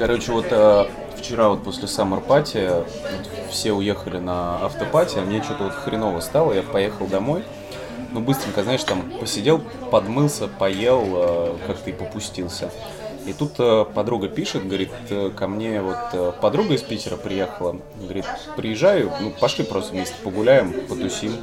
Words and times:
Короче, 0.00 0.32
вот 0.32 0.46
э, 0.48 0.86
вчера 1.18 1.50
вот 1.50 1.62
после 1.62 1.84
Summer 1.84 2.26
Party 2.26 2.74
вот, 2.74 2.88
все 3.50 3.72
уехали 3.72 4.16
на 4.16 4.56
автопати, 4.64 5.18
а 5.18 5.20
мне 5.20 5.42
что-то 5.42 5.64
вот 5.64 5.74
хреново 5.74 6.20
стало, 6.20 6.54
я 6.54 6.62
поехал 6.62 7.06
домой. 7.06 7.44
Ну, 8.10 8.20
быстренько, 8.20 8.62
знаешь, 8.62 8.82
там 8.82 9.02
посидел, 9.20 9.60
подмылся, 9.90 10.48
поел, 10.48 11.04
э, 11.06 11.56
как-то 11.66 11.90
и 11.90 11.92
попустился. 11.92 12.70
И 13.26 13.34
тут 13.34 13.52
э, 13.58 13.84
подруга 13.94 14.28
пишет, 14.28 14.66
говорит, 14.66 14.88
э, 15.10 15.30
ко 15.36 15.46
мне 15.46 15.82
вот 15.82 15.98
э, 16.14 16.32
подруга 16.40 16.72
из 16.72 16.80
Питера 16.80 17.18
приехала, 17.18 17.76
говорит, 18.00 18.24
приезжаю, 18.56 19.12
ну 19.20 19.34
пошли 19.38 19.64
просто 19.64 19.92
вместе 19.92 20.14
погуляем, 20.24 20.72
потусим. 20.88 21.36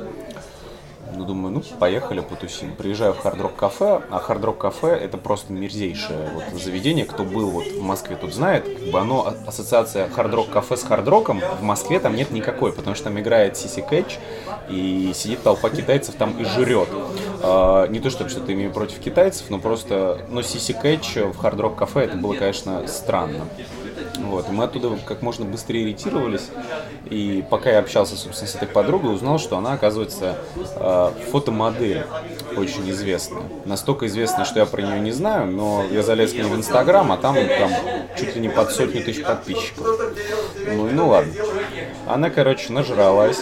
Ну, 1.15 1.25
думаю, 1.25 1.53
ну, 1.53 1.63
поехали 1.79 2.19
потусим. 2.19 2.75
Приезжаю 2.75 3.13
в 3.13 3.19
Хард 3.19 3.41
Рок 3.41 3.55
Кафе, 3.55 4.01
а 4.09 4.19
Хард 4.19 4.43
Рок 4.43 4.57
Кафе 4.57 4.89
это 4.89 5.17
просто 5.17 5.53
мерзейшее 5.53 6.29
вот 6.33 6.61
заведение. 6.61 7.05
Кто 7.05 7.23
был 7.23 7.49
вот 7.49 7.65
в 7.67 7.81
Москве, 7.81 8.15
тут 8.15 8.33
знает. 8.33 8.63
Как 8.63 8.91
бы 8.91 8.99
оно, 8.99 9.25
а- 9.27 9.49
ассоциация 9.49 10.09
Хард 10.09 10.33
Рок 10.33 10.49
Кафе 10.49 10.77
с 10.77 10.83
Хард 10.83 11.07
Роком, 11.07 11.41
в 11.59 11.63
Москве 11.63 11.99
там 11.99 12.15
нет 12.15 12.31
никакой, 12.31 12.73
потому 12.73 12.95
что 12.95 13.05
там 13.05 13.19
играет 13.19 13.57
Сиси 13.57 13.81
Кэтч, 13.81 14.17
и 14.69 15.11
сидит 15.15 15.43
толпа 15.43 15.69
китайцев 15.69 16.15
там 16.15 16.37
и 16.39 16.43
жрет. 16.43 16.89
А, 17.41 17.87
не 17.87 17.99
то, 17.99 18.09
чтобы 18.09 18.29
что-то 18.29 18.53
имею 18.53 18.71
против 18.71 18.99
китайцев, 18.99 19.49
но 19.49 19.59
просто, 19.59 20.21
ну, 20.29 20.41
Сиси 20.41 20.73
Кэтч 20.73 21.17
в 21.17 21.37
Хард 21.37 21.59
Рок 21.59 21.75
Кафе, 21.77 22.01
это 22.01 22.17
было, 22.17 22.33
конечно, 22.33 22.87
странно. 22.87 23.47
Вот, 24.19 24.49
мы 24.49 24.63
оттуда 24.63 24.97
как 25.05 25.21
можно 25.21 25.45
быстрее 25.45 25.85
ретировались. 25.85 26.49
И 27.09 27.43
пока 27.49 27.71
я 27.71 27.79
общался, 27.79 28.15
собственно, 28.15 28.49
с 28.49 28.55
этой 28.55 28.67
подругой, 28.67 29.13
узнал, 29.13 29.39
что 29.39 29.57
она, 29.57 29.73
оказывается, 29.73 30.37
э, 30.55 31.11
фотомодель 31.31 32.03
очень 32.55 32.89
известная. 32.89 33.43
Настолько 33.65 34.07
известная, 34.07 34.45
что 34.45 34.59
я 34.59 34.65
про 34.65 34.81
нее 34.81 34.99
не 34.99 35.11
знаю, 35.11 35.47
но 35.47 35.85
я 35.91 36.03
залез 36.03 36.31
к 36.31 36.35
ней 36.35 36.43
в 36.43 36.55
Инстаграм, 36.55 37.11
а 37.11 37.17
там, 37.17 37.35
там 37.35 37.71
чуть 38.17 38.35
ли 38.35 38.41
не 38.41 38.49
под 38.49 38.71
сотню 38.71 39.03
тысяч 39.03 39.23
подписчиков. 39.23 39.85
Ну, 40.65 40.89
и 40.89 40.91
ну 40.91 41.09
ладно. 41.09 41.33
Она, 42.07 42.29
короче, 42.29 42.71
нажралась. 42.73 43.39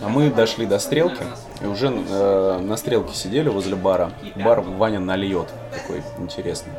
А 0.00 0.08
мы 0.08 0.30
дошли 0.30 0.64
до 0.64 0.78
стрелки, 0.78 1.22
и 1.60 1.66
уже 1.66 1.88
э, 1.88 2.58
на 2.62 2.76
стрелке 2.76 3.14
сидели 3.14 3.48
возле 3.48 3.74
бара. 3.74 4.12
Бар 4.36 4.60
Ваня 4.60 5.00
нальет, 5.00 5.48
такой 5.72 6.02
интересный. 6.18 6.72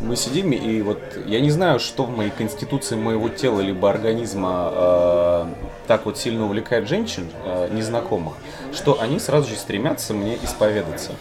Мы 0.00 0.16
сидим, 0.16 0.52
и 0.52 0.82
вот 0.82 0.98
я 1.26 1.40
не 1.40 1.50
знаю, 1.50 1.78
что 1.78 2.04
в 2.04 2.16
моей 2.16 2.30
конституции 2.30 2.96
моего 2.96 3.28
тела 3.28 3.60
либо 3.60 3.88
организма 3.88 4.70
э, 4.72 5.46
так 5.86 6.04
вот 6.04 6.18
сильно 6.18 6.46
увлекает 6.46 6.88
женщин, 6.88 7.28
э, 7.44 7.68
незнакомых, 7.72 8.34
что 8.72 9.00
они 9.00 9.20
сразу 9.20 9.48
же 9.48 9.56
стремятся 9.56 10.12
мне 10.12 10.36
исповедаться. 10.42 11.12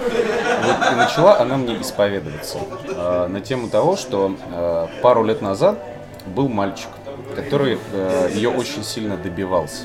Вот 0.00 0.92
и 0.92 0.94
начала 0.96 1.38
она 1.38 1.56
мне 1.58 1.80
исповедоваться 1.80 2.58
э, 2.88 3.26
на 3.28 3.40
тему 3.40 3.68
того, 3.68 3.96
что 3.96 4.34
э, 4.50 4.86
пару 5.02 5.24
лет 5.24 5.42
назад 5.42 5.78
был 6.26 6.48
мальчик, 6.48 6.88
который 7.34 7.78
э, 7.92 8.30
ее 8.32 8.48
очень 8.48 8.82
сильно 8.82 9.16
добивался. 9.16 9.84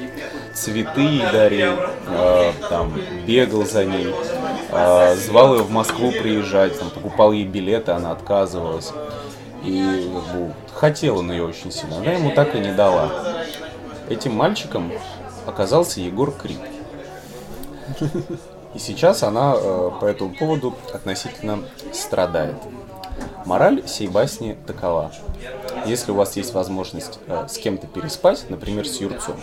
Цветы 0.54 1.22
дарил, 1.32 1.74
э, 2.08 2.52
там, 2.70 2.94
бегал 3.26 3.66
за 3.66 3.86
ней, 3.86 4.14
э, 4.72 5.16
звал 5.16 5.56
ее 5.56 5.64
в 5.64 5.72
Москву 5.72 6.12
приезжать, 6.12 6.78
там, 6.80 6.90
покупал 6.90 7.32
ей 7.32 7.46
билеты, 7.46 7.92
она 7.92 8.12
отказывалась. 8.12 8.92
И 9.64 10.12
как 10.14 10.36
бы, 10.36 10.54
хотел 10.74 11.20
он 11.20 11.32
ее 11.32 11.46
очень 11.46 11.72
сильно, 11.72 11.98
она 11.98 12.12
ему 12.12 12.32
так 12.32 12.56
и 12.56 12.60
не 12.60 12.74
дала. 12.74 13.12
Этим 14.10 14.34
мальчиком 14.34 14.92
оказался 15.46 16.02
Егор 16.02 16.32
Крик. 16.32 16.60
И 18.74 18.80
сейчас 18.80 19.24
она 19.24 19.54
э, 19.56 19.92
по 20.00 20.06
этому 20.06 20.34
поводу 20.34 20.76
относительно 20.94 21.60
страдает. 21.94 22.56
Мораль 23.46 23.88
сей 23.88 24.08
басни 24.08 24.58
такова. 24.66 25.12
Если 25.86 26.12
у 26.12 26.16
вас 26.16 26.36
есть 26.36 26.54
возможность 26.54 27.20
э, 27.28 27.48
с 27.50 27.58
кем-то 27.58 27.88
переспать, 27.88 28.46
например, 28.50 28.88
с 28.88 29.00
Юрцом, 29.00 29.36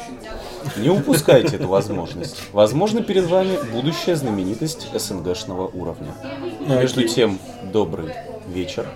не 0.77 0.91
упускайте 0.91 1.57
эту 1.57 1.69
возможность. 1.69 2.37
Возможно, 2.53 3.03
перед 3.03 3.27
вами 3.27 3.59
будущая 3.73 4.17
знаменитость 4.17 4.89
СНГшного 4.95 5.67
уровня. 5.67 6.15
Между 6.61 7.07
тем, 7.07 7.39
добрый 7.73 8.13
вечер, 8.47 8.87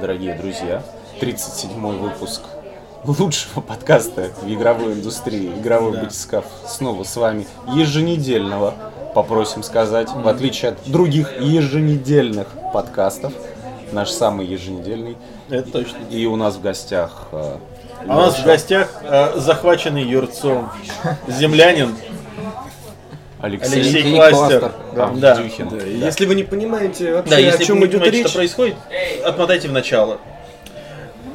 дорогие 0.00 0.36
друзья. 0.36 0.82
37-й 1.20 1.98
выпуск 1.98 2.42
лучшего 3.04 3.60
подкаста 3.60 4.30
в 4.40 4.52
игровой 4.52 4.94
индустрии, 4.94 5.48
игровой 5.48 6.00
батискаф, 6.00 6.44
снова 6.66 7.02
с 7.04 7.16
вами 7.16 7.46
еженедельного, 7.74 8.74
попросим 9.14 9.62
сказать, 9.62 10.08
в 10.10 10.26
отличие 10.28 10.72
от 10.72 10.90
других 10.90 11.40
еженедельных 11.40 12.48
подкастов, 12.72 13.32
наш 13.92 14.10
самый 14.10 14.46
еженедельный. 14.46 15.16
Это 15.50 15.70
точно. 15.70 15.96
И 16.10 16.26
у 16.26 16.36
нас 16.36 16.56
в 16.56 16.62
гостях 16.62 17.28
э, 17.32 17.56
А 18.08 18.16
у 18.16 18.20
нас 18.20 18.38
в 18.38 18.44
гостях 18.44 18.88
э, 19.02 19.32
захваченный 19.38 20.02
Юрцом 20.02 20.70
землянин 21.28 21.94
Алексей, 23.40 23.80
Алексей 23.80 24.14
Кластер. 24.14 24.60
Кластер, 24.60 24.72
Да. 24.94 25.06
да, 25.08 25.34
Да. 25.34 25.42
Дюхин. 25.42 25.68
Да, 25.68 25.76
Если 25.84 26.26
вы 26.26 26.34
не 26.36 26.44
понимаете 26.44 27.14
вообще, 27.14 27.30
Да, 27.30 27.38
если 27.38 27.62
о 27.64 27.66
чем 27.66 27.84
идет 27.86 28.06
речь, 28.06 28.26
что 28.28 28.36
происходит, 28.38 28.76
отмотайте 29.24 29.68
в 29.68 29.72
начало. 29.72 30.18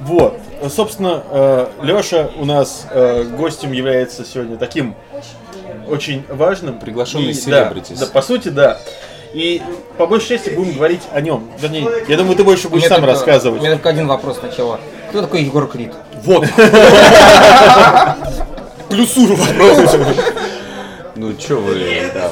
Вот. 0.01 0.39
Собственно, 0.73 1.67
Леша 1.83 2.29
у 2.37 2.45
нас 2.45 2.87
э, 2.91 3.23
гостем 3.23 3.73
является 3.73 4.23
сегодня 4.25 4.57
таким 4.57 4.95
очень 5.89 6.23
важным. 6.29 6.79
Приглашенный 6.79 7.31
И- 7.31 7.33
celebrities. 7.33 7.99
Да, 7.99 8.05
да, 8.05 8.11
по 8.11 8.21
сути, 8.21 8.47
да. 8.49 8.79
И 9.33 9.61
по 9.97 10.07
большей 10.07 10.37
части 10.37 10.49
будем 10.51 10.73
говорить 10.73 11.01
о 11.11 11.21
нем. 11.21 11.49
Вернее, 11.59 11.87
я 12.07 12.17
думаю, 12.17 12.35
ты 12.35 12.43
больше 12.43 12.69
будешь 12.69 12.83
меня 12.83 12.89
сам 12.89 13.01
только- 13.01 13.13
рассказывать. 13.13 13.59
У 13.61 13.63
меня 13.63 13.73
только 13.75 13.89
один 13.89 14.07
вопрос 14.07 14.39
сначала. 14.39 14.79
Кто 15.09 15.21
такой 15.21 15.41
Егор 15.43 15.67
Крид? 15.67 15.93
Вот. 16.23 16.45
плюсую 18.89 19.35
вопрос. 19.35 19.95
Ну 21.15 21.33
чё 21.33 21.59
вы, 21.59 22.11
да, 22.13 22.29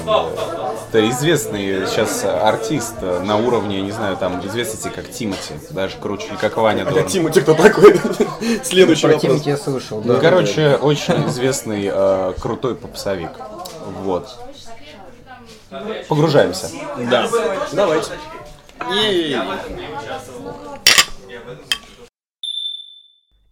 это 0.90 1.10
известный 1.10 1.88
сейчас 1.88 2.24
артист 2.24 2.94
на 3.02 3.36
уровне, 3.38 3.82
не 3.82 3.92
знаю, 3.92 4.16
там 4.16 4.46
известности 4.46 4.92
как 4.94 5.10
Тимати, 5.10 5.54
даже 5.72 5.96
круче, 6.00 6.28
как 6.40 6.58
Ваня 6.58 6.86
Дорн. 6.86 7.08
Тимати 7.08 7.42
кто 7.42 7.56
такой? 7.56 8.00
Следующий 8.64 9.08
Про 9.08 9.14
вопрос. 9.16 9.22
Тимати 9.42 9.50
я 9.50 9.58
слышал, 9.58 10.02
Ну, 10.06 10.14
да. 10.14 10.20
короче, 10.20 10.76
очень 10.80 11.28
известный 11.30 11.90
э, 11.92 12.34
крутой 12.40 12.76
попсовик. 12.76 13.32
Вот. 14.04 14.30
Погружаемся. 16.08 16.70
Да. 17.10 17.28
Давайте. 17.74 18.12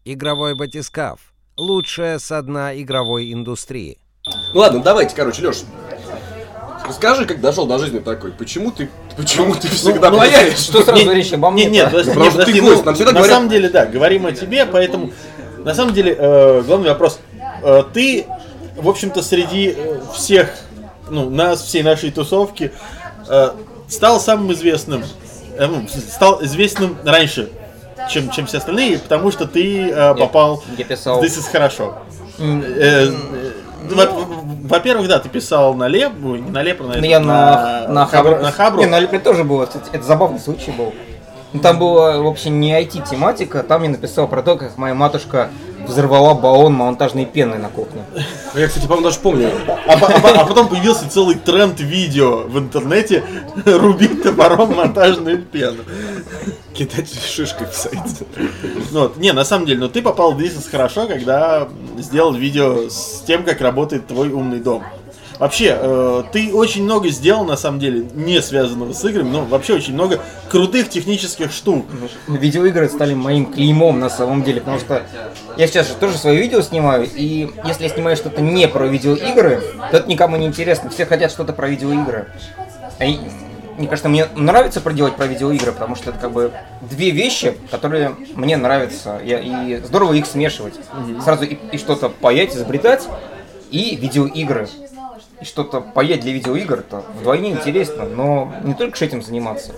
Игровой 0.05 0.55
батискаф. 0.55 1.19
Лучшее 1.55 2.19
со 2.19 2.41
дна 2.41 2.79
игровой 2.79 3.31
индустрии. 3.31 3.97
Ну 4.53 4.59
ладно, 4.59 4.81
давайте, 4.81 5.15
короче, 5.15 5.45
Леш. 5.45 5.63
Расскажи, 6.87 7.25
как 7.25 7.39
дошел 7.39 7.65
до 7.65 7.77
жизни 7.77 7.99
такой. 7.99 8.31
Почему 8.31 8.71
ты, 8.71 8.89
почему 9.15 9.55
ты 9.55 9.67
всегда 9.69 10.09
ну, 10.09 10.17
плаваешь? 10.17 10.57
Что 10.57 10.83
сразу 10.83 11.11
речь 11.11 11.31
обо 11.31 11.49
мне? 11.49 11.65
Нет, 11.65 11.91
нет, 11.93 12.05
потому 12.07 12.31
что 12.31 12.45
ты 12.45 12.59
гость, 12.59 12.79
ну, 12.79 12.83
нам 12.83 12.95
всегда 12.95 13.11
на 13.11 13.19
говорят- 13.19 13.35
самом 13.35 13.49
деле, 13.49 13.69
да, 13.69 13.85
говорим 13.85 14.25
о 14.25 14.31
тебе, 14.33 14.65
поэтому 14.65 15.11
на 15.59 15.73
самом 15.73 15.93
деле 15.93 16.15
э, 16.17 16.61
главный 16.63 16.89
вопрос. 16.89 17.19
Э, 17.63 17.83
ты, 17.93 18.25
в 18.75 18.89
общем-то, 18.89 19.21
среди 19.21 19.73
э, 19.75 20.01
всех, 20.13 20.53
ну, 21.09 21.29
нас, 21.29 21.61
всей 21.63 21.83
нашей 21.83 22.11
тусовки, 22.11 22.71
э, 23.29 23.49
стал 23.87 24.19
самым 24.19 24.51
известным, 24.53 25.03
э, 25.57 25.65
ну, 25.67 25.87
стал 25.87 26.43
известным 26.43 26.97
раньше, 27.03 27.49
чем, 28.09 28.29
чем 28.31 28.45
все 28.47 28.57
остальные, 28.57 28.99
потому 28.99 29.31
что 29.31 29.45
ты 29.47 29.89
э, 29.89 30.15
попал 30.15 30.63
Я 30.77 30.85
писал. 30.85 31.19
в 31.21 31.23
This 31.23 31.39
is 31.39 31.49
хорошо. 31.51 31.99
Э, 32.39 32.43
э, 32.43 33.11
во- 33.91 34.09
Во-первых, 34.67 35.07
да, 35.07 35.19
ты 35.19 35.29
писал 35.29 35.73
на 35.73 35.87
Лепу, 35.87 36.35
не 36.35 36.49
на 36.49 36.61
Лепу, 36.63 36.83
Ну, 36.85 36.93
я 37.03 37.19
на, 37.19 37.85
на, 37.87 38.05
Хабру. 38.05 38.31
Хабру. 38.31 38.43
На 38.43 38.51
Хабру. 38.51 38.79
Не, 38.81 38.87
на 38.87 38.99
Лепре 38.99 39.19
тоже 39.19 39.43
было. 39.43 39.65
кстати, 39.65 39.89
Это 39.91 40.03
забавный 40.03 40.39
случай 40.39 40.71
был. 40.71 40.93
Ну, 41.51 41.59
там 41.61 41.77
была 41.77 42.17
вообще 42.17 42.49
не 42.49 42.71
IT-тематика, 42.81 43.61
там 43.61 43.83
я 43.83 43.89
написал 43.89 44.27
про 44.27 44.41
то, 44.41 44.55
как 44.57 44.75
моя 44.77 44.95
матушка 44.95 45.49
взорвала 45.87 46.33
баллон 46.33 46.73
монтажной 46.73 47.25
пены 47.25 47.57
на 47.57 47.69
кухне. 47.69 48.03
Я, 48.55 48.67
кстати, 48.67 48.85
по-моему, 48.85 49.05
даже 49.05 49.19
помню. 49.19 49.51
А, 49.67 49.93
а 49.93 50.41
а 50.41 50.45
потом 50.45 50.69
появился 50.69 51.09
целый 51.09 51.35
тренд 51.35 51.79
видео 51.79 52.43
в 52.47 52.57
интернете 52.59 53.23
рубить 53.65 54.23
топором 54.23 54.75
монтажную 54.75 55.41
пену. 55.41 55.83
Кидать 56.73 57.13
шишкой 57.13 57.67
в 57.67 57.75
сайт. 57.75 57.99
Ну, 58.91 59.11
не, 59.17 59.31
на 59.31 59.45
самом 59.45 59.65
деле, 59.65 59.79
но 59.79 59.87
ты 59.87 60.01
попал 60.01 60.33
в 60.33 60.37
бизнес 60.37 60.67
хорошо, 60.67 61.07
когда 61.07 61.67
сделал 61.97 62.33
видео 62.33 62.89
с 62.89 63.23
тем, 63.27 63.43
как 63.43 63.61
работает 63.61 64.07
твой 64.07 64.29
умный 64.29 64.59
дом. 64.59 64.83
Вообще, 65.43 65.77
э, 65.77 66.23
ты 66.31 66.53
очень 66.53 66.85
много 66.85 67.09
сделал, 67.09 67.43
на 67.43 67.57
самом 67.57 67.77
деле, 67.77 68.05
не 68.13 68.41
связанного 68.41 68.93
с 68.93 69.03
играми, 69.03 69.29
но 69.29 69.43
вообще 69.43 69.73
очень 69.73 69.93
много 69.93 70.21
крутых 70.49 70.87
технических 70.87 71.51
штук. 71.51 71.85
Видеоигры 72.29 72.87
стали 72.87 73.13
моим 73.13 73.47
клеймом 73.51 73.99
на 73.99 74.09
самом 74.09 74.43
деле, 74.43 74.61
потому 74.61 74.79
что 74.79 75.03
я 75.57 75.67
сейчас 75.67 75.89
же 75.89 75.95
тоже 75.95 76.17
свои 76.17 76.37
видео 76.37 76.61
снимаю, 76.61 77.09
и 77.13 77.49
если 77.65 77.83
я 77.83 77.89
снимаю 77.89 78.15
что-то 78.15 78.39
не 78.41 78.69
про 78.69 78.85
видеоигры, 78.87 79.61
то 79.91 79.97
это 79.97 80.07
никому 80.09 80.37
не 80.37 80.45
интересно. 80.45 80.89
Все 80.89 81.05
хотят 81.05 81.29
что-то 81.29 81.51
про 81.51 81.67
видеоигры. 81.67 82.29
А 82.99 83.03
и- 83.03 83.19
мне 83.77 83.89
кажется, 83.89 84.07
мне 84.07 84.27
нравится 84.37 84.79
проделать 84.79 85.17
про 85.17 85.25
видеоигры, 85.25 85.73
потому 85.73 85.97
что 85.97 86.11
это 86.11 86.19
как 86.19 86.31
бы 86.31 86.53
две 86.89 87.09
вещи, 87.09 87.57
которые 87.69 88.15
мне 88.35 88.55
нравятся. 88.55 89.19
Я- 89.21 89.39
и 89.41 89.81
здорово 89.83 90.13
их 90.13 90.25
смешивать. 90.25 90.75
Сразу 91.21 91.43
и, 91.43 91.57
и 91.73 91.77
что-то 91.77 92.07
паять, 92.07 92.55
изобретать, 92.55 93.05
и 93.71 93.97
видеоигры. 93.97 94.69
И 95.43 95.45
что-то 95.45 95.81
паять 95.81 96.21
для 96.21 96.31
видеоигр, 96.31 96.79
это 96.87 97.03
вдвойне 97.19 97.49
интересно, 97.51 98.05
но 98.05 98.53
не 98.63 98.73
только 98.75 98.97
с 98.97 99.01
этим 99.01 99.21
заниматься. 99.21 99.73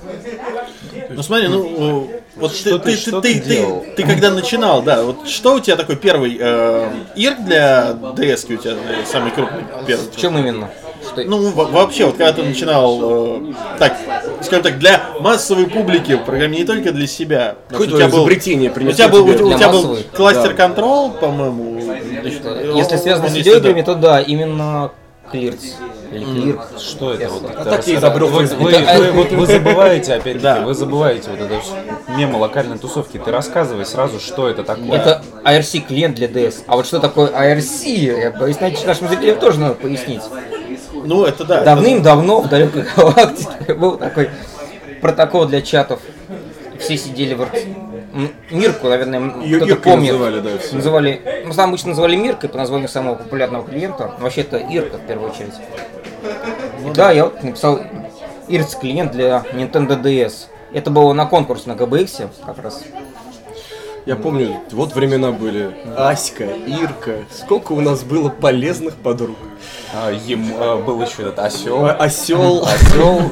Ну 1.09 1.23
смотри, 1.23 1.47
ну 1.47 2.07
вот 2.35 2.53
Что 2.53 2.77
ты, 2.77 2.91
ты- 2.91 2.91
ты, 2.91 2.97
что 2.97 3.19
ты, 3.19 3.33
ты 3.33 3.39
ты, 3.41 3.49
делал? 3.49 3.83
ты 3.95 4.03
когда 4.03 4.29
начинал, 4.29 4.83
да, 4.83 5.01
вот 5.01 5.27
что 5.27 5.55
у 5.55 5.59
тебя 5.59 5.75
такой 5.75 5.95
первый 5.95 6.37
э, 6.39 6.87
ирк 7.15 7.39
для 7.45 7.93
DS 8.15 8.53
у 8.53 8.57
тебя 8.57 8.73
э, 8.73 9.05
самый 9.11 9.31
крупный 9.31 9.63
первый? 9.87 10.05
В 10.07 10.15
чем 10.15 10.37
именно? 10.37 10.69
Что... 11.03 11.23
Ну, 11.23 11.49
во- 11.49 11.65
вообще, 11.65 12.05
вот 12.05 12.17
когда 12.17 12.31
ты 12.33 12.43
начинал, 12.43 12.99
э, 13.01 13.53
так, 13.79 13.97
скажем 14.43 14.61
так, 14.65 14.77
для 14.77 15.01
массовой 15.19 15.65
публики 15.65 16.11
в 16.13 16.25
программе, 16.25 16.59
не 16.59 16.65
только 16.65 16.91
для 16.91 17.07
себя. 17.07 17.55
Какое 17.69 17.87
У 17.87 17.89
тебя 17.91 18.07
был- 18.07 18.19
изобретение 18.19 18.69
У 18.69 18.91
тебя 18.91 19.07
был, 19.07 19.25
у, 19.25 19.33
тебе? 19.33 19.45
у 19.45 19.57
тебя 19.57 19.69
был 19.69 19.81
массовой? 19.87 20.03
кластер 20.15 20.53
контрол, 20.53 21.09
по-моему. 21.09 21.81
Если 22.75 22.97
связано 22.97 23.29
с 23.29 23.33
видеоиграми, 23.35 23.81
то 23.81 23.95
да, 23.95 24.21
именно 24.21 24.91
Клирц. 25.39 25.63
Или 26.11 26.23
Клирк. 26.23 26.61
Что 26.79 27.13
это 27.13 27.29
вот? 27.29 27.51
А 27.57 27.65
так 27.65 27.85
я 27.87 27.95
изобрел 27.95 28.27
вы, 28.29 28.45
вы, 28.45 28.71
Это- 28.71 28.99
вы- 28.99 29.11
вот 29.11 29.31
вы 29.31 29.45
забываете, 29.45 30.13
опять-таки, 30.13 30.39
Да. 30.43 30.61
вы 30.61 30.73
забываете 30.73 31.29
вот 31.31 31.39
это 31.41 31.61
мемо 32.17 32.37
локальной 32.37 32.77
тусовки. 32.77 33.17
Ты 33.17 33.31
рассказывай 33.31 33.85
сразу, 33.85 34.19
что 34.19 34.47
это 34.47 34.63
такое. 34.63 34.97
Это 34.97 35.21
IRC 35.43 35.79
клиент 35.81 36.15
для 36.15 36.27
DS. 36.27 36.63
А 36.67 36.77
вот 36.77 36.85
что 36.85 36.99
такое 36.99 37.27
IRC, 37.31 38.19
я 38.21 38.31
боюсь, 38.31 38.57
значит, 38.57 38.85
нашим 38.87 39.09
зрителям 39.09 39.39
тоже 39.39 39.59
надо 39.59 39.75
пояснить. 39.75 40.21
Ну, 40.93 41.25
это 41.25 41.43
да. 41.43 41.55
это- 41.57 41.65
Давным-давно 41.65 42.41
в 42.41 42.47
далекой 42.49 42.85
галактике 42.95 43.73
был 43.77 43.97
такой 43.97 44.29
протокол 45.01 45.45
для 45.45 45.61
чатов. 45.61 45.99
Все 46.79 46.97
сидели 46.97 47.33
в 47.33 47.41
Мирку, 48.49 48.87
наверное, 48.87 49.29
кто-то 49.29 49.75
помнит. 49.75 50.13
называли, 50.13 50.39
да, 50.39 50.57
все. 50.57 50.75
Называли, 50.75 51.43
ну, 51.45 51.53
сам 51.53 51.69
обычно 51.69 51.89
называли 51.89 52.15
Миркой 52.15 52.49
по 52.49 52.57
названию 52.57 52.87
самого 52.87 53.15
популярного 53.15 53.67
клиента. 53.67 54.13
Но 54.17 54.23
вообще 54.23 54.41
это 54.41 54.57
Ирка 54.57 54.97
в 54.97 55.05
первую 55.05 55.31
очередь. 55.31 55.53
И 56.85 56.89
да, 56.91 57.11
я 57.11 57.25
вот 57.25 57.43
написал 57.43 57.81
Ирц 58.47 58.75
клиент 58.75 59.11
для 59.11 59.43
Nintendo 59.53 60.01
DS. 60.01 60.47
Это 60.71 60.91
было 60.91 61.11
на 61.13 61.25
конкурс 61.25 61.65
на 61.65 61.73
GBX 61.73 62.29
как 62.45 62.59
раз. 62.59 62.83
Я 64.05 64.15
помню, 64.15 64.61
вот 64.71 64.93
времена 64.93 65.31
были. 65.31 65.75
Аська, 65.97 66.45
Ирка. 66.45 67.25
Сколько 67.31 67.73
у 67.73 67.81
нас 67.81 68.03
было 68.03 68.29
полезных 68.29 68.95
подруг. 68.95 69.35
А, 69.93 70.11
ему, 70.11 70.55
а, 70.59 70.77
был 70.77 71.01
еще 71.01 71.23
этот 71.23 71.39
осел. 71.39 71.85
Осел. 71.85 72.65
Осел. 72.65 73.31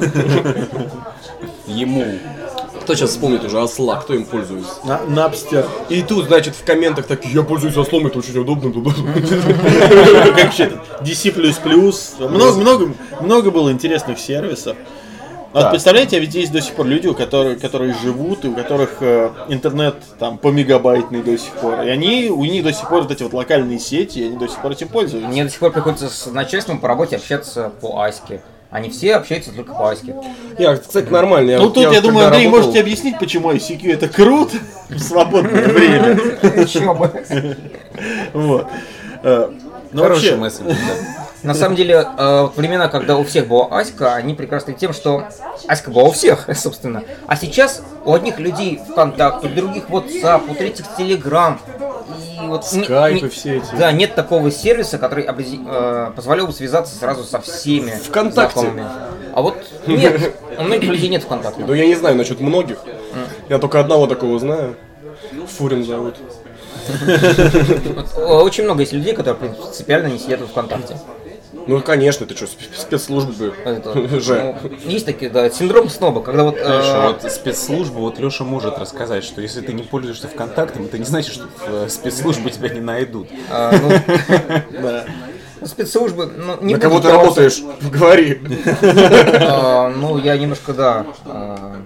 Ему. 1.66 2.04
Кто 2.84 2.94
сейчас 2.94 3.10
вспомнит 3.10 3.42
уже 3.42 3.60
осла? 3.60 3.96
Кто 3.96 4.12
им 4.12 4.26
пользуется? 4.26 4.72
На, 4.84 5.00
Напстер. 5.08 5.66
И 5.88 6.02
тут, 6.02 6.26
значит, 6.26 6.54
в 6.54 6.64
комментах 6.64 7.06
такие, 7.06 7.34
я 7.34 7.42
пользуюсь 7.42 7.76
ослом, 7.78 8.06
это 8.06 8.18
очень 8.18 8.38
удобно. 8.38 8.70
Как 10.36 10.44
вообще? 10.44 10.72
DC++. 11.00 12.28
Много, 12.28 12.58
много, 12.58 12.94
много 13.20 13.50
было 13.50 13.72
интересных 13.72 14.18
сервисов. 14.18 14.76
А 14.76 15.56
Вот 15.56 15.62
Да. 15.62 15.70
представляете, 15.70 16.16
а 16.18 16.20
ведь 16.20 16.34
есть 16.34 16.52
до 16.52 16.60
сих 16.60 16.74
пор 16.74 16.86
люди, 16.86 17.06
у 17.06 17.14
которых, 17.14 17.60
которые 17.60 17.94
живут, 17.94 18.44
и 18.44 18.48
у 18.48 18.54
которых 18.54 18.96
э, 19.00 19.30
интернет 19.48 19.94
там 20.18 20.36
по 20.36 20.48
мегабайтный 20.48 21.22
до 21.22 21.38
сих 21.38 21.52
пор. 21.52 21.82
И 21.82 21.88
они, 21.88 22.28
у 22.28 22.44
них 22.44 22.64
до 22.64 22.72
сих 22.72 22.88
пор 22.88 23.02
вот 23.02 23.12
эти 23.12 23.22
вот 23.22 23.32
локальные 23.32 23.78
сети, 23.78 24.18
и 24.18 24.24
они 24.26 24.36
до 24.36 24.48
сих 24.48 24.58
пор 24.60 24.72
этим 24.72 24.88
пользуются. 24.88 25.28
Мне 25.28 25.44
до 25.44 25.50
сих 25.50 25.60
пор 25.60 25.70
приходится 25.70 26.10
с 26.10 26.26
начальством 26.26 26.80
по 26.80 26.88
работе 26.88 27.16
общаться 27.16 27.72
по 27.80 28.02
Аське. 28.02 28.42
Они 28.74 28.90
все 28.90 29.14
общаются 29.14 29.52
только 29.52 29.72
по 29.72 29.88
Аське. 29.90 30.16
Я, 30.58 30.76
кстати, 30.76 31.08
нормально. 31.08 31.50
Я, 31.52 31.58
Ну 31.60 31.70
тут, 31.70 31.84
я, 31.84 31.90
вот 31.90 32.02
думаю, 32.02 32.26
Андрей, 32.26 32.46
работал- 32.46 32.66
можете 32.66 32.80
объяснить, 32.80 33.20
почему 33.20 33.52
ICQ 33.52 33.92
это 33.92 34.08
круто 34.08 34.56
в 34.90 34.98
свободное 34.98 35.68
время. 35.72 36.14
Еще 36.60 36.92
бы. 36.92 37.24
Вот. 38.32 38.66
Э, 39.22 39.48
Ну 39.92 40.02
Хороший 40.02 40.36
месседж. 40.36 40.74
На 41.44 41.54
самом 41.54 41.76
деле, 41.76 42.04
э, 42.18 42.48
времена, 42.56 42.88
когда 42.88 43.16
у 43.16 43.22
всех 43.22 43.46
была 43.46 43.66
Аська, 43.70 44.14
они 44.16 44.34
прекрасны 44.34 44.72
тем, 44.72 44.92
что 44.92 45.24
Аська 45.68 45.90
была 45.92 46.04
у 46.08 46.10
всех, 46.10 46.48
собственно. 46.56 47.04
А 47.28 47.36
сейчас 47.36 47.80
у 48.04 48.12
одних 48.12 48.40
людей 48.40 48.80
ВКонтакт, 48.90 49.44
у 49.44 49.48
других 49.48 49.88
WhatsApp, 49.88 50.50
у 50.50 50.54
третьих 50.54 50.86
Telegram. 50.98 51.58
И 52.42 52.46
вот 52.46 52.64
Скайпы 52.66 53.22
не- 53.22 53.28
все 53.28 53.56
эти. 53.58 53.74
Да, 53.78 53.90
нет 53.92 54.14
такого 54.14 54.50
сервиса, 54.50 54.98
который 54.98 55.24
обрези- 55.26 55.64
э, 55.66 56.12
позволял 56.14 56.46
бы 56.46 56.52
связаться 56.52 56.94
сразу 56.96 57.24
со 57.24 57.40
всеми 57.40 57.90
ВКонтакте. 57.90 58.60
знакомыми. 58.60 58.86
А 59.34 59.42
вот 59.42 59.56
нет, 59.86 60.34
у 60.58 60.62
многих 60.62 60.90
людей 60.90 61.08
нет 61.08 61.22
ВКонтакта. 61.24 61.62
Ну, 61.66 61.72
я 61.74 61.86
не 61.86 61.94
знаю 61.94 62.16
насчет 62.16 62.40
многих. 62.40 62.78
Я 63.48 63.58
только 63.58 63.80
одного 63.80 64.06
такого 64.06 64.38
знаю. 64.38 64.76
Фурин 65.58 65.84
зовут. 65.84 66.16
Э, 68.16 68.22
очень 68.42 68.64
много 68.64 68.80
есть 68.80 68.92
людей, 68.92 69.14
которые 69.14 69.34
принципиально 69.36 70.08
не 70.08 70.18
сидят 70.18 70.40
в 70.40 70.46
ВКонтакте. 70.48 70.96
Ну, 71.66 71.80
конечно, 71.80 72.26
ты 72.26 72.34
что, 72.36 72.44
сп- 72.46 72.76
спецслужбы 72.76 73.54
Это, 73.64 73.94
же. 74.20 74.56
ну, 74.62 74.90
есть 74.90 75.06
такие, 75.06 75.30
да, 75.30 75.48
синдром 75.50 75.88
сноба, 75.88 76.20
когда 76.22 76.44
вот... 76.44 76.56
э, 76.58 76.64
Знаешь, 76.64 77.16
вот 77.22 77.32
спецслужбы, 77.32 78.00
вот 78.00 78.18
Леша 78.18 78.44
может 78.44 78.78
рассказать, 78.78 79.24
что 79.24 79.40
если 79.40 79.60
ты 79.60 79.72
не 79.72 79.82
пользуешься 79.82 80.28
ВКонтактом, 80.28 80.84
это 80.84 80.98
не 80.98 81.04
значит, 81.04 81.32
что 81.34 81.48
э, 81.66 81.88
спецслужбы 81.88 82.50
тебя 82.50 82.68
не 82.68 82.80
найдут. 82.80 83.28
а, 83.50 83.72
ну, 83.80 83.90
да. 84.82 85.06
спецслужбы, 85.66 86.26
ну, 86.26 86.58
не 86.60 86.74
На 86.74 86.80
кого 86.80 87.00
ты 87.00 87.10
работаешь? 87.10 87.62
Говори. 87.90 88.40
А, 88.82 89.88
ну, 89.96 90.18
я 90.18 90.36
немножко, 90.36 90.72
да, 90.74 91.06
а, 91.24 91.76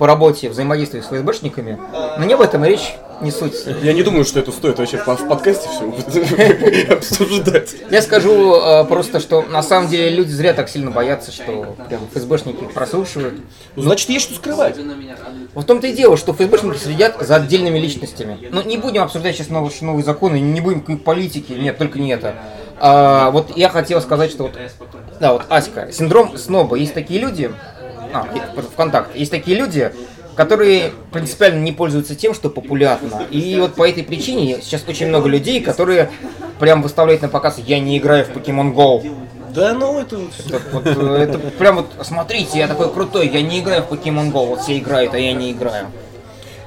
по 0.00 0.06
работе 0.06 0.48
взаимодействую 0.48 1.02
с 1.02 1.08
ФСБшниками, 1.08 1.78
но 2.18 2.24
не 2.24 2.32
об 2.32 2.40
этом 2.40 2.64
речь, 2.64 2.94
не 3.20 3.30
суть. 3.30 3.52
Я 3.82 3.92
не 3.92 4.02
думаю, 4.02 4.24
что 4.24 4.40
это 4.40 4.50
стоит 4.50 4.78
вообще 4.78 4.96
в 4.96 5.04
подкасте 5.04 5.68
все 5.68 6.84
обсуждать. 6.94 7.74
Я 7.90 8.00
скажу 8.00 8.54
а, 8.54 8.84
просто, 8.84 9.20
что 9.20 9.42
на 9.42 9.62
самом 9.62 9.90
деле 9.90 10.08
люди 10.08 10.30
зря 10.30 10.54
так 10.54 10.70
сильно 10.70 10.90
боятся, 10.90 11.30
что 11.32 11.76
прям 11.86 12.00
ФСБшники 12.14 12.64
их 12.64 12.72
прослушивают. 12.72 13.42
Ну, 13.76 13.82
Значит, 13.82 14.08
есть 14.08 14.24
что 14.24 14.36
скрывать. 14.36 14.78
В 15.52 15.64
том-то 15.64 15.86
и 15.88 15.92
дело, 15.92 16.16
что 16.16 16.32
ФСБшники 16.32 16.78
следят 16.78 17.16
за 17.20 17.36
отдельными 17.36 17.78
личностями. 17.78 18.48
Ну, 18.50 18.62
не 18.62 18.78
будем 18.78 19.02
обсуждать 19.02 19.36
сейчас 19.36 19.50
новые, 19.50 19.70
новые 19.82 20.02
законы, 20.02 20.40
не 20.40 20.62
будем 20.62 20.80
к 20.80 21.04
политики, 21.04 21.52
нет, 21.52 21.76
только 21.76 21.98
не 21.98 22.10
это. 22.12 22.36
А, 22.82 23.30
вот 23.30 23.54
я 23.54 23.68
хотел 23.68 24.00
сказать, 24.00 24.30
что 24.30 24.44
вот, 24.44 24.52
да, 25.20 25.34
вот 25.34 25.42
Аська, 25.50 25.92
синдром 25.92 26.38
сноба. 26.38 26.76
Есть 26.76 26.94
такие 26.94 27.20
люди, 27.20 27.52
а, 28.12 28.26
ВКонтакте, 28.72 29.18
есть 29.18 29.30
такие 29.30 29.56
люди, 29.56 29.92
которые 30.36 30.92
принципиально 31.12 31.60
не 31.60 31.72
пользуются 31.72 32.14
тем, 32.14 32.34
что 32.34 32.48
популярно. 32.48 33.22
И 33.30 33.58
вот 33.60 33.74
по 33.74 33.88
этой 33.88 34.02
причине 34.02 34.60
сейчас 34.62 34.84
очень 34.88 35.08
много 35.08 35.28
людей, 35.28 35.60
которые 35.60 36.10
прям 36.58 36.82
выставляют 36.82 37.22
на 37.22 37.28
показ 37.28 37.58
«Я 37.58 37.78
не 37.78 37.98
играю 37.98 38.24
в 38.24 38.30
Pokemon 38.30 38.74
Go». 38.74 39.16
Да, 39.54 39.74
ну 39.74 39.98
это... 39.98 40.16
Это, 40.46 40.60
вот, 40.72 40.86
э, 40.86 41.16
это 41.22 41.38
прям 41.38 41.76
вот, 41.76 41.86
смотрите, 42.02 42.58
я 42.58 42.68
такой 42.68 42.92
крутой, 42.92 43.28
я 43.28 43.42
не 43.42 43.60
играю 43.60 43.82
в 43.82 43.92
Pokemon 43.92 44.32
Go, 44.32 44.46
вот 44.46 44.60
все 44.60 44.78
играют, 44.78 45.12
а 45.14 45.18
я 45.18 45.32
не 45.32 45.50
играю. 45.50 45.88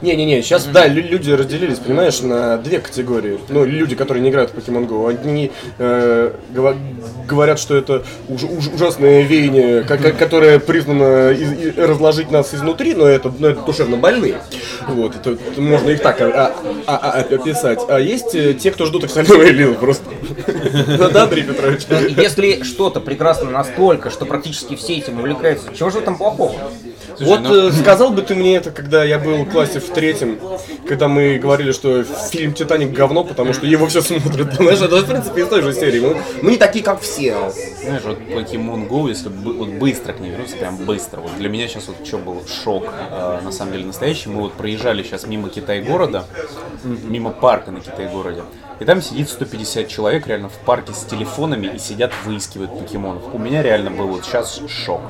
Не-не-не, 0.03 0.41
сейчас, 0.41 0.65
да, 0.65 0.85
лю- 0.85 1.01
люди 1.07 1.31
разделились, 1.31 1.79
понимаешь, 1.79 2.19
на 2.19 2.57
две 2.57 2.79
категории. 2.79 3.39
Ну, 3.47 3.63
люди, 3.63 3.95
которые 3.95 4.21
не 4.21 4.29
играют 4.31 4.51
в 4.51 4.55
Pokemon 4.57 4.85
Go. 4.87 5.09
Одни 5.09 5.49
э, 5.79 6.33
говорят, 7.25 7.57
что 7.57 7.75
это 7.77 8.03
уж- 8.27 8.43
уж- 8.43 8.67
ужасное 8.75 9.21
веяние, 9.21 9.83
ко- 9.83 9.97
которое 10.11 10.59
признано 10.59 11.31
из- 11.31 11.53
и- 11.53 11.71
разложить 11.79 12.31
нас 12.31 12.53
изнутри, 12.53 12.95
но 12.95 13.07
это, 13.07 13.33
но 13.39 13.47
это 13.47 13.61
душевно 13.61 13.95
больные. 13.95 14.35
Вот, 14.89 15.15
это, 15.15 15.31
это 15.31 15.61
можно 15.61 15.89
их 15.91 16.01
так 16.01 16.19
а- 16.19 16.53
а- 16.85 16.97
а- 16.97 17.35
описать. 17.35 17.79
А 17.87 17.97
есть 17.97 18.35
э, 18.35 18.53
те, 18.55 18.71
кто 18.71 18.85
ждут 18.85 19.05
остального 19.05 19.43
Элину 19.47 19.75
просто. 19.75 20.03
Да, 20.97 21.09
да, 21.11 21.23
Андрей 21.23 21.43
Петрович? 21.43 21.83
Ну, 21.89 21.97
Если 22.21 22.63
что-то 22.63 22.99
прекрасно 22.99 23.49
настолько, 23.49 24.09
что 24.09 24.25
практически 24.25 24.75
все 24.75 24.95
этим 24.95 25.19
увлекаются, 25.19 25.69
чего 25.73 25.89
же 25.89 25.99
в 25.99 26.01
этом 26.01 26.17
плохого? 27.17 27.37
Вот 27.37 27.41
ну- 27.41 27.67
э, 27.67 27.71
сказал 27.71 28.09
бы 28.11 28.21
ты 28.21 28.35
мне 28.35 28.55
это, 28.57 28.71
когда 28.71 29.03
я 29.03 29.19
был 29.19 29.43
в 29.43 29.49
классе 29.49 29.79
в 29.79 29.89
третьем, 29.89 30.39
когда 30.87 31.07
мы 31.07 31.37
говорили, 31.37 31.71
что 31.71 32.03
фильм 32.03 32.53
«Титаник» 32.53 32.91
говно, 32.91 33.23
потому 33.23 33.53
что 33.53 33.65
его 33.65 33.87
все 33.87 34.01
смотрят. 34.01 34.53
Знаешь, 34.55 34.81
это 34.81 34.97
в 34.97 35.05
принципе 35.05 35.41
из 35.41 35.47
той 35.47 35.61
же 35.61 35.73
серии. 35.73 35.99
Мы, 35.99 36.17
мы 36.41 36.51
не 36.51 36.57
такие, 36.57 36.83
как 36.83 37.01
все. 37.01 37.51
Знаешь, 37.83 38.03
вот 38.03 38.19
Pokemon 38.19 38.87
Go, 38.87 39.09
если 39.09 39.29
бы- 39.29 39.53
вот 39.53 39.69
быстро 39.69 40.13
к 40.13 40.19
ней 40.19 40.31
вернуться, 40.31 40.55
прям 40.57 40.77
быстро. 40.77 41.21
Вот 41.21 41.35
для 41.37 41.49
меня 41.49 41.67
сейчас 41.67 41.87
вот 41.87 42.05
что 42.05 42.17
был 42.17 42.43
шок, 42.47 42.85
э, 43.11 43.39
на 43.43 43.51
самом 43.51 43.73
деле 43.73 43.85
настоящий. 43.85 44.29
Мы 44.29 44.41
вот 44.41 44.53
проезжали 44.53 45.03
сейчас 45.03 45.25
мимо 45.27 45.49
Китай-города, 45.49 46.25
мимо 46.83 47.31
парка 47.31 47.71
на 47.71 47.79
Китай-городе. 47.79 48.43
И 48.79 48.85
там 48.85 49.01
сидит 49.01 49.29
150 49.29 49.87
человек 49.87 50.27
реально 50.27 50.49
в 50.49 50.57
парке 50.65 50.93
с 50.93 51.05
телефонами 51.05 51.67
и 51.67 51.79
сидят 51.79 52.11
выискивают 52.25 52.77
покемонов. 52.77 53.23
У 53.33 53.37
меня 53.37 53.61
реально 53.61 53.91
был 53.91 54.07
вот 54.07 54.25
сейчас 54.25 54.59
шок. 54.67 55.01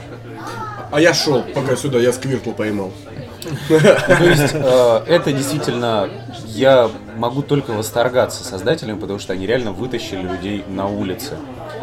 А 0.93 1.01
я 1.01 1.11
шел 1.11 1.41
пока 1.41 1.75
сюда, 1.75 1.97
я 1.97 2.13
сквиртл 2.13 2.51
поймал. 2.51 2.91
То 3.67 4.23
есть 4.23 4.53
э, 4.53 5.03
это 5.07 5.33
действительно 5.33 6.07
я 6.45 6.87
могу 7.17 7.41
только 7.41 7.71
восторгаться 7.71 8.43
создателями, 8.43 8.99
потому 8.99 9.17
что 9.17 9.33
они 9.33 9.47
реально 9.47 9.71
вытащили 9.71 10.21
людей 10.21 10.63
на 10.67 10.87
улице. 10.87 11.37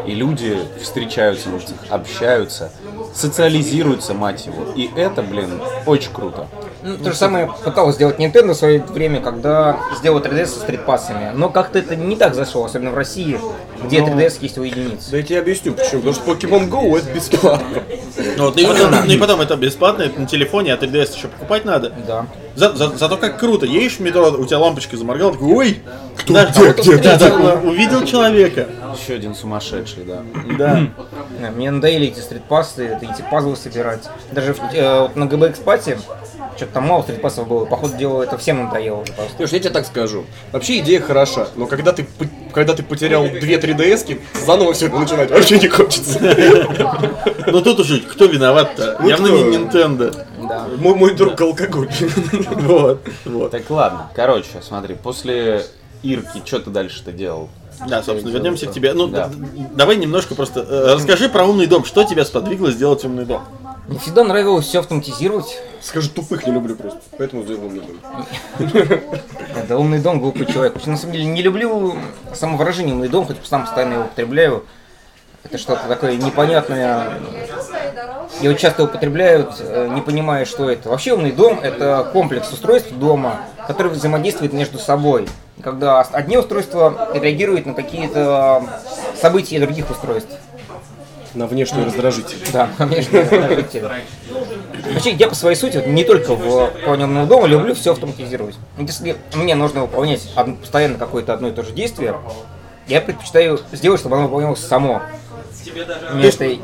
И 0.07 0.14
люди 0.14 0.57
встречаются 0.81 1.49
на 1.49 1.57
улицах, 1.57 1.76
общаются, 1.88 2.71
социализируются, 3.12 4.14
мать 4.14 4.47
его. 4.47 4.71
И 4.76 4.88
это, 4.95 5.23
блин, 5.23 5.61
очень 5.87 6.12
круто. 6.12 6.47
Ну, 6.82 6.96
то 6.99 7.10
же 7.10 7.16
самое 7.16 7.50
пыталась 7.64 7.96
сделать 7.96 8.18
Nintendo 8.18 8.52
в 8.52 8.54
свое 8.56 8.82
время, 8.82 9.20
когда 9.20 9.78
сделала 9.99 10.20
3DS 10.20 10.46
со 10.46 10.60
стритпассами. 10.60 11.30
Но 11.34 11.49
как-то 11.50 11.78
это 11.78 11.94
не 11.96 12.16
так 12.16 12.34
зашло, 12.34 12.64
особенно 12.64 12.90
в 12.90 12.94
России, 12.94 13.38
где 13.84 13.99
3DS 14.00 14.38
есть 14.40 14.58
у 14.58 14.62
единиц. 14.62 15.08
Да 15.10 15.16
я 15.18 15.22
тебе 15.22 15.38
объясню 15.40 15.75
почему. 15.75 16.02
Потому 16.02 16.14
что 16.14 16.30
Pokemon 16.32 16.68
Go 16.70 16.99
это 16.99 17.10
бесплатно. 17.12 17.82
Ну, 18.37 18.44
вот, 18.44 18.56
и, 18.58 18.64
потом, 18.66 18.90
ну 19.06 19.12
и 19.12 19.16
потом 19.18 19.40
это 19.40 19.56
бесплатно, 19.56 20.02
это 20.02 20.20
на 20.20 20.26
телефоне, 20.26 20.75
а 20.75 20.76
3DS 20.76 21.16
еще 21.16 21.28
покупать 21.28 21.64
надо. 21.64 21.92
Да. 22.06 22.26
За- 22.54 22.75
за- 22.75 22.96
зато 22.96 23.16
как 23.16 23.38
круто, 23.38 23.64
едешь 23.66 23.96
в 23.96 24.00
метро, 24.00 24.30
у 24.30 24.44
тебя 24.44 24.58
лампочка 24.58 24.96
заморгала, 24.96 25.32
такой, 25.32 25.54
ой, 25.54 25.82
кто, 26.16 26.34
где, 26.34 26.72
где, 26.72 26.96
да, 26.99 27.16
да, 27.16 27.54
увидел 27.62 28.04
человека. 28.04 28.66
Еще 29.00 29.14
один 29.14 29.34
сумасшедший, 29.34 30.04
да. 30.04 30.22
Да. 30.58 30.80
Да, 31.40 31.50
Мне 31.50 31.70
надоели 31.70 32.08
эти 32.08 32.18
стритпассы, 32.20 32.99
эти 33.00 33.25
пазлы 33.30 33.56
собирать. 33.56 34.02
Даже 34.32 34.54
э, 34.75 35.00
вот 35.02 35.16
на 35.16 35.26
ГБ 35.26 35.50
Экспате 35.50 35.99
что-то 36.61 36.75
там 36.75 36.85
мало 36.85 37.02
стритпассов 37.02 37.49
было. 37.49 37.64
Походу 37.64 37.97
дела 37.97 38.23
это 38.23 38.37
всем 38.37 38.64
надоело 38.64 39.00
уже 39.00 39.12
просто. 39.12 39.35
Слушай, 39.38 39.55
я 39.55 39.61
тебе 39.61 39.71
так 39.71 39.87
скажу. 39.87 40.26
Вообще 40.52 40.79
идея 40.81 41.00
хороша, 41.00 41.49
но 41.57 41.67
когда 41.67 41.93
ты, 41.93 42.07
когда 42.52 42.75
ты 42.75 42.83
потерял 42.83 43.26
две 43.26 43.57
3DS, 43.59 44.21
заново 44.45 44.75
все 44.75 44.87
это 44.88 44.99
начинать 44.99 45.31
вообще 45.31 45.59
не 45.59 45.69
хочется. 45.69 46.21
Но 47.47 47.61
тут 47.62 47.81
уже 47.81 48.00
кто 48.00 48.26
виноват-то? 48.26 48.99
Ну, 49.00 49.09
Явно 49.09 49.29
кто? 49.29 49.38
не 49.38 49.57
Nintendo. 49.57 50.26
Да. 50.49 50.67
Мой, 50.76 50.95
мой 50.95 51.14
друг 51.14 51.40
алкоголь. 51.40 51.88
Вот, 52.50 53.00
вот. 53.25 53.50
Так 53.50 53.71
ладно, 53.71 54.11
короче, 54.14 54.61
смотри, 54.61 54.95
после 54.95 55.64
Ирки, 56.02 56.43
что 56.45 56.61
ты 56.61 56.71
дальше-то 56.71 57.12
делал? 57.12 57.49
Да, 57.87 58.02
собственно, 58.02 58.32
вернемся 58.32 58.66
к 58.66 58.72
тебе. 58.72 58.92
Ну, 58.92 59.06
Да. 59.08 59.30
давай 59.72 59.96
немножко 59.96 60.34
просто 60.34 60.60
э, 60.60 60.94
расскажи 60.94 61.28
про 61.28 61.44
умный 61.44 61.66
дом. 61.66 61.84
Что 61.84 62.04
тебя 62.04 62.25
сподвигло 62.25 62.70
сделать 62.70 63.04
умный 63.04 63.25
дом? 63.25 63.42
Мне 63.88 63.99
всегда 63.99 64.22
нравилось 64.25 64.66
все 64.66 64.80
автоматизировать. 64.80 65.58
Скажи, 65.80 66.10
тупых 66.10 66.46
не 66.46 66.52
люблю 66.52 66.76
просто. 66.76 67.00
Поэтому 67.18 67.42
сделал 67.42 67.64
умный 67.66 67.80
дом. 67.82 68.26
Да, 69.68 69.78
умный 69.78 69.99
дом, 70.00 70.20
глупый 70.20 70.46
человек. 70.46 70.75
На 70.87 70.96
самом 70.96 71.12
деле, 71.12 71.25
не 71.25 71.42
люблю 71.42 71.96
само 72.34 72.56
выражение 72.56 72.94
умный 72.94 73.08
дом, 73.08 73.26
хоть 73.26 73.37
сам 73.44 73.62
постоянно 73.64 73.94
его 73.94 74.04
употребляю. 74.04 74.64
Это 75.42 75.58
что-то 75.58 75.88
такое 75.88 76.16
непонятное. 76.16 77.14
Его 78.42 78.54
часто 78.54 78.84
употребляют, 78.84 79.54
э, 79.58 79.88
не 79.92 80.02
понимая, 80.02 80.44
что 80.44 80.68
это. 80.70 80.88
Вообще 80.90 81.12
умный 81.14 81.32
дом– 81.32 81.58
это 81.62 82.08
комплекс 82.12 82.52
устройств 82.52 82.92
дома, 82.92 83.40
которые 83.71 83.93
взаимодействуют 83.93 84.53
между 84.53 84.81
собой. 84.81 85.29
Когда 85.62 86.00
одни 86.00 86.37
устройства 86.37 87.09
реагируют 87.15 87.67
на 87.67 87.75
какие-то 87.75 88.65
события 89.21 89.61
других 89.61 89.89
устройств. 89.89 90.33
На 91.35 91.47
внешний 91.47 91.85
раздражитель. 91.85 92.39
Да, 92.53 92.69
конечно. 92.77 93.21
Вообще, 94.93 95.12
я 95.12 95.29
по 95.29 95.37
своей 95.37 95.55
сути, 95.55 95.77
вот 95.77 95.87
не 95.87 96.03
только 96.03 96.35
в 96.35 96.73
плане 96.85 97.05
умного 97.05 97.29
дома, 97.29 97.47
люблю 97.47 97.77
все 97.77 97.93
автоматизировать. 97.93 98.57
Если 98.77 99.17
мне 99.35 99.55
нужно 99.55 99.83
выполнять 99.83 100.29
одно- 100.35 100.57
постоянно 100.57 100.99
какое-то 100.99 101.33
одно 101.33 101.47
и 101.47 101.53
то 101.53 101.62
же 101.62 101.71
действие, 101.71 102.17
я 102.89 103.00
предпочитаю 103.00 103.61
сделать, 103.71 104.00
чтобы 104.00 104.17
оно 104.17 104.25
выполнялось 104.25 104.67
само. 104.67 105.00
Мне 106.15 106.29
это 106.31 106.59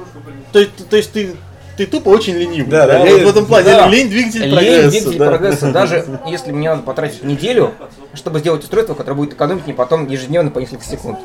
То 0.53 0.59
есть, 0.59 0.89
то 0.89 0.97
есть 0.97 1.13
ты, 1.13 1.37
ты 1.77 1.87
тупо 1.87 2.09
очень 2.09 2.35
ленив. 2.35 2.69
Да, 2.69 2.87
да, 2.87 2.99
Вот 3.01 3.09
я- 3.09 3.27
в 3.27 3.29
этом 3.29 3.47
плане 3.47 3.67
да. 3.67 3.89
лень 3.89 4.09
двигатель 4.09 4.43
лень 4.43 4.53
прогресса. 4.53 4.91
двигатель 4.91 5.19
да. 5.19 5.27
прогресса. 5.27 5.73
Даже 5.73 6.07
если 6.27 6.53
мне 6.53 6.71
надо 6.71 6.83
потратить 6.83 7.23
неделю, 7.23 7.73
чтобы 8.15 8.39
сделать 8.41 8.63
устройство, 8.63 8.95
которое 8.95 9.17
будет 9.17 9.35
экономить 9.35 9.67
мне 9.67 9.75
потом 9.75 10.09
ежедневно 10.09 10.51
по 10.51 10.59
несколько 10.59 10.85
секунд. 10.85 11.19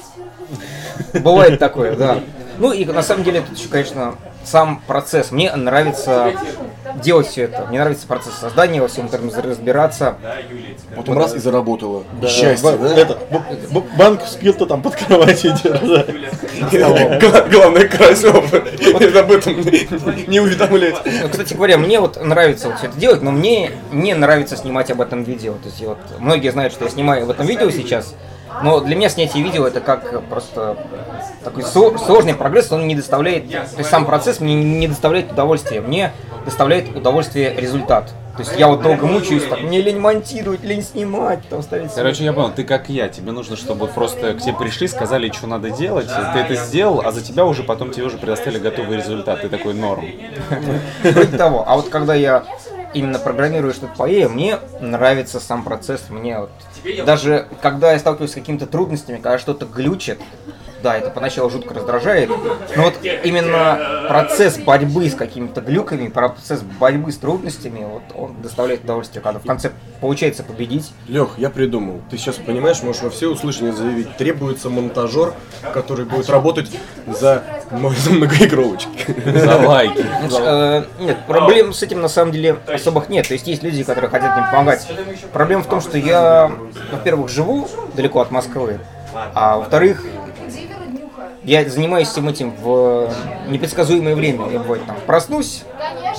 Бывает 1.13 1.60
такое, 1.60 1.96
да. 1.96 2.20
Ну 2.58 2.72
и 2.72 2.86
на 2.86 3.01
самом 3.01 3.24
деле 3.24 3.41
тут 3.41 3.58
еще, 3.58 3.70
конечно, 3.70 4.15
сам 4.43 4.81
процесс. 4.88 5.31
Мне 5.31 5.53
нравится 5.55 6.33
делать 7.03 7.27
все 7.27 7.43
это. 7.43 7.65
Мне 7.67 7.79
нравится 7.79 8.07
процесс 8.07 8.33
создания, 8.36 8.81
во 8.81 8.88
всем 8.88 9.05
этом 9.07 9.29
разбираться. 9.29 10.15
Потом 10.95 11.17
раз 11.17 11.36
и 11.36 11.39
заработало. 11.39 12.03
Да, 12.21 12.27
Счастье, 12.27 12.77
да? 12.77 12.93
это, 12.95 13.17
б- 13.29 13.41
б- 13.71 13.86
банк 13.98 14.21
спирта 14.25 14.65
там 14.65 14.81
под 14.81 14.95
кроватью 14.95 15.53
держать. 15.63 16.07
Гла- 16.71 17.48
Главное, 17.50 17.88
Карасев 17.88 18.36
об 18.36 19.31
этом 19.31 19.62
не- 20.27 20.39
уведомлять. 20.39 20.95
Ну, 21.05 21.29
Кстати 21.29 21.53
говоря, 21.53 21.77
мне 21.77 22.00
вот 22.00 22.24
нравится 22.24 22.67
вот 22.69 22.77
все 22.77 22.88
это 22.88 22.98
делать, 22.98 23.21
но 23.21 23.31
мне 23.31 23.71
не 23.91 24.13
нравится 24.13 24.55
снимать 24.57 24.91
об 24.91 25.01
этом 25.01 25.24
видео. 25.24 25.53
То 25.53 25.65
есть 25.69 25.81
вот 25.81 25.98
многие 26.19 26.51
знают, 26.51 26.74
что 26.74 26.86
я 26.86 26.91
снимаю 26.91 27.25
в 27.25 27.29
этом 27.29 27.45
видео 27.45 27.69
сейчас, 27.69 28.15
но 28.63 28.79
для 28.79 28.96
меня 28.96 29.10
снятие 29.10 29.43
видео 29.43 29.67
это 29.67 29.81
как 29.81 30.24
просто 30.25 30.77
такой 31.43 31.63
сложный 31.63 32.36
прогресс, 32.36 32.72
он 32.72 32.88
не 32.88 32.96
доставляет, 32.96 33.50
то 33.50 33.77
есть 33.77 33.89
сам 33.89 34.05
процесс 34.05 34.39
мне 34.39 34.55
не 34.55 34.88
доставляет 34.88 35.31
удовольствия, 35.31 35.81
мне 35.81 36.12
доставляет 36.46 36.96
удовольствие 36.96 37.55
результат. 37.55 38.13
То 38.38 38.43
есть 38.43 38.58
я 38.58 38.70
вот 38.70 38.81
долго 38.81 39.05
мучаюсь, 39.05 39.43
так, 39.43 39.60
мне 39.60 39.81
лень 39.81 40.00
монтировать, 40.00 40.63
лень 40.63 40.81
снимать, 40.81 41.48
там 41.50 41.62
ставить... 41.62 41.93
Короче, 41.93 42.24
я 42.24 42.31
понял, 42.31 42.51
ты 42.55 42.63
как 42.63 42.88
я, 42.88 43.10
тебе 43.10 43.34
нужно, 43.34 43.58
чтобы 43.58 43.88
просто 43.88 44.34
к 44.34 44.39
тебе 44.39 44.53
пришли, 44.53 44.88
сказали, 44.88 45.29
что 45.31 45.48
надо 45.48 45.70
делать, 45.70 46.08
ты 46.08 46.39
это 46.39 46.55
сделал, 46.55 47.01
а 47.05 47.12
за 47.12 47.22
тебя 47.22 47.46
уже 47.46 47.63
потом 47.63 47.91
тебе 47.91 48.05
уже 48.05 48.17
предоставили 48.17 48.60
готовый 48.60 48.98
результат, 48.98 49.41
ты 49.41 49.50
такой 49.50 49.74
норм. 49.74 50.05
Вроде 51.03 51.38
того. 51.38 51.65
А 51.67 51.75
вот 51.75 51.89
когда 51.89 52.15
я 52.15 52.46
именно 52.93 53.19
программирую 53.19 53.74
что-то 53.74 53.93
по 53.95 54.10
EA, 54.10 54.27
мне 54.27 54.60
нравится 54.79 55.39
сам 55.39 55.63
процесс. 55.63 56.10
Мне 56.10 56.39
вот 56.39 56.51
даже 57.05 57.48
когда 57.62 57.93
я 57.93 58.00
сталкиваюсь 58.00 58.31
с 58.31 58.36
какими-то 58.36 58.65
трудностями, 58.67 59.17
когда 59.17 59.38
что-то 59.38 59.65
глючит, 59.65 60.19
да, 60.82 60.98
это 60.98 61.10
поначалу 61.10 61.50
жутко 61.50 61.74
раздражает, 61.74 62.30
но 62.76 62.84
вот 62.84 62.96
именно 63.04 64.06
процесс 64.08 64.58
борьбы 64.58 65.10
с 65.10 65.16
какими-то 65.16 65.62
глюками, 65.62 66.08
процесс 66.08 66.62
борьбы 66.62 67.12
с 67.12 67.18
трудностями, 67.18 67.86
вот 67.86 68.04
он 68.16 68.42
доставляет 68.42 68.84
удовольствие, 68.84 69.22
когда 69.22 69.40
в 69.40 69.46
конце 69.46 69.72
получается 70.00 70.44
победить. 70.44 70.92
Лех, 71.08 71.32
я 71.38 71.50
придумал. 71.50 72.02
Ты 72.10 72.18
сейчас 72.18 72.36
понимаешь, 72.36 72.82
можешь 72.82 73.02
во 73.02 73.10
все 73.10 73.28
услышания 73.28 73.72
заявить. 73.72 74.18
Требуется 74.18 74.70
монтажер, 74.70 75.34
который 75.74 76.06
будет 76.06 76.30
работать 76.30 76.70
за, 77.08 77.44
за 77.72 78.10
многоигровочки. 78.10 79.16
За 79.26 79.58
лайки. 79.58 80.06
Э, 80.40 80.84
нет, 81.00 81.18
проблем 81.28 81.74
с 81.74 81.84
этим 81.84 82.02
на 82.02 82.08
самом 82.08 82.32
деле 82.32 82.58
особых 82.68 83.10
нет. 83.10 83.28
То 83.28 83.34
есть 83.34 83.48
есть 83.48 83.64
люди, 83.64 83.84
которые 83.84 84.10
хотят 84.10 84.36
мне 84.36 84.46
помогать. 84.52 84.88
Проблема 85.32 85.64
в 85.64 85.68
том, 85.68 85.82
что 85.82 85.98
я, 85.98 86.52
во-первых, 86.92 87.30
живу 87.30 87.68
далеко 87.96 88.22
от 88.22 88.32
Москвы, 88.32 88.80
а 89.34 89.58
во-вторых, 89.58 90.04
я 91.43 91.67
занимаюсь 91.67 92.07
всем 92.07 92.29
этим 92.29 92.53
в 92.62 93.10
непредсказуемое 93.50 94.15
время. 94.15 94.50
Я 94.51 94.60
бывает 94.60 94.86
там 94.86 94.95
проснусь 95.07 95.63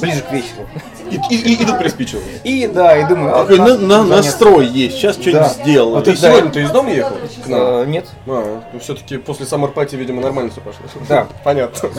ближе 0.01 0.21
к 0.23 0.33
вечеру. 0.33 0.67
И, 1.11 1.35
и, 1.35 1.55
и 1.55 1.65
тут 1.67 1.79
приспичил. 1.79 2.21
И 2.43 2.67
да, 2.67 2.97
и 2.97 3.07
думаю, 3.07 3.37
а, 3.37 3.43
Такой 3.45 3.59
на- 3.59 3.77
на- 3.77 4.05
настрой 4.05 4.67
есть, 4.67 4.97
сейчас 4.97 5.17
что-нибудь 5.17 5.43
Да. 5.43 5.49
сделаю. 5.51 5.97
А 5.99 6.03
ты 6.03 6.13
да. 6.13 6.17
сегодня 6.17 6.51
ты 6.51 6.63
из 6.63 6.71
дома 6.71 6.91
ехал? 6.91 7.17
К 7.45 7.49
нам? 7.49 7.61
Э, 7.61 7.85
нет. 7.87 8.07
А, 8.27 8.63
ну 8.73 8.81
все-таки 8.81 9.19
после 9.19 9.45
саммерпати, 9.47 9.95
видимо, 9.95 10.23
нормально 10.23 10.51
все 10.51 10.61
пошло. 10.63 10.81
Да. 11.09 11.27
Понятно. 11.45 11.91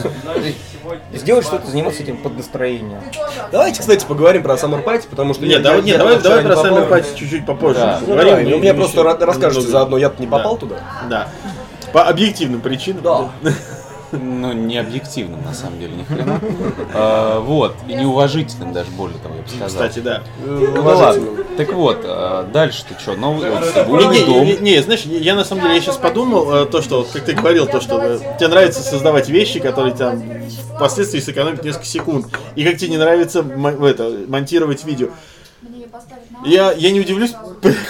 Сделать 1.12 1.46
что-то, 1.46 1.66
заниматься 1.70 2.02
этим 2.02 2.16
под 2.16 2.36
настроение. 2.36 3.00
Давайте, 3.52 3.80
кстати, 3.80 4.04
поговорим 4.04 4.42
про 4.42 4.56
саммерпати, 4.58 5.06
потому 5.08 5.32
что... 5.32 5.44
Нет, 5.44 5.58
я- 5.58 5.60
давай, 5.60 5.78
я- 5.80 5.84
нет, 5.84 5.98
давай, 5.98 6.18
давай 6.20 6.42
про 6.42 6.56
попал. 6.56 6.64
сами 6.74 6.86
пати 6.86 7.06
чуть-чуть 7.16 7.46
попозже. 7.46 7.78
Да. 7.80 8.00
Ну, 8.06 8.16
давай, 8.16 8.44
не- 8.44 8.50
ну, 8.50 8.58
мне 8.58 8.68
не 8.70 8.74
просто 8.74 9.02
расскажете 9.02 9.68
заодно, 9.68 9.96
я 9.96 10.12
не 10.18 10.26
попал 10.26 10.56
туда. 10.56 10.76
Да. 11.08 11.28
По 11.94 12.02
объективным 12.02 12.60
причинам. 12.60 13.02
Да. 13.02 13.30
Ну, 14.10 14.52
не 14.52 14.78
объективным, 14.78 15.42
на 15.42 15.54
самом 15.54 15.78
деле, 15.78 15.94
ни 15.96 16.02
хрена. 16.04 16.40
А, 16.92 17.40
Вот, 17.40 17.74
и 17.88 17.94
неуважительным 17.94 18.72
даже, 18.72 18.90
более 18.92 19.18
того, 19.18 19.36
я 19.36 19.42
бы 19.42 19.48
сказал. 19.48 19.68
Кстати, 19.68 19.98
да. 20.00 20.22
Ну 20.44 20.82
да 20.82 20.94
ладно. 20.94 21.26
Так 21.56 21.72
вот, 21.72 22.00
а, 22.04 22.48
дальше-то 22.52 22.98
что? 23.00 23.14
Новый 23.14 23.48
Не, 23.48 24.24
дом. 24.24 24.44
не, 24.44 24.56
не, 24.58 24.82
знаешь, 24.82 25.02
я 25.02 25.34
на 25.36 25.44
самом 25.44 25.62
деле 25.62 25.76
я 25.76 25.80
сейчас 25.80 25.96
подумал, 25.96 26.52
э, 26.52 26.66
то, 26.66 26.82
что, 26.82 26.98
вот, 26.98 27.08
как 27.12 27.24
ты 27.24 27.32
говорил, 27.32 27.66
то, 27.66 27.80
что 27.80 28.00
э, 28.00 28.18
тебе 28.38 28.48
нравится 28.48 28.82
создавать 28.82 29.28
вещи, 29.28 29.60
которые 29.60 29.94
там 29.94 30.22
впоследствии 30.76 31.20
сэкономят 31.20 31.64
несколько 31.64 31.86
секунд. 31.86 32.26
И 32.56 32.64
как 32.64 32.76
тебе 32.76 32.90
не 32.90 32.98
нравится 32.98 33.40
это, 33.40 34.16
монтировать 34.28 34.84
видео. 34.84 35.08
Я, 36.44 36.72
я 36.72 36.90
не 36.90 37.00
удивлюсь, 37.00 37.32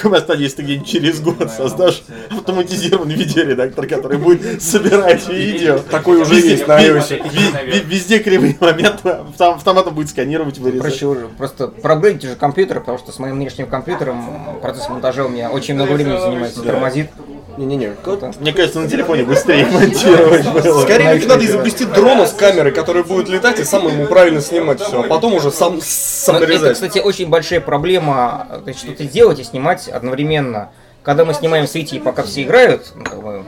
Господи, 0.03 0.43
если 0.43 0.57
ты 0.57 0.63
где-нибудь 0.63 0.89
через 0.89 1.21
год 1.21 1.51
создашь 1.51 2.03
автоматизированный 2.31 3.15
видеоредактор, 3.15 3.87
который 3.87 4.19
будет 4.19 4.63
собирать 4.63 5.29
видео. 5.29 5.79
Такой 5.79 6.23
уже 6.23 6.37
есть 6.37 6.67
на 6.69 6.81
iOS. 6.81 7.85
Везде 7.87 8.21
кривые 8.21 8.57
моменты 8.61 9.09
автом- 9.09 9.57
автоматом 9.57 9.95
будет 9.95 10.11
сканировать, 10.11 10.59
вырезать. 10.59 10.83
Проще 10.83 11.07
уже 11.07 11.29
просто 11.29 11.69
проапгрейдите 11.69 12.29
же 12.29 12.37
компьютер, 12.37 12.81
потому 12.81 12.99
что 12.99 13.11
с 13.11 13.19
моим 13.19 13.39
нынешним 13.39 13.67
компьютером 13.67 14.61
процесс 14.63 14.89
монтажа 14.89 15.25
у 15.25 15.29
меня 15.29 15.51
очень 15.51 15.75
много 15.75 15.93
времени 15.93 16.19
занимается, 16.19 16.63
тормозит. 16.63 17.09
Не-не-не. 17.57 17.97
Мне 18.41 18.53
кажется, 18.53 18.81
на 18.81 18.89
телефоне 18.89 19.25
быстрее 19.25 19.67
монтировать 19.67 20.45
было. 20.65 20.83
Скорее 20.83 21.19
всего, 21.19 21.35
надо 21.35 21.47
изобрести 21.47 21.85
дрона 21.85 22.27
с 22.27 22.33
камерой, 22.33 22.73
который 22.73 23.05
будет 23.05 23.29
летать 23.29 23.61
и 23.61 23.65
сам 23.65 23.87
ему 23.87 24.07
правильно 24.07 24.41
снимать 24.41 24.81
все, 24.81 25.01
а 25.01 25.03
потом 25.05 25.35
уже 25.35 25.51
сам, 25.51 25.81
сам 25.81 26.37
это, 26.37 26.73
кстати, 26.73 26.99
очень 26.99 27.29
большая 27.29 27.61
проблема, 27.61 28.49
то 28.65 28.69
есть 28.69 28.81
что-то 28.81 29.05
делать 29.05 29.39
и 29.39 29.45
снимать 29.45 29.89
одновременно. 29.89 30.71
Когда 31.03 31.25
мы 31.25 31.35
снимаем 31.35 31.67
с 31.67 31.75
Витей, 31.75 32.01
пока 32.01 32.23
все 32.23 32.43
играют, 32.43 32.93
ну, 32.95 33.45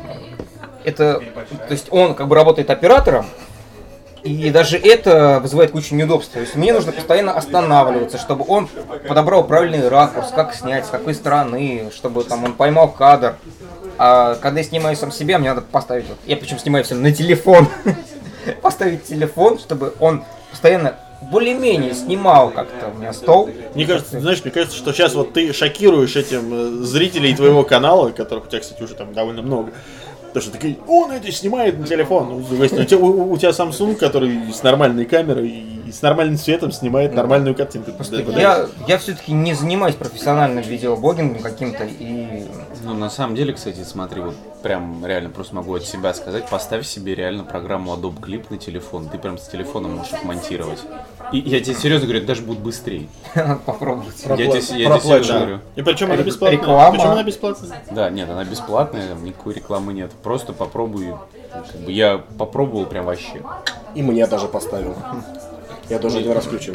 это, 0.85 1.23
то 1.49 1.73
есть 1.73 1.87
он 1.91 2.15
как 2.15 2.29
бы 2.29 2.37
работает 2.37 2.71
оператором, 2.71 3.27
и 4.27 4.51
даже 4.51 4.77
это 4.77 5.39
вызывает 5.41 5.71
кучу 5.71 5.95
неудобств. 5.95 6.33
То 6.33 6.41
есть 6.41 6.57
мне 6.57 6.73
нужно 6.73 6.93
постоянно 6.93 7.33
останавливаться, 7.33 8.19
чтобы 8.19 8.45
он 8.49 8.69
подобрал 9.09 9.45
правильный 9.45 9.89
ракурс, 9.89 10.33
как 10.35 10.55
снять, 10.55 10.87
с 10.87 10.89
какой 10.89 11.15
стороны, 11.15 11.91
чтобы 11.95 12.25
там 12.25 12.45
он 12.45 12.55
поймал 12.55 12.91
кадр. 12.91 13.37
А 13.99 14.35
когда 14.37 14.61
я 14.61 14.67
снимаю 14.67 14.97
сам 14.97 15.11
себя, 15.11 15.39
мне 15.39 15.49
надо 15.49 15.63
поставить, 15.63 16.07
вот, 16.09 16.19
я 16.27 16.37
причем 16.37 16.59
снимаю 16.59 16.85
все 16.85 16.95
на 16.95 17.13
телефон, 17.13 17.69
поставить 18.63 19.05
телефон, 19.05 19.59
чтобы 19.59 19.95
он 20.01 20.25
постоянно 20.51 20.97
более-менее 21.31 21.95
снимал 21.95 22.51
как-то 22.51 22.89
у 22.95 22.99
меня 22.99 23.13
стол. 23.13 23.51
Мне 23.75 23.87
кажется, 23.87 24.21
знаешь, 24.21 24.43
мне 24.45 24.51
кажется, 24.53 24.77
что 24.77 24.93
сейчас 24.93 25.15
вот 25.15 25.33
ты 25.33 25.53
шокируешь 25.53 26.15
этим 26.15 26.81
э, 26.83 26.85
зрителей 26.85 27.35
твоего 27.35 27.63
канала, 27.65 28.11
которых 28.11 28.45
у 28.45 28.49
тебя, 28.49 28.61
кстати, 28.61 28.83
уже 28.83 28.95
там 28.95 29.13
довольно 29.15 29.43
много. 29.43 29.73
Потому 30.29 30.43
что 30.43 30.53
такие, 30.53 30.77
он 30.87 31.11
это 31.13 31.33
снимает 31.33 31.79
на 31.79 31.87
телефон. 31.87 32.29
Ну, 32.29 32.37
у, 32.39 32.85
тебя, 32.85 32.99
у- 32.99 33.33
у 33.33 33.39
тебя 33.39 33.51
Samsung, 33.51 33.95
который 33.97 34.53
с 34.53 34.63
нормальной 34.63 35.07
камерой 35.07 35.49
и 35.49 35.86
с 35.93 36.03
нормальным 36.03 36.37
светом 36.37 36.73
снимает 36.73 37.15
нормальную 37.15 37.55
картинку. 37.55 37.93
Да, 37.99 38.23
да. 38.23 38.41
Я, 38.41 38.67
я 38.87 38.99
все-таки 38.99 39.33
не 39.33 39.55
занимаюсь 39.55 39.95
профессиональным 39.95 40.63
видеоблогингом 40.63 41.43
каким-то, 41.43 41.85
и 41.85 42.47
Ну, 42.85 42.95
на 42.95 43.11
самом 43.11 43.35
деле, 43.35 43.53
кстати, 43.53 43.83
смотри, 43.83 44.21
вот 44.21 44.35
прям 44.63 45.05
реально 45.05 45.31
просто 45.31 45.55
могу 45.55 45.75
от 45.75 45.85
себя 45.85 46.13
сказать, 46.15 46.49
поставь 46.49 46.87
себе 46.87 47.15
реально 47.15 47.45
программу 47.45 47.95
Adobe 47.95 48.21
Clip 48.21 48.47
на 48.51 48.59
телефон, 48.59 49.09
ты 49.09 49.19
прям 49.19 49.39
с 49.39 49.47
телефона 49.49 49.89
можешь 49.89 50.13
их 50.13 50.25
монтировать. 50.25 50.81
И 51.33 51.39
я 51.39 51.61
тебе 51.61 51.75
серьезно 51.75 52.07
говорю, 52.07 52.19
это 52.19 52.29
даже 52.29 52.43
будет 52.43 52.61
быстрее. 52.61 53.09
надо 53.35 53.61
попробовать. 53.61 54.15
Я 54.25 54.37
тебе, 54.37 54.45
я 54.45 54.51
тебе 54.51 54.63
серьезно 54.63 55.35
говорю. 55.39 55.59
И 55.75 55.83
причем 55.83 56.13
она 56.13 56.23
бесплатная. 56.23 56.59
Реклама. 56.59 56.91
Причем 56.93 57.11
она 57.11 57.23
бесплатная. 57.23 57.83
Да, 57.91 58.11
нет, 58.11 58.29
она 58.31 58.45
бесплатная, 58.45 59.09
там 59.09 59.25
никакой 59.25 59.55
рекламы 59.55 59.93
нет. 59.93 60.13
Просто 60.23 60.53
попробуй. 60.53 61.15
Как 61.53 61.81
бы 61.81 61.93
я 61.93 62.19
попробовал 62.39 62.87
прям 62.87 63.07
вообще. 63.07 63.43
И 63.95 64.03
мне 64.03 64.27
даже 64.27 64.47
поставил. 64.47 64.95
Я 65.89 65.99
тоже 65.99 66.19
один 66.19 66.33
раз 66.33 66.45
включил. 66.45 66.75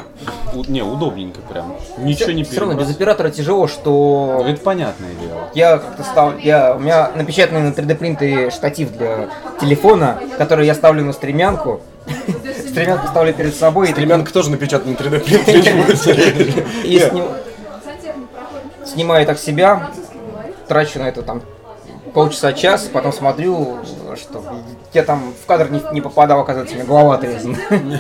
У- 0.54 0.64
не, 0.72 0.82
удобненько 0.82 1.42
прям. 1.42 1.76
Ничего 1.98 2.32
не 2.32 2.44
Все 2.44 2.62
равно 2.62 2.76
без 2.76 2.90
оператора 2.90 3.30
тяжело, 3.30 3.68
что 3.68 4.42
Ну, 4.44 4.50
Это 4.50 4.62
понятное 4.62 5.14
дело. 5.16 5.50
я 5.54 5.78
как-то 5.78 6.04
стал, 6.04 6.38
я, 6.38 6.76
у 6.76 6.80
меня 6.80 7.12
напечатанный 7.16 7.62
на 7.62 7.74
3D 7.74 7.96
принтере 7.96 8.52
штатив 8.52 8.96
для 8.98 9.28
телефона, 9.60 10.20
который 10.38 10.66
я 10.66 10.74
ставлю 10.74 11.04
на 11.04 11.12
стремянку. 11.14 11.82
Стремянку 12.70 13.08
ставлю 13.08 13.34
перед 13.34 13.54
собой 13.56 13.90
и, 13.90 13.92
Стремянка 13.92 14.32
тоже 14.32 14.50
напечатана 14.50 14.92
на 14.94 14.96
3D 14.96 15.20
принтере. 15.20 16.66
и 16.86 17.00
сним- 17.00 17.28
снимаю 18.86 19.26
так 19.26 19.38
себя, 19.40 19.90
трачу 20.68 21.00
на 21.00 21.10
это 21.10 21.22
там 21.22 21.42
полчаса-час, 22.14 22.90
потом 22.92 23.14
смотрю, 23.14 23.80
что 24.16 24.44
я 24.94 25.04
там 25.04 25.34
в 25.42 25.46
кадр 25.46 25.70
не, 25.70 25.82
не 25.94 26.02
попадал, 26.02 26.42
оказывается, 26.42 26.76
у 26.76 26.78
меня 26.78 26.88
голова 26.88 27.16
отрезана. 27.16 27.58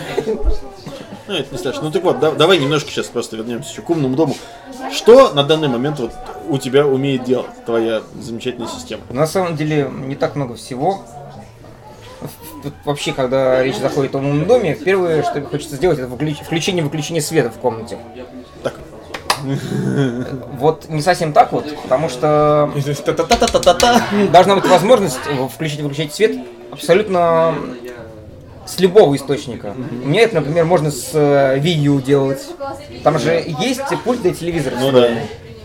Ну, 1.32 1.38
это 1.38 1.48
не 1.54 1.58
страшно. 1.58 1.84
Ну 1.84 1.92
так 1.92 2.04
вот, 2.04 2.20
да- 2.20 2.32
давай 2.32 2.58
немножко 2.60 2.92
сейчас 2.92 3.06
просто 3.06 3.38
вернемся 3.38 3.72
еще 3.72 3.82
к 3.82 3.90
умному 3.90 4.18
дому. 4.18 4.36
Что 4.92 5.34
на 5.34 5.44
данный 5.46 5.70
момент 5.70 5.98
вот 6.00 6.12
у 6.50 6.58
тебя 6.58 6.86
умеет 6.86 7.24
делать 7.24 7.48
твоя 7.66 8.02
замечательная 8.20 8.68
система? 8.68 9.04
На 9.10 9.26
самом 9.26 9.56
деле 9.56 9.90
не 9.90 10.16
так 10.16 10.36
много 10.36 10.56
всего. 10.56 11.06
Тут 12.64 12.74
вообще, 12.84 13.14
когда 13.14 13.64
речь 13.64 13.78
заходит 13.78 14.14
о 14.14 14.18
умном 14.18 14.46
доме, 14.46 14.76
первое, 14.76 15.24
что 15.24 15.42
хочется 15.44 15.78
сделать, 15.78 16.00
это 16.00 16.10
выключ- 16.10 16.44
включение-выключение 16.44 17.22
света 17.22 17.50
в 17.50 17.58
комнате. 17.60 17.98
Так. 18.62 18.74
Вот 20.60 20.90
не 20.90 21.02
совсем 21.02 21.32
так 21.32 21.54
вот, 21.54 21.66
потому 21.82 22.10
что 22.10 22.70
должна 24.34 24.56
быть 24.56 24.68
возможность 24.68 25.18
включить-выключать 25.56 26.14
свет 26.14 26.38
абсолютно 26.72 27.56
с 28.66 28.80
любого 28.80 29.16
источника. 29.16 29.76
У 30.04 30.08
меня 30.08 30.22
это, 30.22 30.36
например, 30.36 30.66
можно 30.66 30.92
с 30.92 31.10
э, 31.14 31.60
Wii 31.60 31.74
U 31.84 32.02
делать. 32.02 32.46
Там 33.04 33.20
же 33.20 33.44
есть 33.60 33.82
пульт 34.04 34.22
для 34.22 34.34
телевизора. 34.34 34.76
Ну 34.80 34.92
да. 34.92 35.10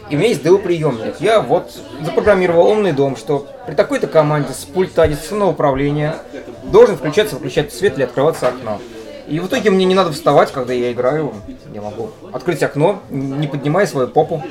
И 0.09 0.15
у 0.15 0.19
меня 0.19 0.29
есть 0.29 0.43
DO-приемник. 0.43 1.17
Я 1.19 1.41
вот 1.41 1.73
запрограммировал 2.01 2.69
умный 2.69 2.93
дом, 2.93 3.17
что 3.17 3.47
при 3.67 3.75
такой-то 3.75 4.07
команде 4.07 4.53
с 4.53 4.65
пульта 4.65 5.07
дистанционного 5.09 5.51
управления 5.51 6.17
должен 6.65 6.97
включаться, 6.97 7.35
выключаться 7.35 7.77
свет 7.77 7.97
или 7.97 8.05
открываться 8.05 8.49
окно. 8.49 8.81
И 9.27 9.41
в 9.41 9.49
итоге 9.49 9.71
мне 9.71 9.85
не 9.85 9.97
надо 9.97 10.13
вставать, 10.13 10.53
когда 10.53 10.73
я 10.73 10.93
играю. 10.93 11.35
Я 11.75 11.83
могу 11.83 12.11
открыть 12.33 12.63
окно, 12.63 13.03
не 13.11 13.49
поднимая 13.49 13.87
свою 13.87 14.07
попу. 14.07 14.43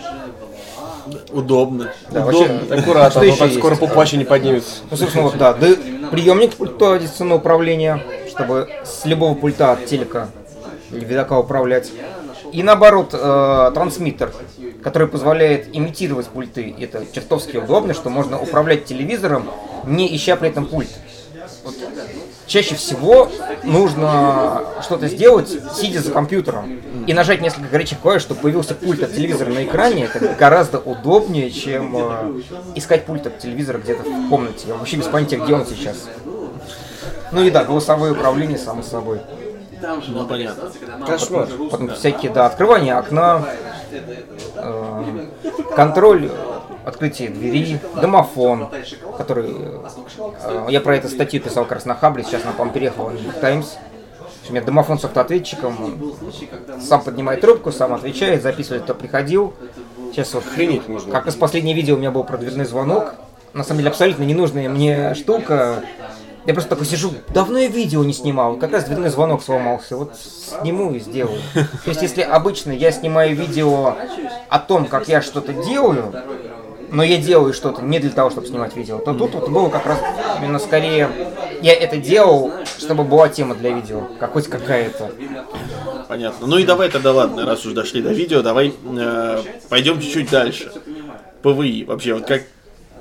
Удобно. 1.31 1.91
Да, 2.11 2.25
Удобно. 2.25 2.59
вообще, 2.59 2.73
Аккуратно, 2.73 3.21
а 3.21 3.25
еще 3.25 3.37
так 3.37 3.53
скоро 3.53 3.75
попаще 3.75 4.17
не 4.17 4.25
поднимется. 4.25 4.71
Ну, 4.89 4.97
собственно, 4.97 5.23
вот, 5.25 5.37
да, 5.37 5.53
да, 5.53 5.67
приемник 6.11 6.55
пульта 6.55 6.97
дистанционного 6.97 7.39
управления, 7.39 8.03
чтобы 8.35 8.69
с 8.83 9.05
любого 9.05 9.33
пульта 9.33 9.71
от 9.71 9.85
телека 9.85 10.29
или 10.91 11.05
видака 11.05 11.39
управлять. 11.39 11.91
И 12.51 12.63
наоборот, 12.63 13.09
э, 13.13 13.71
трансмиттер, 13.73 14.33
который 14.83 15.07
позволяет 15.07 15.75
имитировать 15.75 16.27
пульты. 16.27 16.75
Это 16.79 17.05
чертовски 17.11 17.57
удобно, 17.57 17.93
что 17.93 18.09
можно 18.09 18.39
управлять 18.39 18.85
телевизором, 18.85 19.49
не 19.85 20.13
ища 20.15 20.35
при 20.35 20.49
этом 20.49 20.67
пульт. 20.67 20.89
Вот 21.63 21.75
чаще 22.45 22.75
всего 22.75 23.31
нужно 23.63 24.63
что-то 24.81 25.07
сделать, 25.07 25.49
сидя 25.73 26.01
за 26.01 26.11
компьютером, 26.11 26.79
и 27.07 27.13
нажать 27.13 27.41
несколько 27.41 27.67
горячих 27.69 27.99
клавиш, 27.99 28.21
чтобы 28.21 28.41
появился 28.41 28.75
пульт 28.75 29.01
от 29.01 29.15
телевизора 29.15 29.49
на 29.49 29.63
экране. 29.63 30.09
Это 30.13 30.35
гораздо 30.37 30.79
удобнее, 30.79 31.49
чем 31.49 31.95
э, 31.97 32.41
искать 32.75 33.05
пульт 33.05 33.25
от 33.27 33.39
телевизора 33.39 33.79
где-то 33.79 34.03
в 34.03 34.29
комнате. 34.29 34.67
Я 34.67 34.75
вообще 34.75 34.97
без 34.97 35.05
понятия, 35.05 35.37
где 35.37 35.53
он 35.53 35.65
сейчас. 35.65 36.07
Ну 37.35 37.43
и 37.43 37.51
да, 37.51 37.65
голосовое 37.65 38.13
управление, 38.13 38.57
само 38.57 38.81
собой. 38.81 39.19
Ну, 40.07 40.25
понятно. 40.25 40.71
Кошмар. 41.05 41.49
Потом 41.69 41.89
всякие, 41.89 42.31
да, 42.31 42.45
открывание 42.45 42.95
окна, 42.95 43.43
э, 44.55 45.25
контроль 45.75 46.31
открытия 46.85 47.27
двери, 47.27 47.79
домофон, 47.99 48.69
который... 49.17 49.53
э, 50.43 50.67
я 50.69 50.79
про 50.79 50.95
это 50.95 51.09
статью 51.09 51.41
писал 51.41 51.65
как 51.65 51.73
раз 51.73 51.85
на 51.85 51.95
Хабре, 51.95 52.23
сейчас 52.23 52.43
она, 52.43 52.53
по-моему, 52.53 52.73
переехала 52.73 53.09
в 53.09 53.15
Нью-Йорк 53.15 53.39
Таймс. 53.39 53.73
Общем, 54.41 54.55
это 54.55 54.67
домофон 54.67 54.97
с 54.97 55.03
автоответчиком, 55.03 55.75
он 55.83 56.15
сам 56.81 57.01
поднимает 57.01 57.41
трубку, 57.41 57.71
сам 57.71 57.93
отвечает, 57.93 58.43
записывает, 58.43 58.83
кто 58.83 58.93
приходил. 58.93 59.53
Сейчас 60.11 60.33
вот 60.33 60.45
Охренеть 60.45 60.87
можно. 60.87 61.11
как 61.11 61.27
из 61.27 61.35
последнего 61.35 61.75
видео 61.75 61.95
у 61.95 61.97
меня 61.97 62.11
был 62.11 62.23
про 62.23 62.37
дверной 62.37 62.65
звонок. 62.65 63.15
На 63.53 63.63
самом 63.63 63.79
деле 63.79 63.89
абсолютно 63.89 64.23
ненужная 64.23 64.69
мне 64.69 65.15
штука. 65.15 65.83
Я 66.45 66.53
просто 66.53 66.69
такой 66.69 66.85
сижу, 66.85 67.11
давно 67.33 67.57
я 67.57 67.67
видео 67.67 68.03
не 68.03 68.13
снимал, 68.13 68.57
как 68.57 68.71
раз 68.71 68.85
дверной 68.85 69.09
звонок 69.09 69.43
сломался, 69.43 69.97
вот 69.97 70.13
сниму 70.15 70.93
и 70.93 70.99
сделаю. 70.99 71.39
То 71.53 71.89
есть 71.89 72.01
если 72.03 72.21
обычно 72.21 72.71
я 72.71 72.91
снимаю 72.91 73.35
видео 73.35 73.95
о 74.49 74.59
том, 74.59 74.85
как 74.85 75.07
я 75.07 75.21
что-то 75.21 75.53
делаю, 75.53 76.13
но 76.91 77.03
я 77.03 77.17
делаю 77.17 77.53
что-то 77.53 77.81
не 77.81 77.99
для 77.99 78.11
того, 78.11 78.29
чтобы 78.29 78.47
снимать 78.47 78.75
видео, 78.75 78.99
то 78.99 79.13
тут 79.13 79.33
вот 79.33 79.49
было 79.49 79.69
как 79.69 79.87
раз 79.87 79.99
именно 80.39 80.59
скорее, 80.59 81.09
я 81.61 81.73
это 81.73 81.97
делал, 81.97 82.51
чтобы 82.77 83.03
была 83.03 83.27
тема 83.27 83.55
для 83.55 83.71
видео, 83.71 84.07
как 84.19 84.33
хоть 84.33 84.47
какая-то. 84.47 85.11
Понятно. 86.07 86.45
Ну 86.45 86.57
и 86.59 86.63
давай 86.63 86.89
тогда, 86.89 87.11
ладно, 87.11 87.45
раз 87.45 87.65
уж 87.65 87.73
дошли 87.73 88.01
до 88.01 88.11
видео, 88.11 88.43
давай 88.43 88.73
э, 88.83 89.41
пойдем 89.69 89.99
чуть-чуть 89.99 90.29
дальше. 90.29 90.71
ПВИ 91.41 91.85
вообще, 91.85 92.13
вот 92.13 92.25
как, 92.25 92.43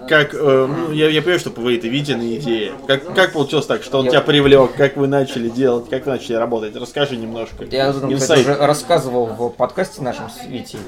как 0.09 0.35
э, 0.35 0.67
ну, 0.69 0.93
я, 0.93 1.09
я 1.09 1.21
понимаю, 1.23 1.40
что 1.40 1.51
ПВИ 1.51 1.77
это 1.79 1.88
виденная 1.88 2.37
идея. 2.37 2.73
Как, 2.87 3.14
как 3.14 3.33
получилось 3.33 3.67
так, 3.67 3.83
что 3.83 3.99
он 3.99 4.05
Я- 4.07 4.11
тебя 4.12 4.21
привлек, 4.21 4.75
как 4.77 4.97
вы 4.97 5.07
начали 5.07 5.49
делать, 5.49 5.88
как 5.88 6.07
вы 6.07 6.12
начали 6.12 6.35
работать? 6.37 6.75
Расскажи 6.77 7.17
немножко. 7.17 7.64
Я 7.71 7.93
кстати, 7.93 8.40
уже 8.40 8.57
рассказывал 8.57 9.27
в 9.27 9.51
подкасте 9.51 10.03
нашем 10.03 10.29
с 10.31 10.47
Витей. 10.47 10.79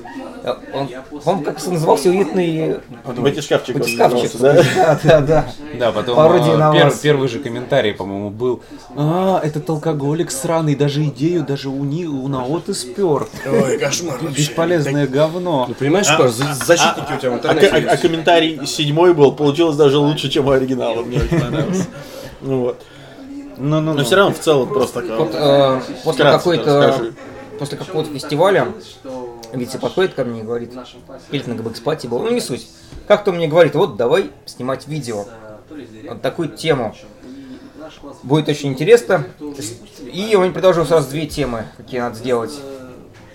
Э, 0.43 0.55
Он, 0.75 0.89
он 1.25 1.45
как 1.45 1.65
назывался 1.67 2.09
уютный 2.11 2.77
Батишкафчик. 3.17 3.77
назывался, 3.77 4.39
да? 4.39 4.55
Да, 4.55 5.01
да, 5.05 5.21
да. 5.21 5.47
Да, 5.79 5.93
потом 5.93 6.17
Пародия 6.17 6.55
а, 6.55 6.57
на 6.59 6.73
пер- 6.77 6.95
первый 7.03 7.29
же 7.29 7.39
комментарий, 7.39 7.93
по-моему, 7.93 8.31
был 8.31 8.63
А, 8.97 9.41
этот 9.43 9.69
алкоголик 9.69 10.31
сраный, 10.31 10.75
даже 10.75 11.05
идею 11.05 11.45
даже 11.45 11.69
у, 11.69 11.85
ни, 11.85 12.05
у 12.05 12.29
Наоты 12.29 12.75
спер. 12.75 13.27
Ой, 13.47 13.79
кошмар. 13.79 14.19
Бесполезное 14.37 15.07
говно. 15.07 15.67
Ну, 15.69 15.75
понимаешь, 15.75 16.07
А- 16.09 16.29
за- 16.29 16.55
защитники 16.55 17.13
у 17.15 17.19
тебя 17.19 17.31
в 17.31 17.35
А, 17.35 17.37
интернете 17.37 17.69
а- 17.69 17.93
а 17.93 17.97
комментарий 17.97 18.67
седьмой 18.67 19.06
был, 19.15 19.33
получилось 19.33 19.77
даже 19.77 19.99
лучше, 19.99 20.29
чем 20.29 20.47
у 20.47 20.51
оригинала. 20.51 21.03
Мне 21.03 21.19
очень 21.19 21.41
понравился. 21.41 21.87
Ну 22.41 22.61
вот. 22.61 22.83
Ну, 23.59 23.81
ну, 23.81 23.95
Но 23.95 24.05
все 24.05 24.17
равно 24.17 24.35
в 24.35 24.39
целом 24.39 24.69
просто. 24.69 25.01
Вот 25.17 25.31
э, 25.33 25.81
после 26.05 26.25
какой-то 26.25 27.13
после 27.59 27.79
какого-то 27.79 28.11
фестиваля 28.11 28.69
Витя 29.53 29.79
подходит 29.79 30.15
ко 30.15 30.25
мне 30.25 30.41
и 30.41 30.43
говорит, 30.43 30.73
или 31.31 31.43
на 31.47 31.55
ГБХ 31.55 32.05
был, 32.07 32.21
ну 32.21 32.31
не 32.31 32.41
суть. 32.41 32.69
Как-то 33.07 33.33
мне 33.33 33.49
говорит, 33.49 33.75
вот 33.75 33.97
давай 33.97 34.31
снимать 34.45 34.87
видео. 34.87 35.25
Вот 36.09 36.23
такую 36.23 36.51
тему. 36.51 36.95
Будет 38.23 38.49
очень 38.49 38.71
интересно. 38.71 39.25
И 40.13 40.35
он 40.37 40.53
предложил 40.53 40.85
сразу 40.85 41.09
две 41.11 41.27
темы, 41.27 41.67
какие 41.77 42.01
надо 42.01 42.17
сделать. 42.17 42.53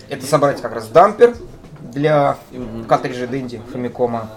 Это 0.08 0.26
собрать 0.26 0.60
как 0.60 0.74
раз 0.74 0.88
дампер 0.88 1.34
для 1.80 2.38
картриджа 2.88 3.26
Дэнди 3.26 3.62
Фамикома. 3.72 4.30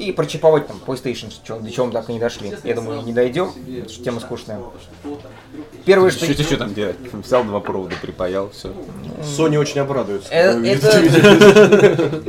И 0.00 0.12
прочиповать 0.12 0.66
там 0.66 0.80
PlayStation, 0.84 1.32
чё- 1.44 1.58
до 1.60 1.70
чего 1.70 1.86
мы 1.86 1.92
так 1.92 2.08
и 2.08 2.12
не 2.12 2.18
дошли. 2.18 2.52
Я 2.64 2.74
думаю, 2.74 3.02
не 3.02 3.12
дойдем, 3.12 3.52
потому 3.52 3.88
что 3.88 4.04
тема 4.04 4.20
скучная. 4.20 4.60
Первое, 5.84 6.10
что... 6.10 6.24
Что 6.32 6.42
что 6.42 6.56
там 6.56 6.74
делать? 6.74 6.96
Взял 7.12 7.44
два 7.44 7.60
провода, 7.60 7.94
припаял, 8.00 8.50
все. 8.50 8.72
Sony 9.22 9.56
очень 9.58 9.80
обрадуется. 9.80 10.32
Э, 10.32 10.58
это-. 10.64 12.22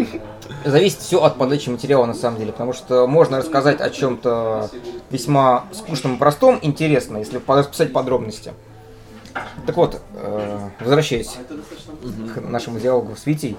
Зависит 0.65 0.99
все 0.99 1.23
от 1.23 1.37
подачи 1.37 1.69
материала 1.69 2.05
на 2.05 2.13
самом 2.13 2.37
деле, 2.37 2.51
потому 2.51 2.73
что 2.73 3.07
можно 3.07 3.39
рассказать 3.39 3.81
о 3.81 3.89
чем-то 3.89 4.69
весьма 5.09 5.65
скучном 5.73 6.15
и 6.15 6.17
простом, 6.19 6.59
интересно, 6.61 7.17
если 7.17 7.41
расписать 7.47 7.93
подробности. 7.93 8.53
Так 9.65 9.77
вот, 9.77 10.01
э, 10.13 10.69
возвращаясь 10.81 11.31
к 12.35 12.41
нашему 12.41 12.79
диалогу 12.79 13.15
с 13.15 13.25
Витей, 13.25 13.57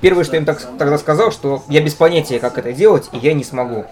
первое, 0.00 0.24
что 0.24 0.34
я 0.36 0.40
им 0.40 0.44
так- 0.46 0.60
тогда 0.78 0.98
сказал, 0.98 1.30
что 1.32 1.62
я 1.68 1.80
без 1.80 1.94
понятия, 1.94 2.38
как 2.38 2.58
это 2.58 2.72
делать, 2.72 3.08
и 3.12 3.18
я 3.18 3.34
не 3.34 3.44
смогу. 3.44 3.84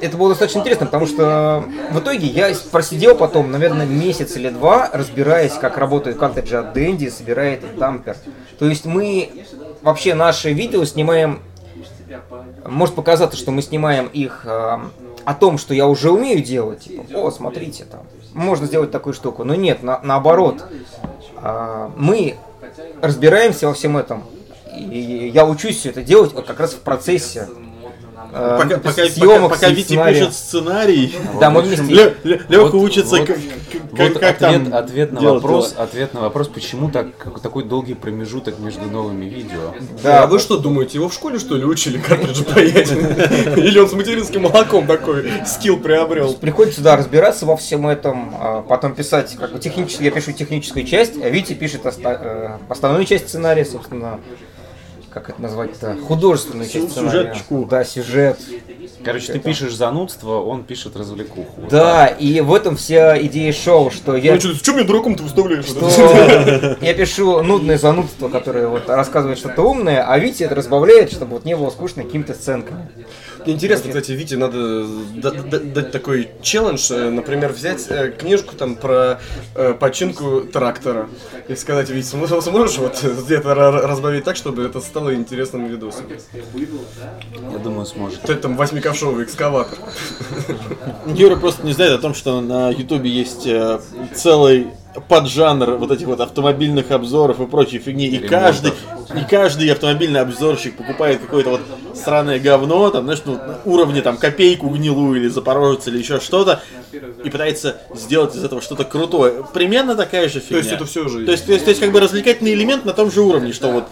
И 0.00 0.06
Это 0.06 0.16
было 0.16 0.30
достаточно 0.30 0.60
интересно, 0.60 0.86
потому 0.86 1.06
что 1.06 1.64
в 1.92 1.98
итоге 1.98 2.26
я 2.26 2.54
просидел 2.72 3.14
потом, 3.16 3.50
наверное, 3.50 3.86
месяц 3.86 4.36
или 4.36 4.48
два, 4.48 4.88
разбираясь, 4.92 5.52
как 5.54 5.76
работает 5.76 6.16
картриджи 6.16 6.56
от 6.56 6.74
Dendy, 6.76 7.10
собирает 7.10 7.76
дампер. 7.76 8.16
То 8.58 8.66
есть 8.66 8.86
мы 8.86 9.30
вообще 9.82 10.14
наши 10.14 10.52
видео 10.52 10.84
снимаем 10.84 11.40
может 12.66 12.94
показаться, 12.94 13.36
что 13.36 13.50
мы 13.50 13.62
снимаем 13.62 14.06
их 14.06 14.42
э, 14.44 14.78
о 15.24 15.34
том, 15.34 15.58
что 15.58 15.74
я 15.74 15.86
уже 15.86 16.10
умею 16.10 16.42
делать. 16.42 16.84
Типа, 16.84 17.04
о, 17.18 17.30
смотрите, 17.30 17.84
там, 17.84 18.00
можно 18.34 18.66
сделать 18.66 18.90
такую 18.90 19.12
штуку. 19.14 19.44
Но 19.44 19.54
нет, 19.54 19.82
на- 19.82 20.00
наоборот. 20.02 20.64
А, 21.36 21.90
мы 21.96 22.36
разбираемся 23.00 23.66
во 23.66 23.74
всем 23.74 23.96
этом. 23.96 24.24
И 24.76 25.30
я 25.32 25.46
учусь 25.46 25.78
все 25.78 25.90
это 25.90 26.02
делать 26.02 26.32
вот 26.32 26.46
как 26.46 26.60
раз 26.60 26.72
в 26.72 26.80
процессе. 26.80 27.48
Э, 28.32 28.56
Пока, 28.58 28.76
пока, 28.76 28.78
пока, 28.90 29.06
съемок 29.08 29.50
пока 29.50 29.68
Витя 29.70 29.82
сценария. 29.86 30.14
пишет 30.20 30.34
сценарий, 30.34 31.14
Да, 31.40 31.50
мы 31.50 31.62
вместе. 31.62 32.14
Вот- 32.48 32.74
учится, 32.74 33.16
как, 33.24 33.36
как- 33.36 33.82
Вот 33.92 34.18
как 34.18 34.42
ответ, 34.42 34.72
ответ 34.72 35.12
на 35.12 35.20
вопрос, 35.20 35.74
ответ 35.76 36.14
на 36.14 36.20
вопрос, 36.20 36.48
почему 36.48 36.90
так 36.90 37.06
такой 37.42 37.64
долгий 37.64 37.94
промежуток 37.94 38.58
между 38.58 38.86
новыми 38.86 39.26
видео. 39.26 39.74
Да, 40.02 40.22
а 40.22 40.26
вы 40.26 40.38
что 40.38 40.56
думаете, 40.58 40.98
его 40.98 41.08
в 41.08 41.14
школе 41.14 41.38
что 41.38 41.56
ли 41.56 41.64
учили 41.64 41.98
картриджи 41.98 42.44
паять? 42.44 42.90
Или 43.56 43.78
он 43.78 43.88
с 43.88 43.92
материнским 43.92 44.42
молоком 44.42 44.86
такой 44.86 45.30
скилл 45.46 45.78
приобрел? 45.78 46.34
Приходится, 46.34 46.80
да, 46.82 46.96
разбираться 46.96 47.46
во 47.46 47.56
всем 47.56 47.86
этом, 47.86 48.34
а 48.38 48.62
потом 48.62 48.94
писать, 48.94 49.36
как 49.38 49.52
бы 49.52 49.58
технически, 49.58 50.04
я 50.04 50.10
пишу 50.10 50.32
техническую 50.32 50.84
часть, 50.86 51.14
а 51.22 51.28
Витя 51.28 51.54
пишет 51.54 51.84
оста- 51.86 52.20
э, 52.22 52.72
основную 52.72 53.04
часть 53.04 53.28
сценария, 53.28 53.64
собственно, 53.64 54.20
как 55.12 55.30
это 55.30 55.42
назвать-то, 55.42 55.96
художественную 56.06 56.68
часть 56.68 56.94
сюжеточку. 56.94 57.66
Да, 57.68 57.84
сюжет. 57.84 58.38
Короче, 59.04 59.32
ты 59.32 59.38
пишешь 59.38 59.74
занудство, 59.74 60.40
он 60.40 60.64
пишет 60.64 60.96
развлекуху. 60.96 61.62
Да, 61.70 62.06
и 62.06 62.40
в 62.40 62.54
этом 62.54 62.76
вся 62.76 63.20
идея 63.22 63.52
шоу, 63.52 63.90
что 63.90 64.16
я... 64.16 64.34
Ну 64.34 64.40
что, 64.40 64.54
что 64.54 64.72
мне 64.72 64.84
дураком 64.84 65.14
ты 65.14 65.22
выставляешь? 65.22 65.64
что 65.64 66.76
я 66.80 66.94
пишу 66.94 67.42
нудное 67.42 67.78
занудство, 67.78 68.28
которое 68.28 68.68
вот 68.68 68.88
рассказывает 68.88 69.38
что-то 69.38 69.62
умное, 69.62 70.04
а 70.06 70.18
Витя 70.18 70.44
это 70.44 70.54
разбавляет, 70.54 71.12
чтобы 71.12 71.32
вот 71.32 71.44
не 71.44 71.56
было 71.56 71.70
скучно 71.70 72.04
какими-то 72.04 72.34
сценками. 72.34 72.88
Интересно, 73.46 73.88
кстати, 73.88 74.12
Вите 74.12 74.36
надо 74.36 74.86
да- 75.14 75.30
да- 75.30 75.58
дать 75.58 75.90
такой 75.92 76.28
челлендж, 76.42 76.90
э, 76.92 77.10
например, 77.10 77.52
взять 77.52 77.86
э, 77.88 78.10
книжку 78.10 78.54
там 78.54 78.76
про 78.76 79.18
э, 79.54 79.74
починку 79.74 80.42
трактора 80.42 81.08
и 81.48 81.54
сказать, 81.56 81.88
Витя, 81.90 82.06
см- 82.06 82.40
сможешь 82.42 82.78
вот 82.78 83.02
где-то 83.24 83.48
ра- 83.52 83.86
разбавить 83.86 84.24
так, 84.24 84.36
чтобы 84.36 84.64
это 84.64 84.80
стало 84.80 85.14
интересным 85.14 85.66
видосом? 85.66 86.06
Я 87.52 87.58
думаю, 87.58 87.86
сможет. 87.86 88.24
Это 88.24 88.36
там 88.36 88.56
восьмиковшовый 88.56 89.24
экскаватор. 89.24 89.78
Юра 91.06 91.36
просто 91.36 91.64
не 91.66 91.72
знает 91.72 91.92
о 91.92 91.98
том, 91.98 92.14
что 92.14 92.40
на 92.40 92.70
Ютубе 92.70 93.10
есть 93.10 93.46
целый 94.14 94.68
поджанр 95.08 95.76
вот 95.76 95.90
этих 95.90 96.06
вот 96.06 96.20
автомобильных 96.20 96.90
обзоров 96.90 97.40
и 97.40 97.46
прочей 97.46 97.78
фигни. 97.78 98.06
И 98.06 98.18
Ремонтов. 98.18 98.30
каждый, 98.30 98.72
и 99.20 99.24
каждый 99.28 99.70
автомобильный 99.70 100.20
обзорщик 100.20 100.76
покупает 100.76 101.20
какое-то 101.20 101.50
вот 101.50 101.60
сраное 101.94 102.38
говно, 102.38 102.90
там, 102.90 103.04
знаешь, 103.04 103.22
ну, 103.24 103.34
на 103.34 103.60
уровне 103.64 104.02
там 104.02 104.16
копейку 104.16 104.68
гнилую 104.68 105.20
или 105.20 105.28
запорожец 105.28 105.86
или 105.88 105.98
еще 105.98 106.20
что-то, 106.20 106.62
и 106.92 107.30
пытается 107.30 107.78
сделать 107.94 108.34
из 108.34 108.44
этого 108.44 108.60
что-то 108.60 108.84
крутое. 108.84 109.44
Примерно 109.54 109.94
такая 109.94 110.28
же 110.28 110.40
фигня. 110.40 110.58
есть 110.58 110.72
это 110.72 110.84
всё 110.86 111.08
же- 111.08 111.24
То 111.24 111.32
есть, 111.32 111.46
то 111.46 111.52
есть, 111.52 111.64
то 111.64 111.70
есть 111.70 111.80
как 111.80 111.92
бы 111.92 112.00
развлекательный 112.00 112.54
элемент 112.54 112.84
на 112.84 112.92
том 112.92 113.10
же 113.10 113.20
уровне, 113.20 113.52
что 113.52 113.70
вот 113.70 113.84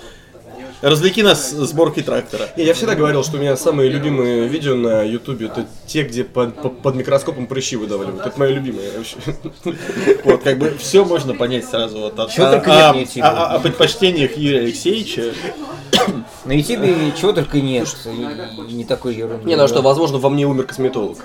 развлеки 0.81 1.23
нас 1.23 1.51
сборкой 1.51 2.03
трактора. 2.03 2.49
Не, 2.57 2.64
я 2.64 2.75
всегда 2.75 2.95
говорил, 2.95 3.23
что 3.25 3.37
у 3.37 3.41
меня 3.41 3.57
самые 3.57 3.88
любимые 3.91 4.47
видео 4.49 4.75
на 4.75 5.03
ютубе 5.03 5.47
это 5.47 5.67
те, 5.87 6.03
где 6.05 6.25
под, 6.25 6.83
под- 6.83 6.95
микроскопом 6.95 7.47
прыщи 7.47 7.77
выдавливают. 7.77 8.25
Это 8.25 8.38
мое 8.38 8.51
любимое 8.51 8.91
вообще. 8.97 9.17
Вот, 10.25 10.43
как 10.43 10.59
бы 10.59 10.75
все 10.79 11.05
можно 11.05 11.35
понять 11.35 11.64
сразу 11.64 11.99
вот 11.99 12.19
от, 12.19 12.31
о, 12.45 12.51
о- 13.23 13.29
о- 13.29 13.57
о 13.57 13.59
предпочтениях 13.61 14.37
Юрия 14.37 14.61
Алексеевича. 14.61 15.33
На 16.49 16.53
Ютубе 16.53 17.13
чего 17.15 17.35
только 17.35 17.61
нет, 17.61 17.95
и- 18.07 18.71
и 18.71 18.75
не 18.75 18.85
такой 18.87 19.15
ерунды. 19.15 19.47
Не, 19.47 19.55
ну 19.55 19.65
а 19.65 19.69
что, 19.69 19.83
возможно, 19.83 20.17
во 20.17 20.31
мне 20.31 20.47
умер 20.47 20.65
косметолог. 20.65 21.19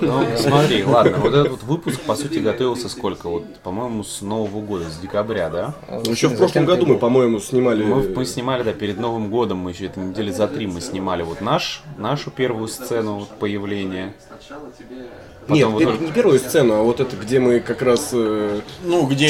Ну, 0.00 0.24
смотри, 0.38 0.82
ладно, 0.82 1.18
вот 1.18 1.34
этот 1.34 1.50
вот 1.50 1.62
выпуск, 1.64 2.00
по 2.00 2.14
сути, 2.16 2.38
готовился 2.38 2.88
сколько? 2.88 3.28
Вот, 3.28 3.44
по-моему, 3.58 4.02
с 4.02 4.22
Нового 4.22 4.62
года, 4.62 4.86
с 4.88 4.96
декабря, 4.96 5.50
да? 5.50 5.74
Ну, 5.90 6.10
Еще 6.10 6.28
в 6.28 6.38
прошлом 6.38 6.64
году 6.64 6.86
мы, 6.86 6.96
по-моему, 6.96 7.38
снимали... 7.38 7.84
Мы, 7.84 8.02
мы 8.16 8.24
снимали, 8.24 8.62
да, 8.62 8.72
перед 8.72 8.98
Новым 8.98 9.28
годом, 9.28 9.58
мы 9.58 9.72
еще 9.72 9.86
это 9.86 10.00
недели 10.00 10.30
за 10.30 10.48
три 10.48 10.66
мы 10.66 10.80
снимали 10.80 11.22
вот 11.22 11.42
наш, 11.42 11.82
нашу 11.98 12.30
первую 12.30 12.68
сцену 12.68 13.18
вот, 13.18 13.28
появления. 13.28 14.14
Нет, 15.48 15.64
Потом 15.66 15.80
пер- 15.80 15.90
вот- 15.92 16.00
не 16.00 16.12
первую 16.12 16.38
сцену, 16.38 16.74
а 16.74 16.82
вот 16.82 17.00
это, 17.00 17.16
где 17.16 17.40
мы 17.40 17.58
как 17.60 17.82
раз... 17.82 18.10
э, 18.12 18.60
Ну, 18.84 19.06
где, 19.06 19.28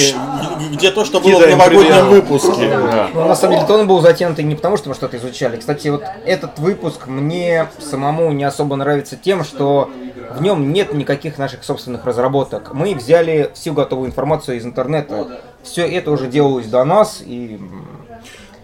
где 0.72 0.90
то, 0.90 1.04
что 1.06 1.20
было 1.20 1.38
в 1.40 1.50
новогоднем 1.50 2.08
выпуске. 2.10 2.68
Да. 2.68 3.08
Ну, 3.14 3.28
на 3.28 3.34
самом 3.34 3.54
деле, 3.56 3.66
то 3.66 3.74
он 3.74 3.86
был 3.88 4.00
затянутый 4.02 4.44
не 4.44 4.54
потому, 4.54 4.76
что 4.76 4.90
мы 4.90 4.94
что-то 4.94 5.16
изучали. 5.16 5.56
Кстати, 5.56 5.88
вот 5.88 6.04
этот 6.26 6.58
выпуск 6.58 7.06
мне 7.06 7.68
самому 7.78 8.30
не 8.32 8.44
особо 8.44 8.76
нравится 8.76 9.16
тем, 9.16 9.42
что 9.42 9.90
в 10.36 10.42
нем 10.42 10.72
нет 10.72 10.92
никаких 10.92 11.38
наших 11.38 11.64
собственных 11.64 12.04
разработок. 12.04 12.72
Мы 12.74 12.94
взяли 12.94 13.50
всю 13.54 13.72
готовую 13.72 14.08
информацию 14.08 14.58
из 14.58 14.64
интернета. 14.66 15.40
Все 15.62 15.86
это 15.86 16.10
уже 16.10 16.26
делалось 16.26 16.66
до 16.66 16.84
нас, 16.84 17.22
и... 17.24 17.54
м, 17.56 17.86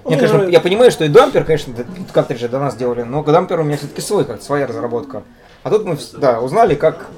Мне, 0.05 0.17
конечно, 0.17 0.43
я 0.43 0.61
понимаю, 0.61 0.91
что 0.91 1.05
и 1.05 1.09
дампер, 1.09 1.45
конечно, 1.45 1.73
картриджи 2.13 2.49
до 2.49 2.59
нас 2.59 2.77
делали, 2.77 3.03
но 3.05 3.23
дампер 3.23 3.61
у 3.61 3.63
меня 3.65 3.77
все-таки 3.79 4.01
свой, 4.03 4.25
как 4.25 4.43
своя 4.43 4.67
разработка. 4.67 5.23
А 5.65 5.71
тут 5.71 5.85
мы, 5.85 5.99
да, 6.17 6.41
узнали, 6.41 6.75
как 6.77 7.09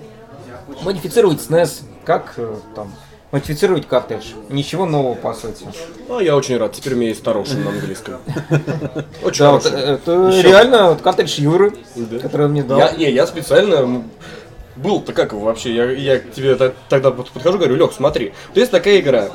модифицировать 0.83 1.38
SNES, 1.38 1.83
как 2.05 2.35
э, 2.37 2.55
там 2.75 2.93
модифицировать 3.33 3.87
картридж. 3.87 4.33
Ничего 4.49 4.87
нового, 4.87 5.14
по 5.14 5.33
сути. 5.35 5.64
А, 6.09 6.21
я 6.21 6.37
очень 6.37 6.57
рад, 6.57 6.73
теперь 6.73 6.95
у 6.95 6.97
меня 6.97 7.09
есть 7.11 7.23
Тарошин 7.23 7.62
на 7.64 7.71
английском. 7.71 8.14
Очень 9.23 9.45
Да, 9.45 9.53
вот, 9.53 9.62
хороший. 9.62 9.85
э, 9.85 9.95
это 9.95 10.40
реально 10.43 10.90
вот 10.90 11.01
картридж 11.03 11.38
Юры, 11.40 11.73
который 12.21 12.47
он 12.47 12.53
мне 12.53 12.62
дал. 12.64 12.79
Я, 12.79 12.93
не, 12.93 13.11
я 13.11 13.27
специально 13.27 14.03
был-то 14.83 15.12
как 15.12 15.33
вообще, 15.33 15.75
я, 15.75 15.90
я 15.90 16.19
к 16.19 16.33
тебе 16.33 16.55
тогда 16.88 17.11
под- 17.11 17.31
подхожу, 17.31 17.59
говорю, 17.59 17.77
Лех, 17.77 17.93
смотри, 17.93 18.33
вот 18.49 18.57
есть 18.57 18.71
такая 18.71 19.01
игра, 19.01 19.29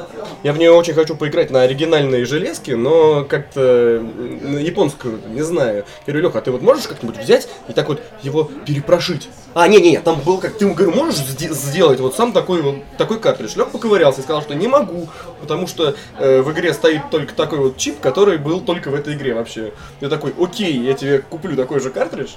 я 0.43 0.53
в 0.53 0.57
нее 0.57 0.71
очень 0.71 0.93
хочу 0.93 1.15
поиграть 1.15 1.49
на 1.51 1.61
оригинальные 1.61 2.25
железки, 2.25 2.71
но 2.71 3.23
как-то 3.23 4.03
на 4.41 4.59
японскую, 4.59 5.19
не 5.29 5.41
знаю. 5.41 5.85
Я 6.05 6.13
говорю, 6.13 6.27
Леха, 6.27 6.39
а 6.39 6.41
ты 6.41 6.51
вот 6.51 6.61
можешь 6.61 6.87
как-нибудь 6.87 7.17
взять 7.17 7.47
и 7.67 7.73
так 7.73 7.87
вот 7.87 8.01
его 8.21 8.43
перепрошить? 8.65 9.29
А, 9.53 9.67
не-не, 9.67 9.99
там 9.99 10.19
был 10.19 10.37
как, 10.39 10.57
ты 10.57 10.65
ему 10.65 10.75
говорю, 10.75 10.93
можешь 10.95 11.19
сде- 11.19 11.53
сделать 11.53 11.99
вот 11.99 12.15
сам 12.15 12.31
такой 12.33 12.61
вот, 12.61 12.75
такой 12.97 13.19
картридж? 13.19 13.55
Лех 13.55 13.69
поковырялся 13.69 14.19
и 14.21 14.23
сказал, 14.23 14.41
что 14.41 14.53
не 14.53 14.67
могу, 14.67 15.07
потому 15.41 15.67
что 15.67 15.95
э, 16.19 16.41
в 16.41 16.51
игре 16.51 16.73
стоит 16.73 17.09
только 17.09 17.33
такой 17.33 17.59
вот 17.59 17.77
чип, 17.77 17.99
который 17.99 18.37
был 18.37 18.59
только 18.61 18.89
в 18.89 18.95
этой 18.95 19.13
игре 19.13 19.33
вообще. 19.33 19.73
Я 20.01 20.09
такой, 20.09 20.33
окей, 20.39 20.77
я 20.77 20.93
тебе 20.93 21.19
куплю 21.19 21.55
такой 21.55 21.79
же 21.79 21.89
картридж, 21.89 22.31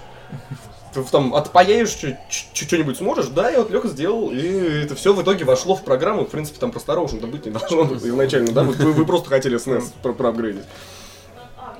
там 1.10 1.34
отпаяешь 1.34 1.90
что-нибудь 2.54 2.98
сможешь, 2.98 3.28
да, 3.28 3.50
и 3.50 3.56
вот 3.56 3.70
Леха 3.70 3.88
сделал, 3.88 4.30
и 4.30 4.84
это 4.84 4.94
все 4.94 5.12
в 5.12 5.22
итоге 5.22 5.44
вошло 5.44 5.74
в 5.74 5.82
программу, 5.82 6.24
в 6.24 6.28
принципе, 6.28 6.58
там 6.58 6.70
просто 6.70 6.94
то 6.94 7.26
быть 7.26 7.46
не 7.46 7.52
должно 7.52 7.84
было 7.84 7.96
изначально, 7.96 8.52
да, 8.52 8.62
вы, 8.62 8.92
вы 8.92 9.04
просто 9.04 9.28
хотели 9.28 9.58
SNES 9.58 9.92
про 10.02 10.12
проапгрейдить. 10.12 10.64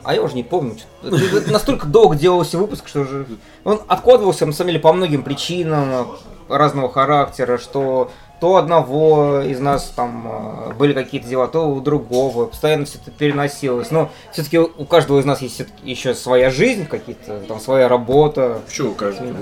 А 0.05 0.15
я 0.15 0.23
уже 0.23 0.35
не 0.35 0.45
помню. 0.45 0.77
настолько 1.03 1.87
долго 1.87 2.17
делался 2.17 2.57
выпуск, 2.57 2.89
что 2.89 3.01
уже... 3.01 3.27
Он 3.65 3.83
откладывался, 3.89 4.47
на 4.47 4.53
самом 4.53 4.69
деле, 4.69 4.81
по 4.81 4.93
многим 4.93 5.23
причинам 5.23 6.09
разного 6.49 6.91
характера, 6.91 7.59
что 7.59 8.11
то 8.41 8.57
одного 8.57 9.41
из 9.41 9.59
нас 9.59 9.93
там 9.95 10.71
э, 10.71 10.73
были 10.75 10.93
какие-то 10.93 11.29
дела, 11.29 11.49
то 11.49 11.69
у 11.69 11.81
другого. 11.81 12.47
Постоянно 12.47 12.85
все 12.85 12.99
это 12.99 13.11
переносилось. 13.11 13.91
Но 13.91 14.11
все-таки 14.33 14.59
у 14.59 14.85
каждого 14.85 15.19
из 15.21 15.25
нас 15.25 15.43
есть 15.43 15.63
еще 15.83 16.15
своя 16.15 16.51
жизнь, 16.51 16.87
какие-то 16.87 17.41
там 17.49 17.61
своя 17.61 17.89
работа. 17.89 18.61
Что 18.71 18.91
у 18.91 18.95
каждого? 18.95 19.37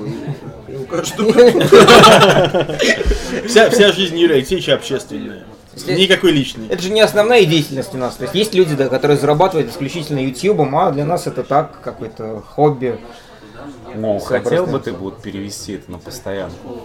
У 0.69 0.85
каждого. 0.85 1.33
Вся, 3.47 3.71
вся 3.71 3.93
жизнь 3.93 4.17
Юрия 4.19 4.37
Алексеевича 4.37 4.75
общественная. 4.75 5.45
Никакой 5.87 6.33
личный. 6.33 6.69
Это 6.69 6.83
же 6.83 6.91
не 6.91 7.01
основная 7.01 7.45
деятельность 7.45 7.95
у 7.95 7.99
нас. 7.99 8.17
То 8.17 8.23
есть 8.25 8.35
есть 8.35 8.55
люди, 8.55 8.75
да, 8.75 8.89
которые 8.89 9.19
зарабатывают 9.19 9.71
исключительно 9.71 10.21
ютубом, 10.21 10.75
а 10.77 10.91
для 10.91 11.05
нас 11.05 11.27
это 11.27 11.43
так, 11.43 11.81
какое-то 11.83 12.43
хобби. 12.55 12.99
Ну, 13.95 14.19
хотел 14.19 14.67
бы 14.67 14.79
ты 14.79 14.93
вот 14.93 15.23
перевести 15.23 15.75
это 15.75 15.91
на 15.91 15.99
постоянку. 15.99 16.81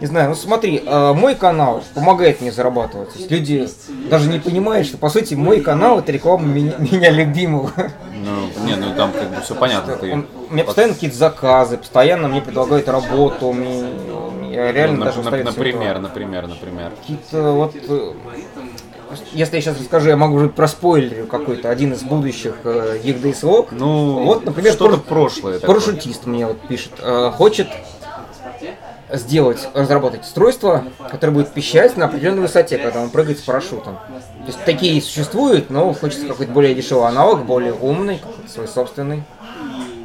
Не 0.00 0.06
знаю, 0.06 0.30
ну 0.30 0.34
смотри, 0.34 0.82
э, 0.84 1.12
мой 1.12 1.34
канал 1.34 1.82
помогает 1.94 2.40
мне 2.40 2.52
зарабатывать. 2.52 3.12
То 3.12 3.18
есть 3.18 3.30
люди 3.30 3.68
даже 4.10 4.28
не 4.28 4.38
понимают, 4.38 4.86
что 4.86 4.98
по 4.98 5.08
сути 5.08 5.34
мой 5.34 5.60
канал 5.60 5.98
это 6.00 6.12
реклама 6.12 6.46
меня, 6.46 6.74
меня 6.78 7.10
любимого. 7.10 7.70
Ну, 8.24 8.66
не, 8.66 8.74
ну 8.76 8.94
там 8.96 9.12
как 9.12 9.30
бы 9.30 9.40
все 9.42 9.54
понятно. 9.54 9.96
Ты, 9.96 10.12
Он- 10.12 10.26
у 10.50 10.54
меня 10.54 10.64
постоянно 10.64 10.94
какие-то 10.94 11.16
заказы, 11.16 11.78
постоянно 11.78 12.28
мне 12.28 12.40
предлагают 12.40 12.88
работу, 12.88 13.52
мне, 13.52 13.84
я 14.52 14.72
реально 14.72 14.98
ну, 14.98 15.04
даже 15.04 15.20
всего 15.22 15.36
например, 15.36 15.98
например, 15.98 16.46
например. 16.46 16.92
Какие-то 17.00 17.52
вот... 17.52 17.74
э, 17.76 18.12
Если 19.32 19.56
я 19.56 19.62
сейчас 19.62 19.78
расскажу, 19.78 20.08
я 20.08 20.16
могу 20.16 20.36
уже 20.36 20.48
проспойлерю 20.48 21.26
какой-то 21.26 21.70
один 21.70 21.92
из 21.92 22.02
будущих 22.02 22.56
э, 22.64 22.98
Лог. 23.42 23.68
Ну, 23.70 24.24
вот, 24.24 24.44
например, 24.44 24.72
что-то 24.72 24.96
пар- 24.98 25.06
прошлое. 25.06 25.58
такое. 25.58 25.74
Парашютист 25.74 26.26
мне 26.26 26.46
вот 26.46 26.60
пишет, 26.62 26.92
э, 27.00 27.30
хочет 27.36 27.68
сделать, 29.12 29.68
разработать 29.74 30.22
устройство, 30.22 30.84
которое 31.10 31.32
будет 31.32 31.52
пищать 31.52 31.96
на 31.96 32.06
определенной 32.06 32.42
высоте, 32.42 32.78
когда 32.78 33.00
он 33.00 33.10
прыгает 33.10 33.38
с 33.38 33.42
парашютом. 33.42 33.94
То 33.94 34.46
есть 34.46 34.64
такие 34.64 35.00
существуют, 35.02 35.70
но 35.70 35.92
хочется 35.92 36.26
какой-то 36.26 36.52
более 36.52 36.74
дешевый 36.74 37.08
аналог, 37.08 37.44
более 37.44 37.72
умный, 37.72 38.18
какой-то 38.18 38.50
свой 38.50 38.68
собственный. 38.68 39.22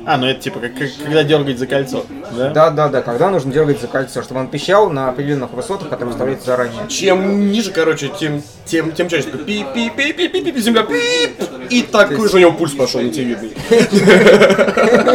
А, 0.03 0.17
ну 0.17 0.25
это 0.25 0.41
типа 0.41 0.59
как, 0.59 0.73
как- 0.73 0.89
когда 1.03 1.23
дергать 1.23 1.59
за 1.59 1.67
кольцо, 1.67 2.03
да? 2.35 2.49
Да, 2.49 2.69
да, 2.71 2.89
да, 2.89 3.01
когда 3.03 3.29
нужно 3.29 3.51
дергать 3.53 3.79
за 3.79 3.85
кольцо, 3.87 4.23
чтобы 4.23 4.39
он 4.39 4.47
пищал 4.47 4.89
на 4.89 5.09
определенных 5.09 5.51
высотах, 5.51 5.89
которые 5.89 6.07
выставляются 6.07 6.47
заранее. 6.47 6.87
Чем 6.89 7.51
ниже, 7.51 7.71
короче, 7.71 8.09
тем, 8.19 8.41
тем, 8.65 8.93
тем 8.93 9.09
чаще 9.09 9.25
такой 9.29 9.45
пип 9.45 9.67
пип 9.73 9.95
пип 9.95 10.17
пип 10.17 10.31
пип 10.31 10.45
пип 10.45 10.57
земля 10.57 10.83
пип 10.83 11.39
и 11.69 11.83
такой 11.83 12.27
же 12.29 12.37
у 12.37 12.39
него 12.39 12.51
пульс 12.51 12.73
пошел 12.73 12.99
не 12.99 13.09
видный. 13.11 13.55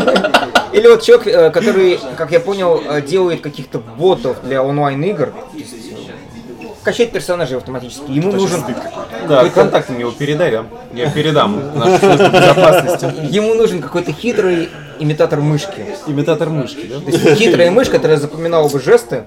Или 0.76 0.88
вот 0.88 1.02
человек, 1.02 1.26
э, 1.26 1.50
который, 1.50 1.98
как 2.18 2.30
я 2.32 2.38
понял, 2.38 2.82
э, 2.86 3.00
делает 3.00 3.40
каких-то 3.40 3.78
ботов 3.78 4.36
для 4.44 4.62
онлайн-игр, 4.62 5.32
качает 6.82 7.12
персонажей 7.12 7.56
автоматически. 7.56 8.10
Ему 8.10 8.30
нужен, 8.32 8.62
Да, 9.26 9.48
контакты 9.48 9.92
мне 9.92 10.02
его 10.02 10.10
передай, 10.10 10.50
да? 10.50 10.66
Я 10.92 11.10
передам 11.10 11.78
нашу 11.78 12.06
безопасности. 12.06 13.08
ему 13.34 13.54
нужен 13.54 13.80
какой-то 13.80 14.12
хитрый 14.12 14.68
имитатор 14.98 15.40
мышки. 15.40 15.86
Имитатор 16.06 16.50
мышки, 16.50 16.86
да? 16.86 17.00
То 17.00 17.10
есть 17.10 17.38
хитрая 17.38 17.70
мышь, 17.70 17.88
которая 17.88 18.18
запоминала 18.18 18.68
бы 18.68 18.80
жесты, 18.80 19.24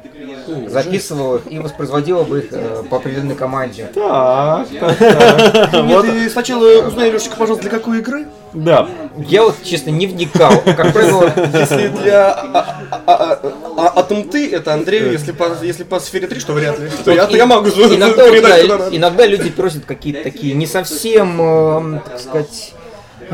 записывала 0.68 1.38
их 1.38 1.52
и 1.52 1.60
воспроизводила 1.60 2.24
бы 2.24 2.40
их 2.40 2.46
э, 2.52 2.84
по 2.90 2.98
определенной 2.98 3.36
команде. 3.36 3.90
Так, 3.94 4.68
Вот. 5.84 6.06
Ты 6.06 6.30
сначала 6.30 6.88
узнай, 6.88 7.12
Лешечка, 7.12 7.36
пожалуйста, 7.36 7.70
для 7.70 7.78
какой 7.78 8.00
игры? 8.00 8.26
Да. 8.54 8.88
Я 9.18 9.44
вот, 9.44 9.56
честно, 9.64 9.92
не 9.92 10.08
вникал. 10.08 10.52
Как 10.66 10.94
правило, 10.94 11.32
Если 11.54 11.90
для 11.90 12.32
а- 12.34 12.66
а- 12.92 13.02
а- 13.06 13.40
а- 13.78 14.00
Атом 14.00 14.24
ты, 14.24 14.52
это 14.52 14.74
Андрею, 14.74 15.12
если 15.12 15.32
по, 15.32 15.50
если 15.62 15.84
по 15.84 16.00
сфере 16.00 16.28
3, 16.28 16.40
что 16.40 16.54
вряд 16.54 16.80
ли. 16.80 16.90
То 17.06 17.12
я, 17.12 17.28
то 17.28 17.38
я 17.38 17.46
могу 17.46 17.68
иногда, 17.70 18.28
иногда 18.90 19.26
люди 19.26 19.50
просят 19.50 19.86
какие-то 19.86 20.24
такие 20.24 20.56
не 20.56 20.66
совсем, 20.66 21.40
эм, 21.42 22.00
так 22.00 22.20
сказать, 22.20 22.74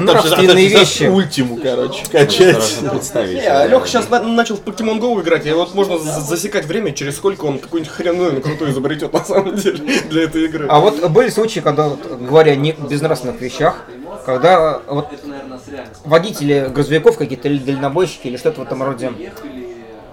Же- 0.02 0.06
там 0.06 0.06
нравственные 0.06 0.70
же 0.70 0.78
вещи. 0.78 1.04
Ультиму, 1.04 1.58
короче, 1.62 2.04
качать. 2.12 2.62
Страшно 2.64 2.90
представить. 2.90 3.36
Не, 3.36 3.68
Леха 3.68 3.88
сейчас 3.88 4.10
начал 4.10 4.58
в 4.58 4.62
Pokemon 4.64 5.00
Go 5.00 5.22
играть, 5.22 5.46
и 5.46 5.52
вот 5.52 5.74
можно 5.74 5.98
за- 5.98 6.22
засекать 6.22 6.66
время, 6.66 6.92
через 6.92 7.16
сколько 7.18 7.46
он 7.46 7.60
какую-нибудь 7.60 7.94
хреновину 7.94 8.42
крутую 8.42 8.72
изобретет 8.72 9.14
на 9.14 9.24
самом 9.24 9.56
деле 9.56 9.78
для 10.10 10.24
этой 10.24 10.46
игры. 10.46 10.68
А 10.70 10.80
вот 10.80 11.10
были 11.10 11.30
случаи, 11.30 11.60
когда, 11.60 11.88
вот, 11.90 12.00
говоря 12.22 12.56
не 12.56 12.74
безнравственных 12.74 13.40
вещах, 13.42 13.84
когда 14.26 14.80
вот 14.88 15.08
водители 16.04 16.70
грузовиков 16.74 17.18
какие-то 17.18 17.48
или 17.48 17.60
дальнобойщики 17.60 18.28
или 18.28 18.38
что-то 18.38 18.62
в 18.62 18.64
этом 18.64 18.82
роде 18.84 19.12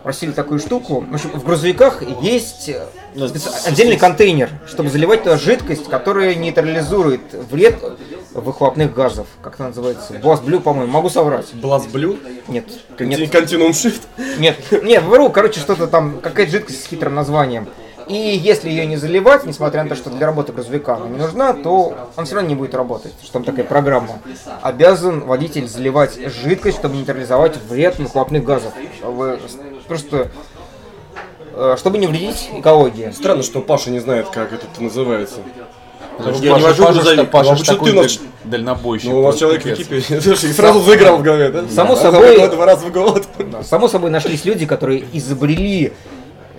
просили 0.03 0.33
такую 0.33 0.61
штуку. 0.61 1.05
В 1.09 1.15
общем, 1.15 1.31
в 1.31 1.45
грузовиках 1.45 2.03
есть 2.23 2.69
э, 2.69 2.87
специ- 3.15 3.67
отдельный 3.69 3.97
контейнер, 3.97 4.51
чтобы 4.67 4.91
заливать 4.91 5.23
туда 5.23 5.37
жидкость, 5.37 5.89
которая 5.89 6.35
нейтрализует 6.35 7.21
вред 7.51 7.77
выхлопных 8.33 8.95
газов. 8.95 9.27
Как 9.43 9.55
это 9.55 9.65
называется? 9.65 10.15
Blast 10.15 10.45
Blue, 10.45 10.61
по-моему. 10.61 10.91
Могу 10.91 11.09
соврать. 11.11 11.53
Blast 11.55 11.91
Blue, 11.93 12.19
Нет. 12.49 12.67
Конти- 12.97 13.05
Нет. 13.21 13.35
Continuum 13.35 13.71
Shift. 13.71 14.03
Нет, 14.39 14.57
нет, 14.83 15.03
вру, 15.05 15.29
короче, 15.31 15.61
что-то 15.61 15.87
там, 15.87 16.19
какая-то 16.21 16.51
жидкость 16.53 16.85
с 16.85 16.87
хитрым 16.87 17.15
названием. 17.15 17.69
И 18.09 18.15
если 18.17 18.69
ее 18.69 18.85
не 18.85 18.97
заливать, 18.97 19.47
несмотря 19.47 19.85
на 19.85 19.89
то, 19.89 19.95
что 19.95 20.11
для 20.11 20.27
работы 20.27 20.53
грузовика 20.53 20.97
она 20.97 21.07
не 21.07 21.19
нужна, 21.19 21.53
то 21.53 21.95
он 22.17 22.25
все 22.25 22.35
равно 22.35 22.49
не 22.49 22.57
будет 22.57 22.75
работать. 22.75 23.13
Что 23.23 23.35
там 23.35 23.45
такая 23.45 23.65
программа. 23.65 24.19
Обязан 24.61 25.21
водитель 25.21 25.69
заливать 25.69 26.19
жидкость, 26.31 26.79
чтобы 26.79 26.97
нейтрализовать 26.97 27.57
вред 27.69 27.99
выхлопных 28.01 28.43
газов. 28.45 28.73
Чтобы 28.99 29.39
Просто 29.93 30.29
э, 31.55 31.77
чтобы 31.79 31.99
не 31.99 32.07
вредить 32.07 32.49
экологии. 32.55 33.11
Странно, 33.11 33.43
что 33.43 33.61
Паша 33.61 33.91
не 33.91 33.99
знает, 33.99 34.29
как 34.29 34.53
это 34.53 34.65
называется. 34.79 35.41
Я 36.41 36.57
не 36.57 36.63
вожу 36.63 36.85
грузовик. 36.87 37.31
Паша, 37.31 37.53
А 37.53 37.57
ж 37.57 37.59
вот 37.59 37.67
что 37.67 37.77
ты 37.85 37.93
нас- 37.93 38.17
даль- 38.17 38.27
дальнобойщик. 38.45 39.11
Ну, 39.11 39.19
у 39.21 39.23
вас 39.23 39.37
человек 39.39 39.61
в 39.63 39.65
капец. 39.65 39.81
экипе, 39.81 40.21
слушай, 40.21 40.51
и 40.51 40.53
сразу 40.55 40.81
заиграл 40.81 41.19
в 41.19 41.23
голове, 41.23 41.49
да? 41.51 41.65
Само 41.69 41.97
собой- 41.97 42.49
Два 42.49 42.67
раза 42.67 42.87
в 42.87 42.93
год. 42.93 43.27
Само 43.65 43.89
собой 43.89 44.11
нашлись 44.11 44.45
люди, 44.45 44.67
которые 44.67 45.05
изобрели 45.13 45.93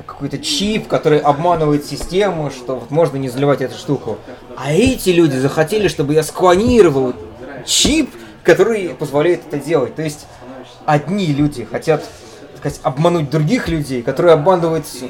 какой-то 0.06 0.38
чип, 0.38 0.88
который 0.88 1.20
обманывает 1.20 1.86
систему, 1.86 2.52
что 2.52 2.76
вот 2.76 2.92
можно 2.92 3.18
не 3.18 3.30
заливать 3.30 3.62
эту 3.62 3.78
штуку. 3.78 4.18
А 4.58 4.72
эти 4.74 5.10
люди 5.10 5.38
захотели, 5.38 5.88
чтобы 5.88 6.14
я 6.14 6.24
сканировал 6.24 7.14
чип, 7.66 8.12
который 8.44 8.90
позволяет 8.90 9.42
это 9.48 9.64
делать. 9.64 9.96
То 9.96 10.02
есть 10.04 10.26
одни 10.86 11.28
люди 11.28 11.64
хотят 11.64 12.04
сказать, 12.64 12.80
обмануть 12.84 13.30
других 13.30 13.68
людей, 13.68 14.02
которые 14.02 14.34
обманывают 14.34 14.86
с- 14.88 15.04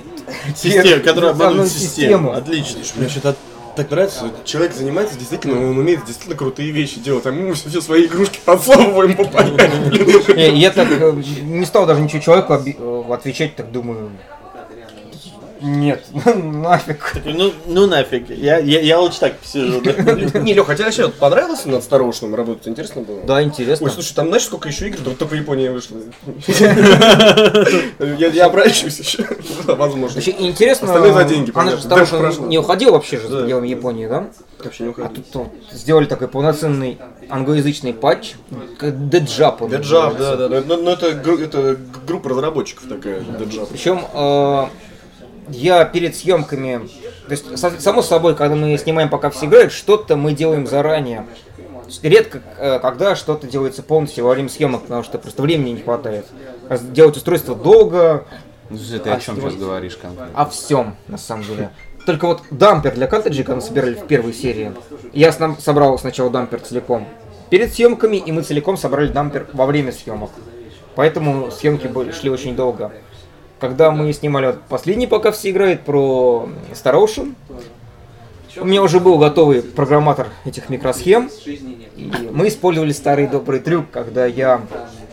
Система, 0.56 1.00
которая 1.04 1.32
обманывает 1.32 1.72
саму 1.72 1.82
систему. 1.82 2.32
Отлично. 2.34 2.80
Мне 2.96 3.08
что-то 3.10 3.36
так 3.76 3.90
нравится, 3.90 4.26
человек 4.46 4.74
занимается 4.74 5.18
действительно, 5.18 5.56
он 5.70 5.78
умеет 5.78 6.06
действительно 6.06 6.36
крутые 6.38 6.72
вещи 6.72 7.00
делать, 7.00 7.26
а 7.26 7.32
мы 7.32 7.54
все, 7.54 7.70
все 7.70 7.82
свои 7.82 8.06
игрушки 8.06 8.40
подсовываем 8.46 9.16
по. 9.16 9.24
Не, 10.34 10.60
Я 10.60 10.72
так 10.72 10.88
э, 10.92 11.12
не 11.42 11.66
стал 11.66 11.86
даже 11.86 12.02
ничего 12.02 12.22
человеку 12.22 12.54
э, 12.54 13.14
отвечать, 13.14 13.56
так 13.56 13.72
думаю. 13.72 14.12
Нет, 15.64 16.04
нафиг. 16.26 17.16
Ну, 17.24 17.54
ну 17.66 17.88
нафиг. 17.88 18.30
Я, 18.30 18.58
я, 18.58 18.82
я 18.82 19.00
лучше 19.00 19.22
так 19.22 19.38
посижу. 19.38 19.80
да. 19.82 20.40
Не, 20.42 20.54
Леха, 20.54 20.74
а 20.74 20.76
тебе 20.76 20.86
вообще 20.86 21.08
понравилось 21.08 21.64
над 21.66 21.82
Староушным 21.82 22.36
работать? 22.36 22.68
Интересно 22.68 23.02
было? 23.02 23.22
Да, 23.22 23.42
интересно. 23.42 23.86
Ой, 23.86 23.92
слушай, 23.92 24.14
там 24.14 24.28
знаешь, 24.28 24.44
сколько 24.44 24.68
еще 24.68 24.90
игр? 24.90 24.98
Да 25.00 25.12
только 25.12 25.32
в 25.32 25.36
Японии 25.36 25.70
вышло. 25.70 25.98
Я, 28.20 28.46
обращусь 28.46 29.00
еще, 29.00 29.26
возможно. 29.66 30.20
Интересно, 30.20 30.88
Остальное 30.88 31.14
за 31.14 31.24
деньги, 31.24 31.52
она 31.56 31.78
же 31.78 32.42
не 32.42 32.58
уходил 32.58 32.92
вообще 32.92 33.18
же 33.20 33.30
за 33.30 33.42
пределами 33.44 33.70
Японии, 33.70 34.08
да? 34.08 34.28
Вообще 34.62 34.84
не 34.84 34.90
А 34.90 34.92
уходи. 34.92 35.16
тут 35.16 35.36
вот 35.36 35.48
сделали 35.72 36.06
такой 36.06 36.28
полноценный 36.28 36.98
англоязычный 37.30 37.94
патч, 37.94 38.34
Деджап. 38.82 39.66
Деджап, 39.70 40.18
да, 40.18 40.36
да. 40.36 40.62
Но, 40.62 40.92
это 40.92 41.78
группа 42.06 42.30
разработчиков 42.30 42.84
такая, 42.90 43.22
Деджап. 43.22 43.70
Причем 43.70 44.02
э, 44.14 44.66
я 45.50 45.86
перед 45.86 46.16
съемками, 46.16 46.90
то 47.28 47.32
есть 47.32 47.82
само 47.82 48.02
собой, 48.02 48.36
когда 48.36 48.56
мы 48.56 48.78
снимаем, 48.78 49.10
пока 49.10 49.30
все 49.30 49.46
играют, 49.46 49.72
что-то 49.72 50.16
мы 50.16 50.34
делаем 50.34 50.68
заранее. 50.68 51.26
Редко, 52.02 52.42
э, 52.58 52.80
когда 52.80 53.16
что-то 53.16 53.46
делается 53.46 53.84
полностью 53.84 54.26
во 54.26 54.32
время 54.32 54.50
съемок, 54.50 54.84
потому 54.84 55.04
что 55.04 55.20
просто 55.20 55.42
времени 55.42 55.72
не 55.72 55.82
хватает. 55.82 56.26
Делать 56.82 57.18
устройство 57.18 57.56
долго, 57.56 58.26
слушай, 58.70 59.00
ты 59.00 59.10
о 59.10 59.20
чем 59.20 59.36
сейчас 59.36 59.56
говоришь 59.56 59.98
конкретно? 59.98 60.34
о 60.34 60.46
всем, 60.50 60.96
на 61.08 61.18
самом 61.18 61.44
деле. 61.44 61.72
Только 62.06 62.28
вот 62.28 62.42
дампер 62.52 62.94
для 62.96 63.08
картриджей, 63.08 63.44
когда 63.44 63.58
мы 63.58 63.62
собирали 63.62 63.94
в 63.94 64.08
первой 64.08 64.34
серии, 64.34 64.74
я 65.14 65.32
с 65.32 65.40
нам 65.40 65.58
собрал 65.60 65.98
сначала 66.00 66.30
дампер 66.30 66.60
целиком 66.62 67.08
перед 67.50 67.74
съемками, 67.74 68.18
и 68.18 68.32
мы 68.32 68.42
целиком 68.42 68.78
собрали 68.78 69.10
дампер 69.10 69.48
во 69.54 69.66
время 69.66 69.92
съемок. 69.92 70.32
Поэтому 70.96 71.52
съемки 71.52 71.88
были, 71.88 72.12
шли 72.12 72.30
очень 72.30 72.56
долго. 72.56 72.92
Когда 73.64 73.92
мы 73.92 74.12
снимали 74.12 74.48
вот 74.48 74.62
последний, 74.68 75.08
пока 75.08 75.32
все 75.32 75.50
играют, 75.50 75.84
про 75.84 76.50
Star 76.74 77.02
Ocean, 77.02 77.34
у 78.58 78.66
меня 78.66 78.84
уже 78.84 79.00
был 79.00 79.18
готовый 79.18 79.62
программатор 79.62 80.28
этих 80.44 80.68
микросхем, 80.68 81.30
и 81.46 82.30
мы 82.30 82.50
использовали 82.50 82.92
старый 82.92 83.28
добрый 83.28 83.62
трюк, 83.62 83.86
когда 83.90 84.26
я 84.26 84.60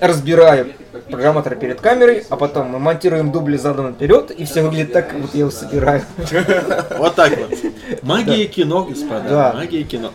разбираю 0.01 0.73
программатор 1.09 1.55
перед 1.55 1.81
камерой, 1.81 2.25
а 2.29 2.35
потом 2.35 2.71
мы 2.71 2.81
монтируем 2.81 3.31
дубли 3.31 3.57
задом 3.57 3.87
наперед, 3.87 4.33
и 4.33 4.45
все 4.47 4.63
выглядит 4.63 4.95
так, 4.95 5.11
как 5.11 5.21
будто 5.21 5.37
я 5.37 5.43
его 5.43 5.53
собираю. 5.53 6.03
Вот 6.99 7.15
так 7.15 7.39
вот. 7.39 7.57
Магия 8.03 8.47
кино, 8.47 8.83
господа. 8.85 9.29
Да. 9.29 9.53
Магия 9.55 9.85
кино. 9.85 10.11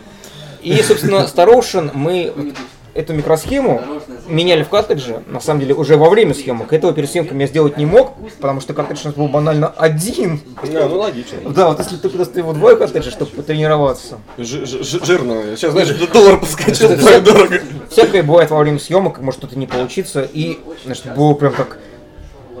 И, 0.60 0.76
собственно, 0.82 1.26
Star 1.26 1.48
Ocean 1.48 1.90
мы 1.94 2.52
эту 2.96 3.12
микросхему 3.12 3.82
меняли 4.26 4.62
в 4.62 4.68
картридже, 4.68 5.22
на 5.26 5.40
самом 5.40 5.60
деле, 5.60 5.74
уже 5.74 5.96
во 5.96 6.08
время 6.08 6.34
съемок. 6.34 6.72
Этого 6.72 6.92
перед 6.92 7.10
съемками 7.10 7.42
я 7.42 7.46
сделать 7.46 7.76
не 7.76 7.86
мог, 7.86 8.14
потому 8.40 8.60
что 8.60 8.74
картридж 8.74 9.02
у 9.04 9.08
нас 9.08 9.14
был 9.14 9.28
банально 9.28 9.68
один. 9.68 10.40
Да, 10.72 10.88
ну 10.88 10.98
логично. 10.98 11.38
Да, 11.50 11.68
вот 11.68 11.78
если 11.78 11.96
ты 11.96 12.08
просто 12.08 12.38
его 12.40 12.52
двое 12.52 12.76
картриджей, 12.76 13.12
чтобы 13.12 13.30
потренироваться. 13.30 14.18
Ж- 14.38 14.66
жирно. 14.66 15.56
Сейчас, 15.56 15.72
знаешь, 15.72 15.88
доллар 16.12 16.40
подскочил, 16.40 16.88
так 16.88 17.22
дорого. 17.22 17.60
Всякое 17.90 18.22
бывает 18.22 18.50
во 18.50 18.58
время 18.58 18.78
съемок, 18.78 19.20
может 19.20 19.40
что-то 19.40 19.58
не 19.58 19.66
получиться. 19.66 20.22
И, 20.22 20.58
значит, 20.84 21.14
было 21.14 21.34
прям 21.34 21.52
как 21.52 21.78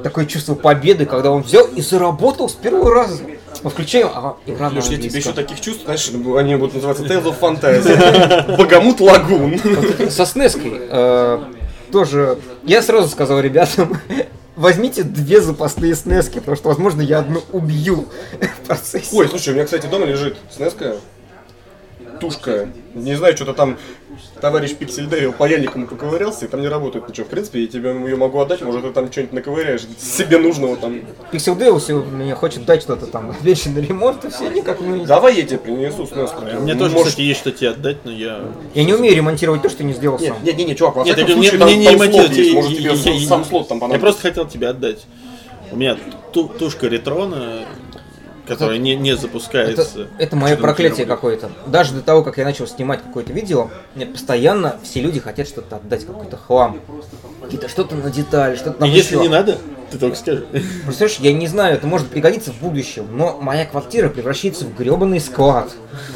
такое 0.02 0.26
чувство 0.26 0.54
победы, 0.54 1.06
когда 1.06 1.30
он 1.30 1.42
взял 1.42 1.64
и 1.66 1.80
заработал 1.80 2.48
с 2.48 2.52
первого 2.52 2.94
раза. 2.94 3.22
Мы 3.62 3.70
включаем, 3.70 4.08
ага, 4.14 4.36
игра 4.46 4.68
Леш, 4.68 4.86
я 4.86 4.96
тебе 4.98 5.18
еще 5.18 5.32
таких 5.32 5.60
чувств, 5.60 5.84
знаешь, 5.84 6.08
они 6.08 6.56
будут 6.56 6.74
называться 6.74 7.04
Tales 7.04 7.24
of 7.24 7.38
Fantasy. 7.40 8.56
Богомут 8.56 9.00
Лагун. 9.00 9.60
Со 10.10 10.26
снеской 10.26 10.80
э, 10.88 11.44
тоже... 11.92 12.38
Я 12.64 12.82
сразу 12.82 13.08
сказал 13.08 13.40
ребятам, 13.40 13.98
возьмите 14.56 15.02
две 15.02 15.40
запасные 15.40 15.94
снески, 15.94 16.38
потому 16.38 16.56
что, 16.56 16.68
возможно, 16.68 17.00
я 17.02 17.20
одну 17.20 17.42
убью 17.52 18.06
в 18.40 18.66
процессе. 18.66 19.08
Ой, 19.12 19.28
слушай, 19.28 19.50
у 19.50 19.52
меня, 19.54 19.64
кстати, 19.64 19.86
дома 19.86 20.06
лежит 20.06 20.36
снеска. 20.54 20.96
Тушка. 22.20 22.68
Не 22.94 23.14
знаю, 23.14 23.36
что-то 23.36 23.52
там 23.52 23.76
товарищ 24.40 24.74
Пиксель 24.74 25.06
Дэвил 25.06 25.32
паяльником 25.32 25.86
поковырялся, 25.86 26.46
и 26.46 26.48
там 26.48 26.60
не 26.62 26.68
работает 26.68 27.08
ничего. 27.08 27.26
В 27.26 27.28
принципе, 27.28 27.60
я 27.62 27.66
тебе 27.66 27.90
ее 27.90 28.16
могу 28.16 28.38
отдать, 28.40 28.62
может, 28.62 28.82
ты 28.82 28.90
там 28.92 29.10
что-нибудь 29.12 29.34
наковыряешь 29.34 29.82
себе 29.98 30.38
нужного 30.38 30.76
там. 30.76 31.00
Пиксел 31.30 31.56
Деус 31.56 31.88
мне 31.88 32.34
хочет 32.34 32.64
дать 32.64 32.82
что-то 32.82 33.06
там, 33.06 33.34
вещи 33.42 33.68
на 33.68 33.78
ремонт, 33.78 34.24
и 34.24 34.30
все 34.30 34.48
никак 34.48 34.80
не... 34.80 35.04
Давай 35.04 35.36
я 35.36 35.42
тебе 35.44 35.58
принесу 35.58 36.06
снеску. 36.06 36.42
Мне 36.60 36.74
тоже, 36.74 36.94
Может- 36.94 37.08
кстати, 37.10 37.26
есть 37.26 37.40
что 37.40 37.52
тебе 37.52 37.70
отдать, 37.70 37.98
но 38.04 38.10
я... 38.12 38.40
Я 38.74 38.84
не 38.84 38.94
умею 38.94 39.14
ремонтировать 39.14 39.62
то, 39.62 39.68
что 39.68 39.84
не 39.84 39.92
сделал 39.92 40.18
Нет, 40.18 40.32
сам. 40.34 40.44
нет, 40.44 40.56
нет, 40.56 40.68
нет, 40.68 40.78
чувак, 40.78 40.96
во 40.96 41.04
Нет, 41.04 41.16
всяком 41.16 41.30
я- 41.32 41.36
мне, 41.38 41.48
случае, 41.50 41.58
там- 41.58 41.68
мне 41.68 41.76
не 41.78 41.84
там 41.86 41.96
слот 41.98 42.06
ремонтировать, 42.08 42.36
есть, 42.38 42.50
я- 42.50 42.54
может, 42.56 42.70
я- 42.70 42.76
тебе 42.96 43.12
я- 43.12 43.20
я- 43.20 43.28
сам 43.28 43.44
слот 43.44 43.68
там 43.68 43.76
Я 43.76 43.80
понадобится. 43.80 44.00
просто 44.06 44.22
хотел 44.22 44.46
тебе 44.46 44.68
отдать. 44.68 45.06
У 45.72 45.76
меня 45.76 45.96
ту- 46.32 46.48
тушка 46.48 46.86
ретрона, 46.86 47.64
которая 48.46 48.78
не, 48.78 48.94
не 48.96 49.10
Это, 49.10 49.22
запускается. 49.22 50.08
это 50.18 50.36
мое 50.36 50.54
Что-то 50.54 50.62
проклятие 50.62 51.06
какое-то. 51.06 51.50
Даже 51.66 51.94
до 51.94 52.02
того, 52.02 52.22
как 52.22 52.38
я 52.38 52.44
начал 52.44 52.66
снимать 52.66 53.02
какое-то 53.02 53.32
видео, 53.32 53.70
мне 53.94 54.06
постоянно 54.06 54.76
все 54.82 55.00
люди 55.00 55.20
хотят 55.20 55.48
что-то 55.48 55.76
отдать, 55.76 56.06
какой-то 56.06 56.36
хлам. 56.36 56.80
Какие-то 57.42 57.68
что-то 57.68 57.94
на 57.96 58.10
детали, 58.10 58.56
что-то 58.56 58.80
на 58.80 58.84
Если 58.86 59.16
не 59.16 59.28
надо, 59.28 59.58
ты 59.90 59.98
только 59.98 60.16
скажи. 60.16 60.46
Представляешь, 60.84 61.18
я 61.20 61.32
не 61.32 61.46
знаю, 61.46 61.74
это 61.74 61.86
может 61.86 62.08
пригодиться 62.08 62.52
в 62.52 62.60
будущем, 62.60 63.06
но 63.10 63.38
моя 63.40 63.66
квартира 63.66 64.08
превращается 64.08 64.64
в 64.64 64.76
гребаный 64.76 65.20
склад. 65.20 65.70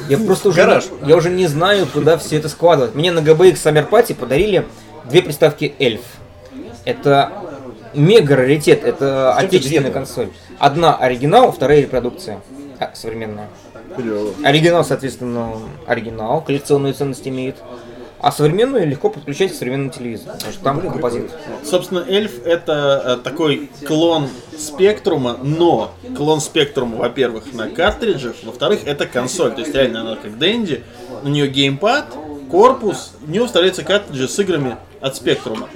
Я 0.08 0.18
просто 0.26 0.48
уже, 0.48 0.62
Гараж. 0.62 0.84
я 1.04 1.16
уже 1.16 1.30
не 1.30 1.46
знаю, 1.46 1.86
куда 1.86 2.16
все 2.18 2.36
это 2.36 2.48
складывать. 2.48 2.94
Мне 2.94 3.12
на 3.12 3.20
Summer 3.54 3.88
Party 3.88 4.14
подарили 4.14 4.66
две 5.08 5.22
приставки 5.22 5.74
Эльф. 5.78 6.02
Это 6.84 7.30
мега 7.94 8.36
раритет, 8.36 8.84
это 8.84 9.34
отечественная 9.34 9.90
консоль. 9.90 10.28
Одна 10.58 10.96
оригинал, 10.96 11.52
вторая 11.52 11.80
репродукция. 11.80 12.40
А, 12.78 12.90
современная. 12.94 13.48
Клево. 13.96 14.32
Оригинал, 14.42 14.84
соответственно, 14.84 15.52
оригинал, 15.86 16.42
коллекционную 16.42 16.94
ценность 16.94 17.26
имеет. 17.28 17.56
А 18.22 18.32
современную 18.32 18.86
легко 18.86 19.08
подключать 19.08 19.52
к 19.52 19.54
современному 19.54 19.90
телевизору, 19.90 20.32
потому 20.34 20.52
что 20.52 20.62
там 20.62 20.80
композит. 20.82 21.30
Собственно, 21.64 22.04
эльф 22.06 22.44
это 22.44 23.02
э, 23.18 23.24
такой 23.24 23.70
клон 23.86 24.28
спектрума, 24.58 25.38
но 25.42 25.94
клон 26.14 26.42
спектрума, 26.42 26.96
во-первых, 26.98 27.54
на 27.54 27.70
картриджах, 27.70 28.36
во-вторых, 28.42 28.80
это 28.84 29.06
консоль. 29.06 29.52
То 29.52 29.60
есть 29.60 29.74
реально 29.74 30.02
она 30.02 30.16
как 30.16 30.36
Дэнди, 30.36 30.84
у 31.22 31.28
нее 31.28 31.48
геймпад, 31.48 32.14
корпус, 32.50 33.12
в 33.20 33.30
нее 33.30 33.46
вставляются 33.46 33.84
картриджи 33.84 34.28
с 34.28 34.38
играми 34.38 34.76
от 35.00 35.16
спектрума. 35.16 35.70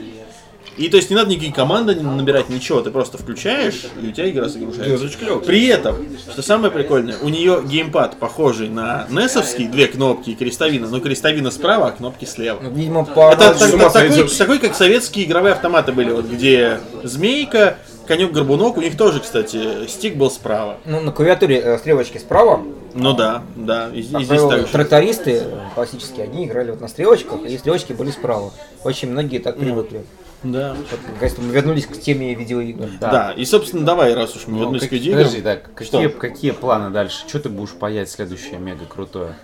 И 0.76 0.88
то 0.88 0.96
есть 0.96 1.10
не 1.10 1.16
надо 1.16 1.30
никакие 1.30 1.52
команды 1.52 1.94
набирать, 1.94 2.48
ничего, 2.48 2.80
ты 2.80 2.90
просто 2.90 3.16
включаешь, 3.16 3.86
и 4.02 4.08
у 4.08 4.12
тебя 4.12 4.28
игра 4.30 4.48
загружается. 4.48 5.08
При 5.46 5.66
этом, 5.66 5.96
что 6.30 6.42
самое 6.42 6.72
прикольное, 6.72 7.16
у 7.22 7.28
нее 7.28 7.62
геймпад 7.64 8.18
похожий 8.18 8.68
на 8.68 9.06
NES-овский, 9.10 9.68
две 9.70 9.86
кнопки 9.86 10.30
и 10.30 10.34
крестовина, 10.34 10.88
но 10.88 11.00
крестовина 11.00 11.50
справа, 11.50 11.88
а 11.88 11.90
кнопки 11.92 12.24
слева. 12.24 12.58
Ну, 12.62 12.70
видимо, 12.70 13.04
по 13.04 13.30
Это 13.32 13.54
так- 13.54 13.58
так- 13.58 13.92
такой, 13.92 14.28
такой, 14.28 14.58
как 14.58 14.74
советские 14.74 15.26
игровые 15.26 15.52
автоматы 15.52 15.92
были, 15.92 16.10
вот 16.10 16.26
где 16.26 16.80
змейка, 17.02 17.78
конек-горбунок, 18.06 18.76
у 18.76 18.80
них 18.80 18.96
тоже, 18.96 19.20
кстати, 19.20 19.86
стик 19.88 20.16
был 20.16 20.30
справа. 20.30 20.78
Ну, 20.84 21.00
на 21.00 21.12
клавиатуре 21.12 21.58
э, 21.58 21.78
стрелочки 21.78 22.18
справа. 22.18 22.62
Ну 22.94 23.12
да, 23.12 23.42
да, 23.56 23.90
и, 23.92 24.00
и 24.00 24.02
здесь 24.02 24.26
так 24.28 24.68
трактористы 24.68 25.42
классические, 25.74 26.24
одни 26.24 26.46
играли 26.46 26.70
вот 26.70 26.80
на 26.80 26.86
стрелочках, 26.88 27.44
и 27.44 27.58
стрелочки 27.58 27.92
были 27.92 28.10
справа. 28.10 28.52
Очень 28.84 29.10
многие 29.10 29.38
так 29.38 29.58
привыкли. 29.58 30.04
Да. 30.44 30.76
Вот, 31.20 31.38
мы 31.38 31.52
вернулись 31.52 31.86
к 31.86 31.98
теме 31.98 32.34
видеоигр. 32.34 32.88
Да. 33.00 33.32
и, 33.36 33.44
собственно, 33.44 33.84
давай, 33.84 34.14
раз 34.14 34.36
уж 34.36 34.46
мы 34.46 34.52
Ну, 34.54 34.58
вернулись 34.60 34.82
как- 34.82 34.90
к 34.90 34.92
видеоиграм. 34.92 35.24
Подожди, 35.24 35.42
так, 35.42 35.74
какие, 35.74 36.08
Что? 36.08 36.18
какие 36.18 36.50
планы 36.52 36.90
дальше? 36.90 37.24
Что 37.26 37.40
ты 37.40 37.48
будешь 37.48 37.70
паять 37.72 38.10
следующее 38.10 38.58
мега 38.58 38.84
крутое? 38.86 39.34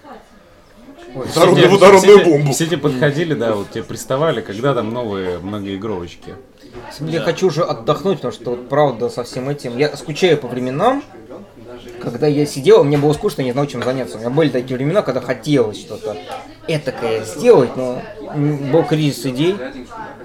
Водородную- 1.15 1.57
Все 1.57 1.69
водородную 1.69 2.25
бомбу. 2.25 2.53
Все 2.53 2.67
те 2.67 2.77
подходили, 2.77 3.35
да, 3.35 3.55
вот 3.55 3.71
тебе 3.71 3.83
приставали, 3.83 4.41
когда 4.43 4.75
там 4.75 4.93
новые 4.93 5.39
многоигровочки. 5.39 6.35
Я 7.01 7.21
хочу 7.21 7.49
уже 7.49 7.63
отдохнуть, 7.65 8.17
потому 8.19 8.33
что 8.33 8.51
вот 8.51 8.69
правда 8.69 9.09
со 9.09 9.25
всем 9.25 9.49
этим. 9.49 9.77
Я 9.77 9.97
скучаю 9.97 10.39
по 10.39 10.47
временам, 10.47 11.03
когда 12.01 12.27
я 12.27 12.47
сидел, 12.47 12.85
мне 12.85 12.99
было 12.99 13.13
скучно, 13.13 13.43
не 13.43 13.53
знал, 13.53 13.67
чем 13.67 13.83
заняться. 13.83 14.17
У 14.17 14.21
меня 14.21 14.31
были 14.31 14.49
такие 14.49 14.77
времена, 14.77 15.03
когда 15.03 15.21
хотелось 15.21 15.81
что-то 15.81 16.17
этакое 16.67 17.25
сделать, 17.25 17.77
но 17.77 18.01
был 18.35 18.85
кризис 18.85 19.27
идей. 19.27 19.57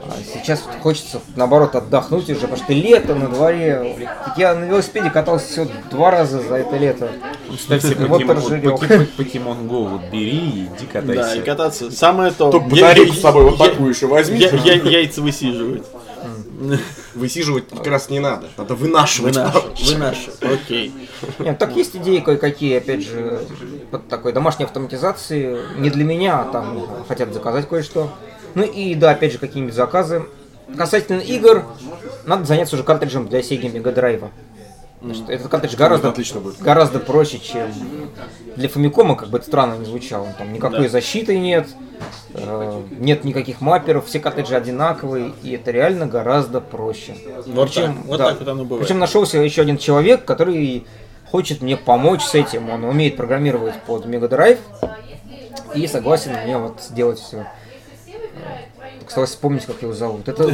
А 0.08 0.14
сейчас 0.34 0.64
хочется, 0.82 1.20
наоборот, 1.36 1.76
отдохнуть 1.76 2.30
уже, 2.30 2.42
потому 2.42 2.58
что 2.58 2.74
лето 2.74 3.16
на 3.16 3.28
дворе. 3.28 4.08
Я 4.38 4.54
на 4.54 4.66
велосипеде 4.66 5.10
катался 5.10 5.48
всего 5.48 5.68
два 5.90 6.12
раза 6.12 6.42
за 6.42 6.56
это 6.56 6.78
лето. 6.78 7.10
Ставь 7.60 7.82
себе 7.82 8.06
Вот 8.06 8.22
покемон, 9.18 9.68
Go, 9.68 9.90
вот 9.90 10.02
бери 10.12 10.38
и 10.38 10.66
иди 10.66 10.88
Да, 10.94 11.02
катайся. 11.02 11.38
и 11.38 11.42
кататься. 11.42 11.92
Самое 11.92 12.32
то. 12.32 12.52
Только 12.52 12.68
батарейку 12.68 13.14
с 13.14 13.22
собой 13.22 13.46
вот 13.46 13.58
такую 13.58 13.90
еще 13.90 14.06
возьми. 14.06 14.40
Яйца 14.40 15.22
высиживать. 15.22 15.84
Высиживать 17.14 17.68
как 17.70 17.88
раз 17.88 18.10
не 18.10 18.20
надо. 18.20 18.48
Надо 18.58 18.76
вынашивать. 18.76 19.36
Вынашивать. 19.36 19.82
Вынашивать. 19.84 20.44
Окей. 20.44 20.94
Нет, 21.40 21.58
так 21.60 21.76
есть 21.76 21.96
идеи 21.96 22.20
кое-какие, 22.20 22.78
опять 22.78 23.04
же, 23.04 23.40
под 23.92 24.08
такой 24.08 24.32
домашней 24.34 24.66
автоматизации. 24.66 25.58
Не 25.78 25.90
для 25.90 26.04
меня, 26.04 26.42
а 26.42 26.46
там 26.46 26.88
хотят 27.08 27.34
заказать 27.34 27.68
кое-что. 27.68 28.12
Ну 28.54 28.64
и 28.64 28.96
да, 28.96 29.12
опять 29.12 29.34
же, 29.34 29.38
какие-нибудь 29.38 29.76
заказы. 29.76 30.26
Касательно 30.78 31.20
игр, 31.20 31.64
надо 32.26 32.46
заняться 32.46 32.76
уже 32.76 32.84
картриджем 32.84 33.28
для 33.28 33.42
Sega 33.42 33.72
Mega 33.72 33.94
Drive. 33.94 34.30
Значит, 35.06 35.30
этот 35.30 35.48
картридж 35.50 35.76
гораздо, 35.76 36.10
отлично 36.10 36.40
будет. 36.40 36.60
гораздо 36.60 37.00
проще, 37.00 37.40
чем 37.40 37.72
для 38.56 38.68
Фамикома, 38.70 39.16
как 39.16 39.30
бы 39.30 39.38
это 39.38 39.46
странно 39.48 39.76
не 39.78 39.86
звучало. 39.86 40.28
Там 40.38 40.52
никакой 40.52 40.84
Да. 40.84 40.90
защиты 40.90 41.38
нет, 41.38 41.68
э, 42.34 42.82
нет 42.98 43.24
никаких 43.24 43.62
мапперов, 43.62 44.08
все 44.08 44.20
картриджи 44.20 44.56
одинаковые, 44.56 45.34
и 45.44 45.52
это 45.52 45.70
реально 45.72 46.08
гораздо 46.08 46.60
проще. 46.60 47.16
Вот 47.46 47.74
так. 47.74 47.92
Вот 48.06 48.18
так 48.18 48.40
вот 48.40 48.48
оно 48.48 48.64
бывает. 48.64 48.86
Причем 48.88 49.00
нашелся 49.00 49.38
еще 49.38 49.62
один 49.62 49.78
человек, 49.78 50.26
который 50.26 50.88
хочет 51.32 51.62
мне 51.62 51.78
помочь 51.78 52.24
с 52.24 52.34
этим. 52.34 52.70
Он 52.70 52.84
умеет 52.84 53.16
программировать 53.16 53.76
под 53.84 54.06
Mega 54.06 54.28
Drive 54.30 54.60
и 55.76 55.86
согласен 55.88 56.32
мне 56.44 56.58
вот 56.58 56.82
сделать 56.82 57.20
все. 57.20 57.46
Осталось 59.08 59.30
вспомнить, 59.30 59.66
как 59.66 59.82
его 59.82 59.94
зовут. 59.94 60.28
Это 60.28 60.52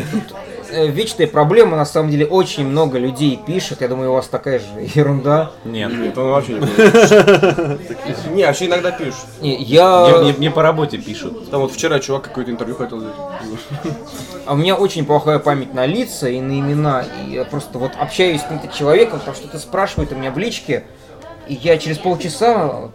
э, 0.71 0.87
вечная 0.87 1.27
проблема, 1.27 1.77
на 1.77 1.85
самом 1.85 2.11
деле, 2.11 2.25
очень 2.25 2.65
много 2.67 2.97
людей 2.99 3.39
пишет. 3.45 3.81
Я 3.81 3.87
думаю, 3.87 4.11
у 4.11 4.13
вас 4.13 4.27
такая 4.27 4.59
же 4.59 4.65
ерунда. 4.93 5.51
Нет, 5.63 5.91
Нет, 5.93 6.17
он 6.17 6.31
вообще 6.31 6.53
не. 6.53 8.35
Не, 8.35 8.45
вообще 8.45 8.65
иногда 8.65 8.91
пишут. 8.91 9.25
Не, 9.41 9.55
я... 9.61 10.33
мне, 10.37 10.51
по 10.51 10.61
работе 10.61 10.97
пишут. 10.97 11.49
Там 11.49 11.61
вот 11.61 11.71
вчера 11.71 11.99
чувак 11.99 12.23
какое-то 12.23 12.51
интервью 12.51 12.75
хотел. 12.75 13.03
А 14.45 14.53
у 14.53 14.57
меня 14.57 14.75
очень 14.75 15.05
плохая 15.05 15.39
память 15.39 15.73
на 15.73 15.85
лица 15.85 16.27
и 16.27 16.41
на 16.41 16.59
имена. 16.59 17.05
И 17.25 17.31
я 17.33 17.45
просто 17.45 17.79
вот 17.79 17.93
общаюсь 17.97 18.41
с 18.41 18.43
каким-то 18.43 18.67
человеком, 18.75 19.21
там 19.23 19.33
что-то 19.33 19.59
спрашивает 19.59 20.11
у 20.11 20.15
меня 20.15 20.31
в 20.31 20.37
личке. 20.37 20.83
И 21.47 21.53
я 21.53 21.77
через 21.77 21.97
полчаса, 21.97 22.91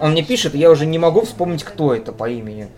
он 0.00 0.10
мне 0.12 0.22
пишет, 0.22 0.54
и 0.54 0.58
я 0.58 0.70
уже 0.70 0.86
не 0.86 0.98
могу 0.98 1.22
вспомнить, 1.22 1.64
кто 1.64 1.94
это 1.94 2.12
по 2.12 2.28
имени. 2.28 2.68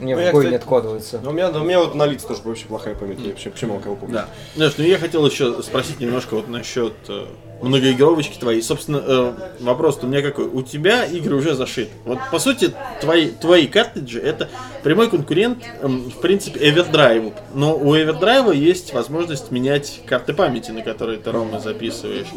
Мне 0.00 0.16
Ну, 0.16 0.22
в 0.22 0.32
кстати, 0.32 0.46
не 0.48 0.56
откладывается. 0.56 1.20
Ну, 1.22 1.30
у 1.30 1.32
меня, 1.32 1.50
у 1.50 1.64
меня 1.64 1.80
вот 1.80 1.94
на 1.94 2.06
лица 2.06 2.26
тоже 2.26 2.40
вообще 2.44 2.66
плохая 2.66 2.94
память. 2.94 3.20
Я 3.20 3.30
вообще 3.30 3.50
почему 3.50 3.78
кого 3.78 3.96
помню. 3.96 4.14
Да. 4.14 4.28
Знаешь, 4.56 4.74
ну 4.78 4.84
я 4.84 4.98
хотел 4.98 5.26
еще 5.26 5.62
спросить 5.62 6.00
немножко 6.00 6.34
вот 6.34 6.48
насчет 6.48 6.94
э, 7.08 7.26
многоигровочки 7.62 8.38
твоей. 8.38 8.62
Собственно, 8.62 9.02
э, 9.04 9.32
вопрос 9.60 9.98
у 10.02 10.06
меня 10.06 10.22
какой. 10.22 10.46
У 10.46 10.62
тебя 10.62 11.04
игры 11.04 11.36
уже 11.36 11.54
зашиты. 11.54 11.90
Вот 12.04 12.18
по 12.30 12.38
сути, 12.38 12.72
твои, 13.00 13.30
твои 13.30 13.66
картриджи 13.66 14.20
это 14.20 14.48
прямой 14.82 15.10
конкурент, 15.10 15.62
эм, 15.82 16.10
в 16.10 16.20
принципе, 16.20 16.60
Эвердрайву. 16.68 17.34
Но 17.54 17.76
у 17.76 17.94
Эвердрайва 17.96 18.52
есть 18.52 18.92
возможность 18.92 19.50
менять 19.50 20.00
карты 20.06 20.32
памяти, 20.32 20.70
на 20.70 20.82
которые 20.82 21.18
ты 21.18 21.30
ровно 21.30 21.60
записываешь. 21.60 22.28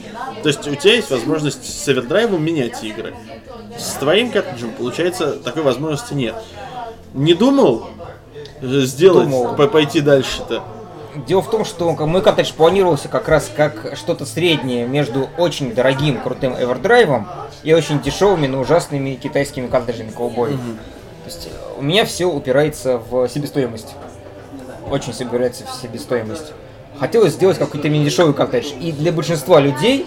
То 0.41 0.49
есть 0.49 0.67
у 0.67 0.75
тебя 0.75 0.95
есть 0.95 1.09
возможность 1.09 1.65
с 1.65 1.89
Эвердрайвом 1.89 2.43
менять 2.43 2.83
игры. 2.83 3.13
С 3.77 3.93
твоим 3.93 4.31
картриджем, 4.31 4.71
получается, 4.71 5.37
такой 5.37 5.63
возможности 5.63 6.13
нет. 6.13 6.35
Не 7.13 7.33
думал 7.33 7.87
э, 8.61 8.67
сделать, 8.81 9.29
Думал. 9.29 9.55
по- 9.55 9.67
пойти 9.67 10.01
дальше-то? 10.01 10.63
Дело 11.27 11.41
в 11.41 11.49
том, 11.49 11.63
что 11.63 11.91
мой 11.91 12.21
коттедж 12.23 12.51
планировался 12.53 13.07
как 13.07 13.27
раз 13.27 13.51
как 13.55 13.93
что-то 13.95 14.25
среднее 14.25 14.87
между 14.87 15.29
очень 15.37 15.73
дорогим 15.73 16.19
крутым 16.19 16.55
эвердрайвом 16.55 17.27
и 17.63 17.71
очень 17.73 18.01
дешевыми, 18.01 18.47
но 18.47 18.59
ужасными 18.61 19.13
китайскими 19.15 19.67
коттеджами 19.67 20.09
ковбоев. 20.09 20.57
То 20.59 21.25
есть 21.25 21.47
э, 21.47 21.79
у 21.79 21.83
меня 21.83 22.05
все 22.05 22.25
упирается 22.25 22.97
в 22.97 23.27
себестоимость. 23.27 23.93
Очень 24.89 25.13
все 25.13 25.25
упирается 25.25 25.65
в 25.65 25.71
себестоимость. 25.81 26.51
Хотелось 26.99 27.33
сделать 27.33 27.57
какой-то 27.57 27.89
мини 27.89 28.05
дешевый 28.05 28.33
коттедж. 28.33 28.71
И 28.79 28.91
для 28.91 29.11
большинства 29.11 29.59
людей 29.59 30.05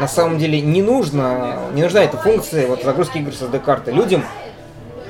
на 0.00 0.06
самом 0.06 0.38
деле 0.38 0.60
не 0.60 0.82
нужно, 0.82 1.56
не 1.72 1.82
нужна 1.82 2.02
эта 2.04 2.16
функция 2.16 2.66
вот 2.68 2.82
загрузки 2.84 3.18
игр 3.18 3.32
с 3.32 3.42
SD-карты. 3.42 3.90
Людям 3.90 4.24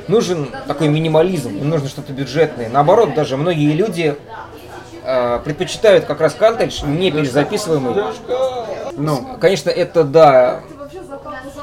нужен 0.08 0.48
такой 0.66 0.88
минимализм, 0.88 1.56
им 1.56 1.68
нужно 1.68 1.88
что-то 1.88 2.12
бюджетное. 2.12 2.68
Наоборот, 2.68 3.14
даже 3.14 3.36
многие 3.36 3.72
люди 3.72 4.16
э, 5.04 5.40
предпочитают 5.44 6.04
как 6.04 6.20
раз 6.20 6.34
картridж 6.34 6.82
не 6.84 7.10
перезаписываемый. 7.10 7.94
Ну, 8.96 9.36
конечно, 9.40 9.70
это 9.70 10.04
да. 10.04 10.60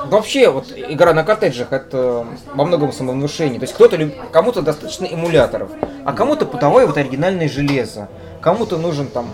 Вообще, 0.05 0.49
вот 0.49 0.67
игра 0.75 1.13
на 1.13 1.23
картриджах 1.23 1.71
это 1.73 2.25
во 2.53 2.65
многом 2.65 2.91
самовнушение. 2.91 3.59
То 3.59 3.63
есть 3.63 3.73
кто-то 3.73 3.95
люб- 3.97 4.13
кому-то 4.31 4.61
достаточно 4.61 5.05
эмуляторов, 5.05 5.69
а 6.05 6.13
кому-то 6.13 6.45
бытовое 6.45 6.85
вот 6.85 6.97
оригинальное 6.97 7.49
железо. 7.49 8.07
Кому-то 8.41 8.77
нужен 8.77 9.07
там 9.07 9.27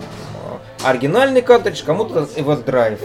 э, 0.82 0.88
оригинальный 0.88 1.42
картридж, 1.42 1.82
кому-то 1.84 2.26
Everdrive. 2.36 3.00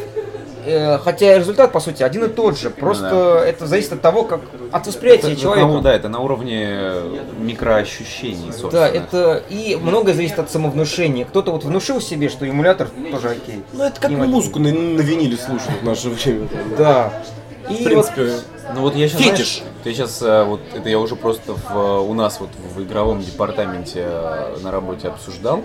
Э, 0.68 0.98
Хотя 0.98 1.38
результат, 1.38 1.72
по 1.72 1.80
сути, 1.80 2.04
один 2.04 2.26
и 2.26 2.28
тот 2.28 2.58
же. 2.58 2.70
Просто 2.70 3.42
это 3.46 3.68
зависит 3.68 3.94
от 3.94 4.02
того, 4.02 4.24
как 4.24 4.42
от 4.72 4.86
восприятия 4.86 5.32
Это, 5.32 5.42
человека. 5.42 5.68
ну, 5.68 5.82
да, 5.82 5.94
это 5.94 6.10
на 6.10 6.20
уровне 6.20 6.92
микроощущений, 7.40 8.52
собственно. 8.52 8.72
Да, 8.72 8.88
это 8.90 9.44
и 9.50 9.78
многое 9.82 10.14
зависит 10.14 10.40
от 10.40 10.52
самовнушения. 10.52 11.24
Кто-то 11.26 11.52
вот 11.52 11.64
внушил 11.64 12.02
себе, 12.02 12.28
что 12.28 12.46
эмулятор 12.46 12.90
тоже 13.12 13.30
окей. 13.30 13.64
Ну, 13.72 13.84
это 13.86 14.00
как 14.02 14.12
окей. 14.12 14.26
музыку 14.26 14.60
на, 14.60 14.72
на 14.72 15.02
виниле 15.02 15.38
слушают 15.38 15.82
в 15.82 15.86
наше 15.86 16.10
время. 16.10 16.50
Да. 16.78 17.14
И 17.70 17.74
В 17.74 17.84
принципе, 17.84 18.34
Ну 18.74 18.82
вот 18.82 18.96
я 18.96 19.08
сейчас, 19.08 19.22
Фетиш. 19.22 19.64
ты 19.84 19.94
сейчас, 19.94 20.22
вот 20.22 20.62
это 20.74 20.88
я 20.90 21.00
уже 21.00 21.16
просто 21.16 21.54
в, 21.54 22.02
у 22.02 22.14
нас 22.14 22.40
вот 22.40 22.50
в 22.76 22.84
игровом 22.84 23.22
департаменте 23.22 24.04
э, 24.06 24.58
на 24.62 24.72
работе 24.72 25.10
обсуждал. 25.10 25.64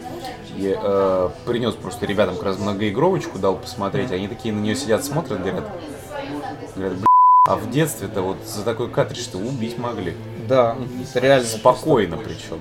И 0.57 0.77
э, 0.77 1.29
принес 1.47 1.75
просто 1.75 2.07
ребятам 2.07 2.35
как 2.37 2.45
раз 2.45 2.59
многоигровочку, 2.59 3.39
дал 3.39 3.57
посмотреть. 3.57 4.13
Они 4.13 4.29
такие 4.29 4.53
на 4.53 4.61
нее 4.61 4.75
сидят, 4.75 5.05
смотрят, 5.05 5.41
говорят, 5.41 5.65
говорят, 6.77 6.99
«Бля, 6.99 7.07
а 7.49 7.57
в 7.57 7.71
детстве-то 7.71 8.23
вот 8.23 8.37
за 8.47 8.63
такой 8.63 8.89
картридж-то 8.89 9.39
убить 9.39 9.79
могли. 9.79 10.15
да, 10.49 10.77
это 11.03 11.19
реально. 11.19 11.47
Спокойно 11.47 12.17
причем. 12.17 12.59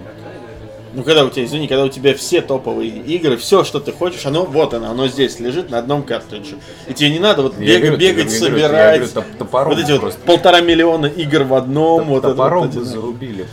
Ну, 0.94 1.04
когда 1.04 1.24
у 1.24 1.30
тебя, 1.30 1.46
извини, 1.46 1.68
когда 1.68 1.86
у 1.86 1.90
тебя 1.90 2.14
все 2.14 2.42
топовые 2.42 2.90
игры, 2.90 3.38
все, 3.38 3.64
что 3.64 3.80
ты 3.80 3.92
хочешь, 3.94 4.26
оно 4.26 4.44
вот 4.46 4.74
оно, 4.74 4.90
оно 4.92 5.08
здесь 5.08 5.40
лежит 5.40 5.70
на 5.70 5.78
одном 5.80 6.04
картридже. 6.04 6.58
И 6.88 6.94
тебе 6.94 7.12
не 7.12 7.20
надо 7.20 7.44
вот 7.44 7.58
Я 7.60 7.78
бега- 7.78 7.80
говорю, 7.88 7.98
бегать, 7.98 8.32
я 8.34 8.40
собирать. 8.40 8.96
говорю, 8.98 9.14
топ- 9.14 9.38
топором 9.40 9.70
вот 9.76 9.80
эти 9.80 9.92
вот 9.92 10.02
просто. 10.02 10.20
полтора 10.22 10.60
миллиона 10.62 11.06
игр 11.06 11.44
в 11.44 11.54
одном. 11.54 12.06
вот 12.06 12.20
это 12.26 12.30
Топором 12.34 12.64
вот 12.64 12.72
бы 12.74 12.82
эти- 12.82 12.86
зарубили. 12.88 13.46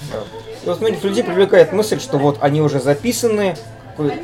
Вот 0.64 0.80
многих 0.80 1.04
людей 1.04 1.22
привлекает 1.22 1.72
мысль, 1.72 2.00
что 2.00 2.18
вот 2.18 2.38
они 2.40 2.60
уже 2.60 2.80
записаны, 2.80 3.56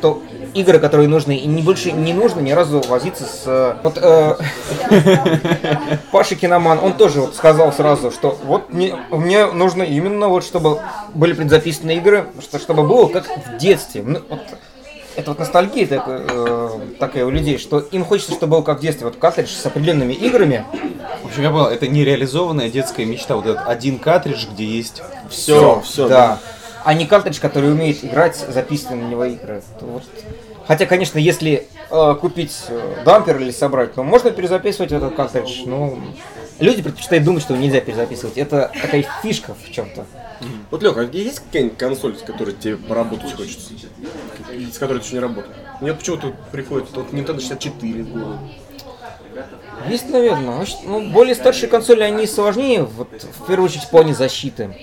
то 0.01 0.21
игры, 0.53 0.79
которые 0.79 1.07
нужны, 1.07 1.37
и 1.37 1.47
не 1.47 1.61
больше 1.61 1.91
не 1.91 2.13
нужно 2.13 2.39
ни 2.39 2.51
разу 2.51 2.81
возиться 2.87 3.25
с... 3.25 3.43
э, 3.45 3.75
Вот 3.83 3.97
э, 4.01 4.35
Паша 6.11 6.35
Киноман, 6.35 6.79
он 6.81 6.93
тоже 6.93 7.21
вот 7.21 7.35
сказал 7.35 7.71
сразу, 7.73 8.11
что 8.11 8.37
вот 8.43 8.71
мне, 8.71 8.95
мне 9.11 9.45
нужно 9.47 9.83
именно 9.83 10.27
вот, 10.27 10.43
чтобы 10.43 10.79
были 11.13 11.33
предзаписаны 11.33 11.97
игры, 11.97 12.27
что, 12.41 12.59
чтобы 12.59 12.83
было 12.83 13.07
как 13.07 13.25
в 13.27 13.57
детстве. 13.57 14.03
Ну, 14.05 14.21
вот 14.29 14.39
это 15.15 15.31
вот 15.31 15.39
ностальгия 15.39 15.87
такая, 15.87 16.21
э, 16.27 16.69
такая 16.99 17.25
у 17.25 17.29
людей, 17.29 17.57
что 17.57 17.79
им 17.79 18.03
хочется, 18.03 18.33
чтобы 18.33 18.57
было 18.57 18.61
как 18.61 18.79
в 18.79 18.81
детстве. 18.81 19.07
Вот 19.07 19.15
картридж 19.17 19.49
с 19.49 19.65
определенными 19.65 20.13
играми, 20.13 20.65
В 21.23 21.27
общем, 21.27 21.43
я 21.43 21.49
понял, 21.49 21.67
это 21.67 21.87
нереализованная 21.87 22.69
детская 22.69 23.05
мечта. 23.05 23.35
Вот 23.35 23.45
этот 23.45 23.67
один 23.67 23.97
картридж, 23.97 24.45
где 24.51 24.65
есть 24.65 25.01
Все, 25.29 25.81
все, 25.85 26.07
да. 26.07 26.39
А 26.85 26.93
не 26.93 27.05
картридж, 27.07 27.39
который 27.39 27.71
умеет 27.71 28.03
играть 28.05 28.35
записанные 28.37 29.03
на 29.03 29.09
него 29.09 29.25
игры. 29.25 29.63
Вот. 29.81 30.03
Хотя, 30.67 30.85
конечно, 30.85 31.17
если 31.17 31.67
э, 31.89 32.15
купить 32.21 32.55
э, 32.69 33.01
дампер 33.03 33.39
или 33.41 33.51
собрать, 33.51 33.95
то 33.95 34.03
можно 34.03 34.29
перезаписывать 34.31 34.91
этот 34.91 35.15
картридж. 35.15 35.63
Но 35.65 35.97
люди 36.59 36.83
предпочитают 36.83 37.25
думать, 37.25 37.41
что 37.41 37.57
нельзя 37.57 37.81
перезаписывать. 37.81 38.37
Это 38.37 38.71
такая 38.81 39.03
фишка 39.23 39.55
в 39.55 39.71
чем-то. 39.71 40.05
Вот, 40.69 40.83
Леха, 40.83 41.01
а 41.01 41.03
есть 41.05 41.39
какая-нибудь 41.39 41.77
консоль, 41.77 42.17
с 42.17 42.21
которой 42.21 42.53
тебе 42.53 42.77
поработать 42.77 43.33
хочется? 43.35 43.71
С 44.71 44.77
которой 44.77 44.99
ты 44.99 45.05
еще 45.05 45.15
не 45.15 45.21
работал? 45.21 45.51
Нет, 45.81 45.97
почему-то 45.97 46.33
приходит 46.51 46.87
вот 46.93 47.11
Nintendo 47.11 47.39
64 47.39 48.03
в 48.03 48.09
голову. 48.13 48.39
Есть, 49.89 50.09
наверное. 50.09 50.59
Очень- 50.61 50.77
Ну, 50.87 51.09
более 51.11 51.35
старшие 51.35 51.67
консоли, 51.69 52.01
они 52.01 52.25
сложнее, 52.27 52.83
вот, 52.83 53.09
в 53.23 53.47
первую 53.47 53.69
очередь, 53.69 53.83
в 53.83 53.89
плане 53.89 54.13
защиты. 54.13 54.75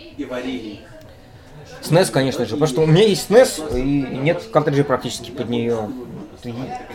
SNES, 1.83 2.11
конечно 2.11 2.45
же, 2.45 2.53
потому 2.53 2.67
что 2.69 2.83
у 2.83 2.87
меня 2.87 3.05
есть 3.05 3.31
SNES, 3.31 3.79
и 3.79 3.83
нет 4.19 4.43
картриджей 4.53 4.85
практически 4.85 5.31
под 5.31 5.49
нее. 5.49 5.89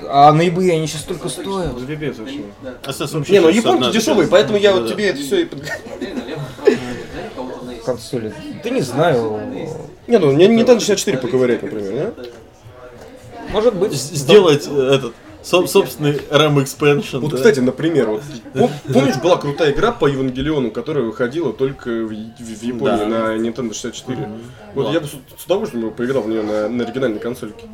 А 0.10 0.34
на 0.34 0.42
eBay 0.42 0.72
они 0.72 0.88
сейчас 0.88 1.04
только 1.04 1.30
стоят. 1.30 1.74
Вообще. 1.74 2.42
А 2.84 2.92
сейчас 2.94 3.14
вообще 3.14 3.34
Не, 3.34 3.40
ну 3.40 3.50
японки 3.50 3.92
дешевые, 3.92 4.28
поэтому 4.28 4.58
я 4.58 4.74
вот 4.74 4.88
Да. 4.88 4.94
тебе 4.94 5.10
это 5.10 5.20
все 5.20 5.44
и 5.44 5.46
под... 5.46 5.64
консоли. 7.86 8.34
Да 8.64 8.70
не 8.70 8.82
знаю. 8.82 9.40
Не, 10.08 10.18
ну 10.20 10.32
мне 10.34 10.48
Nintendo 10.48 10.80
64 10.80 11.18
поковырять, 11.18 11.64
например, 11.64 11.94
не? 11.94 12.14
Может 13.52 13.76
быть. 13.76 13.94
Сделать 13.94 14.68
этот 14.68 15.14
соб- 15.44 15.68
собственный 15.68 16.14
RAM 16.30 16.56
expansion. 16.58 17.20
Вот, 17.20 17.32
да. 17.32 17.38
кстати, 17.38 17.60
например, 17.60 18.08
вот, 18.08 18.24
пом- 18.54 18.72
помнишь, 18.92 19.18
была 19.18 19.38
крутая 19.38 19.72
игра 19.72 19.92
по 19.92 20.08
Евангелиону, 20.08 20.72
которая 20.72 21.04
выходила 21.06 21.54
только 21.54 21.90
в, 21.90 22.08
в- 22.10 22.64
Японии 22.64 22.98
Да. 23.00 23.06
на 23.06 23.36
Nintendo 23.38 23.74
64. 23.74 24.30
Вот 24.76 24.94
я 24.94 25.00
бы 25.00 25.08
с, 25.08 25.12
с 25.12 25.46
удовольствием 25.46 25.86
бы 25.90 25.92
поиграл 25.92 26.24
в 26.24 26.30
нее 26.30 26.44
на, 26.44 26.68
на 26.70 26.84
оригинальной 26.84 27.20
консольке. 27.20 27.66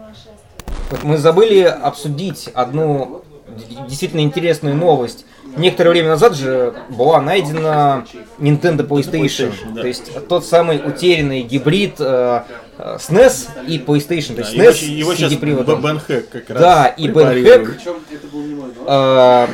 Вот 0.92 1.04
мы 1.04 1.18
забыли 1.18 1.62
обсудить 1.62 2.50
одну 2.54 3.24
действительно 3.88 4.22
интересную 4.22 4.76
новость. 4.76 5.26
Некоторое 5.58 5.92
время 5.92 6.10
назад 6.10 6.36
же 6.36 6.74
была 6.90 7.22
найдена 7.22 8.06
Nintendo 8.40 8.88
PlayStation. 8.88 9.52
PlayStation, 9.52 9.74
да. 9.76 9.82
То 9.82 9.88
есть 9.88 10.28
тот 10.28 10.46
самый 10.46 10.82
утерянный 10.84 11.44
гибрид 11.44 11.96
э, 12.00 12.42
э, 12.80 12.98
SNES 13.00 13.50
и 13.68 13.78
PlayStation. 13.78 14.34
То 14.36 14.42
есть 14.42 14.54
его, 14.54 14.64
SNES 14.64 14.74
щ- 14.74 14.86
его 15.00 15.14
с 15.14 15.18
сейчас 15.18 15.32
CD-приводом. 15.34 15.82
Бен 15.82 16.00
Хэк 16.00 16.30
как 16.30 16.50
раз 16.50 16.60
Да, 16.60 16.88
и 16.88 17.08
Бен. 17.08 17.44
Хэк 17.44 17.80
э, 18.88 19.48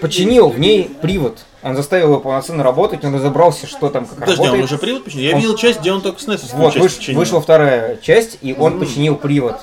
починил 0.00 0.48
в 0.48 0.58
ней 0.58 0.90
привод. 1.02 1.38
Он 1.62 1.76
заставил 1.76 2.06
его 2.08 2.20
полноценно 2.20 2.64
работать, 2.64 3.04
он 3.04 3.14
разобрался, 3.14 3.68
что 3.68 3.88
там 3.88 4.04
как 4.06 4.18
Подожди, 4.18 4.40
а 4.40 4.42
он 4.42 4.46
работает. 4.48 4.64
уже 4.72 4.78
привод 4.78 5.04
починил? 5.04 5.24
Я 5.28 5.34
Он- 5.36 5.40
видел 5.40 5.56
часть, 5.56 5.80
где 5.80 5.92
он 5.92 6.00
только 6.00 6.18
SNES 6.20 6.40
Вот, 6.54 6.74
выш- 6.76 7.14
вышла 7.14 7.40
вторая 7.40 7.98
часть, 8.02 8.38
и 8.42 8.52
он 8.58 8.80
починил 8.80 9.14
привод. 9.16 9.56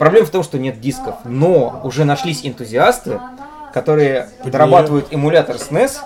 Проблема 0.00 0.26
в 0.26 0.30
том, 0.30 0.42
что 0.42 0.58
нет 0.58 0.80
дисков, 0.80 1.16
но 1.24 1.82
уже 1.84 2.06
нашлись 2.06 2.40
энтузиасты, 2.46 3.20
которые 3.74 4.30
дорабатывают 4.42 5.08
эмулятор 5.10 5.56
SNES, 5.56 5.98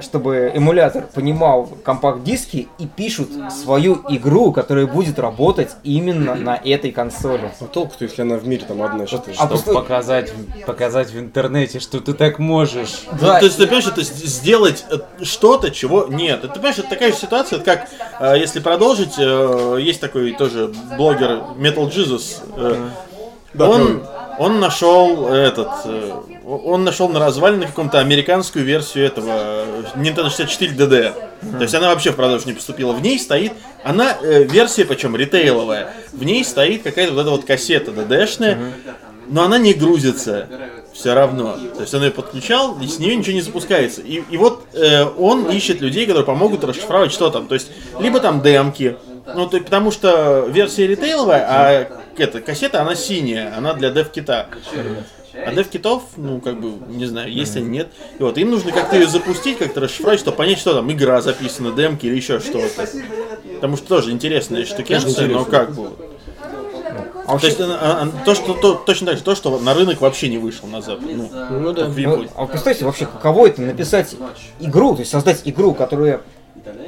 чтобы 0.00 0.50
эмулятор 0.54 1.04
понимал 1.14 1.66
компакт-диски 1.84 2.68
и 2.78 2.86
пишут 2.86 3.28
свою 3.50 4.02
игру, 4.08 4.52
которая 4.52 4.86
будет 4.86 5.18
работать 5.18 5.70
именно 5.84 6.34
на 6.34 6.56
этой 6.56 6.90
консоли. 6.92 7.50
А 7.60 7.64
толку-то, 7.64 8.04
если 8.04 8.22
она 8.22 8.36
в 8.36 8.46
мире 8.46 8.64
там 8.66 8.82
одна 8.82 9.06
считаешь? 9.06 9.36
А 9.38 9.42
Чтобы 9.46 9.52
постой- 9.54 9.74
показать, 9.74 10.32
показать 10.66 11.10
в 11.10 11.18
интернете, 11.18 11.80
что 11.80 12.00
ты 12.00 12.12
так 12.14 12.38
можешь. 12.38 13.04
Ну, 13.12 13.18
Да. 13.20 13.38
то 13.38 13.44
есть, 13.46 13.56
ты 13.58 13.64
понимаешь, 13.66 13.86
это 13.88 14.02
сделать 14.02 14.84
э, 14.90 14.98
что-то, 15.24 15.70
чего 15.70 16.06
нет. 16.08 16.44
Это, 16.44 16.54
понимаешь, 16.54 16.78
это 16.78 16.88
такая 16.88 17.12
же 17.12 17.18
ситуация, 17.18 17.58
как, 17.60 17.88
э, 18.20 18.38
если 18.38 18.60
продолжить, 18.60 19.14
э, 19.18 19.78
есть 19.80 20.00
такой 20.00 20.32
тоже 20.32 20.72
блогер 20.96 21.42
Metal 21.58 21.88
Jesus. 21.90 22.38
Э, 23.64 23.68
он, 23.68 24.02
он 24.38 24.60
нашел 24.60 25.28
этот, 25.28 25.68
э, 25.84 26.12
он 26.44 26.84
нашел 26.84 27.08
на 27.08 27.18
развалине 27.18 27.66
каком-то 27.66 27.98
американскую 27.98 28.64
версию 28.64 29.06
этого 29.06 29.30
э, 29.30 29.82
Nintendo 29.96 30.30
64 30.30 30.74
DD. 30.74 31.12
То 31.56 31.62
есть 31.62 31.74
она 31.74 31.88
вообще 31.88 32.12
в 32.12 32.16
продажу 32.16 32.46
не 32.46 32.52
поступила. 32.52 32.92
В 32.92 33.02
ней 33.02 33.18
стоит, 33.18 33.52
она 33.84 34.16
э, 34.20 34.44
версия, 34.44 34.84
причем 34.84 35.16
ритейловая. 35.16 35.92
В 36.12 36.24
ней 36.24 36.44
стоит 36.44 36.82
какая-то 36.82 37.12
вот 37.12 37.20
эта 37.20 37.30
вот 37.30 37.44
кассета 37.44 37.90
DD-шная, 37.90 38.72
но 39.28 39.44
она 39.44 39.58
не 39.58 39.74
грузится 39.74 40.48
все 40.98 41.14
равно. 41.14 41.56
То 41.74 41.82
есть 41.82 41.94
он 41.94 42.02
ее 42.02 42.10
подключал, 42.10 42.76
и 42.80 42.86
с 42.86 42.98
нее 42.98 43.14
ничего 43.14 43.34
не 43.34 43.40
запускается. 43.40 44.00
И, 44.00 44.22
и 44.30 44.36
вот 44.36 44.64
э, 44.74 45.04
он 45.04 45.48
ищет 45.50 45.80
людей, 45.80 46.06
которые 46.06 46.24
помогут 46.24 46.64
расшифровать, 46.64 47.12
что 47.12 47.30
там. 47.30 47.46
То 47.46 47.54
есть, 47.54 47.70
либо 48.00 48.18
там 48.18 48.42
демки, 48.42 48.96
ну, 49.34 49.46
то, 49.48 49.60
потому 49.60 49.90
что 49.90 50.46
версия 50.48 50.86
ритейловая, 50.86 51.46
а 51.48 51.88
эта 52.16 52.40
кассета, 52.40 52.82
она 52.82 52.94
синяя, 52.94 53.56
она 53.56 53.74
для 53.74 53.90
дев-кита. 53.90 54.46
А 55.34 55.52
дев-китов, 55.52 56.02
ну, 56.16 56.40
как 56.40 56.60
бы, 56.60 56.72
не 56.88 57.06
знаю, 57.06 57.32
есть 57.32 57.56
они, 57.56 57.68
нет. 57.68 57.88
И 58.18 58.22
вот, 58.22 58.38
им 58.38 58.50
нужно 58.50 58.72
как-то 58.72 58.96
ее 58.96 59.06
запустить, 59.06 59.58
как-то 59.58 59.80
расшифровать, 59.80 60.18
чтобы 60.18 60.36
понять, 60.36 60.58
что 60.58 60.74
там, 60.74 60.90
игра 60.90 61.20
записана, 61.20 61.72
демки 61.72 62.06
или 62.06 62.16
еще 62.16 62.40
что-то. 62.40 62.88
Потому 63.54 63.76
что 63.76 63.86
тоже 63.86 64.10
интересная 64.10 64.64
штукенция, 64.64 65.28
но 65.28 65.44
как 65.44 65.74
бы... 65.74 65.90
А 67.26 67.38
То 67.38 67.46
есть, 67.46 67.60
а, 67.60 68.08
а, 68.10 68.24
то, 68.24 68.34
что, 68.34 68.54
то, 68.54 68.74
точно 68.74 69.08
так 69.08 69.18
же, 69.18 69.22
то, 69.22 69.34
что 69.34 69.58
на 69.58 69.74
рынок 69.74 70.00
вообще 70.00 70.28
не 70.28 70.38
вышел 70.38 70.66
на 70.66 70.80
Запад. 70.80 71.04
Ну, 71.04 71.28
Ну 71.50 71.72
да. 71.74 71.88
Ну, 71.88 71.94
Японии. 71.94 72.30
а 72.34 72.40
вот 72.40 72.52
представьте 72.52 72.86
вообще, 72.86 73.04
каково 73.04 73.48
это 73.48 73.60
написать 73.60 74.16
игру, 74.60 74.94
то 74.94 75.00
есть 75.00 75.10
создать 75.10 75.42
игру, 75.44 75.74
которая 75.74 76.22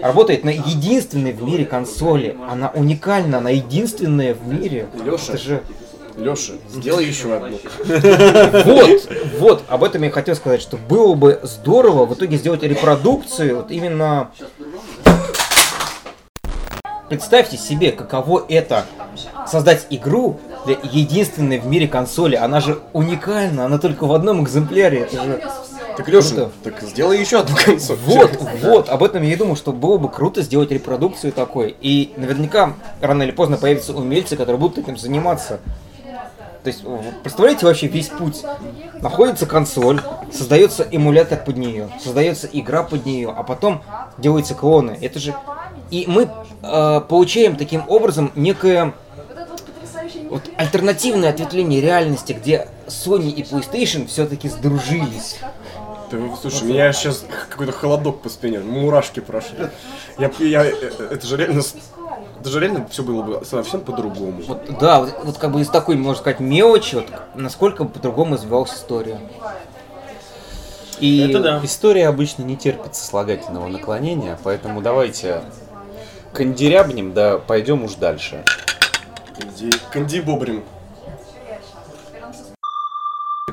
работает 0.03 0.45
на 0.45 0.51
единственной 0.51 1.33
в 1.33 1.43
мире 1.43 1.65
консоли. 1.65 2.37
Она 2.49 2.71
уникальна, 2.75 3.39
она 3.39 3.51
единственная 3.51 4.35
в 4.35 4.47
мире. 4.47 4.89
Лёша. 5.05 5.33
Это 5.33 5.39
же... 5.39 5.63
Леша, 6.17 6.55
сделай 6.69 7.07
еще 7.07 7.35
одну. 7.35 7.59
Вот, 8.65 9.09
вот, 9.39 9.63
об 9.69 9.85
этом 9.85 10.03
я 10.03 10.11
хотел 10.11 10.35
сказать, 10.35 10.61
что 10.61 10.77
было 10.77 11.15
бы 11.15 11.41
здорово 11.45 12.05
в 12.05 12.15
итоге 12.15 12.37
сделать 12.37 12.63
репродукцию, 12.63 13.57
вот 13.57 13.71
именно... 13.71 14.31
Представьте 17.09 17.57
себе, 17.57 17.91
каково 17.91 18.45
это 18.49 18.87
создать 19.47 19.87
игру 19.91 20.39
для 20.65 20.77
единственной 20.93 21.59
в 21.59 21.67
мире 21.67 21.89
консоли. 21.89 22.37
Она 22.37 22.61
же 22.61 22.79
уникальна, 22.93 23.65
она 23.65 23.79
только 23.79 24.07
в 24.07 24.13
одном 24.13 24.45
экземпляре. 24.45 25.01
Это 25.01 25.25
же 25.25 25.43
Так, 26.01 26.09
Леша, 26.09 26.29
Круто. 26.35 26.51
так 26.65 26.81
сделай 26.81 27.21
еще 27.21 27.41
одну 27.41 27.55
консоль. 27.63 27.99
Вот, 28.07 28.31
вот, 28.63 28.89
об 28.89 29.03
этом 29.03 29.23
я 29.23 29.35
и 29.35 29.37
думал, 29.37 29.55
что 29.55 29.71
было 29.71 29.99
бы 29.99 30.09
круто 30.09 30.41
сделать 30.41 30.71
репродукцию 30.71 31.31
такой. 31.31 31.77
И 31.83 32.15
наверняка 32.17 32.73
рано 33.03 33.23
или 33.23 33.33
поздно 33.33 33.59
появятся 33.59 33.93
умельцы, 33.93 34.35
которые 34.35 34.59
будут 34.59 34.79
этим 34.79 34.97
заниматься. 34.97 35.61
То 36.63 36.69
есть, 36.69 36.85
представляете 37.23 37.67
вообще 37.67 37.87
весь 37.87 38.09
путь? 38.09 38.43
Находится 39.03 39.45
консоль, 39.45 40.01
создается 40.33 40.87
эмулятор 40.91 41.39
под 41.39 41.59
нее, 41.59 41.91
создается 42.03 42.49
игра 42.51 42.83
под 42.83 43.05
нее, 43.05 43.35
а 43.37 43.43
потом 43.43 43.83
делаются 44.17 44.55
клоны. 44.55 44.97
Это 45.03 45.19
же... 45.19 45.35
И 45.91 46.05
мы 46.07 46.31
э, 46.63 47.01
получаем 47.09 47.57
таким 47.57 47.85
образом 47.89 48.33
некое 48.35 48.95
вот, 50.31 50.43
альтернативное 50.57 51.31
ответвление 51.31 51.81
реальности, 51.81 52.33
где 52.33 52.69
Sony 52.87 53.31
и 53.31 53.43
PlayStation 53.43 54.07
все-таки 54.07 54.49
сдружились. 54.49 55.39
Ты, 56.11 56.19
слушай, 56.41 56.65
меня 56.65 56.93
сейчас 56.93 57.25
какой-то 57.51 57.73
холодок 57.73 58.21
по 58.21 58.29
спине, 58.29 58.59
мурашки 58.61 59.21
прошли. 59.21 59.69
Я, 60.19 60.31
я, 60.41 60.65
э, 60.67 60.73
это 61.13 61.27
же 61.27 61.37
реально, 61.37 61.63
с- 61.63 61.77
это 62.41 62.51
же 62.51 62.59
реально 62.59 62.87
все 62.91 63.03
было 63.05 63.23
бы 63.23 63.45
совсем 63.45 63.81
по-другому. 63.83 64.43
Вот, 64.47 64.79
да, 64.81 65.01
вот, 65.01 65.15
вот 65.25 65.39
как 65.39 65.53
бы 65.53 65.61
из 65.61 65.69
такой, 65.69 65.95
можно 65.97 66.21
сказать, 66.21 66.41
мелочи, 66.41 66.97
вот, 66.97 67.07
насколько 67.37 67.85
по-другому 67.85 68.35
развивалась 68.35 68.73
история. 68.75 69.21
И 70.99 71.31
Это 71.31 71.41
да. 71.41 71.61
История 71.63 72.09
обычно 72.09 72.43
не 72.43 72.57
терпит 72.57 72.95
сослагательного 72.95 73.69
наклонения, 73.69 74.39
поэтому 74.43 74.83
давайте 74.83 75.43
кондерябнем, 76.33 77.13
да 77.15 77.39
пойдем 77.39 77.85
уж 77.85 77.95
дальше. 77.95 78.45
Канди, 79.39 79.71
Канди 79.93 80.21
Бобрин. 80.21 80.63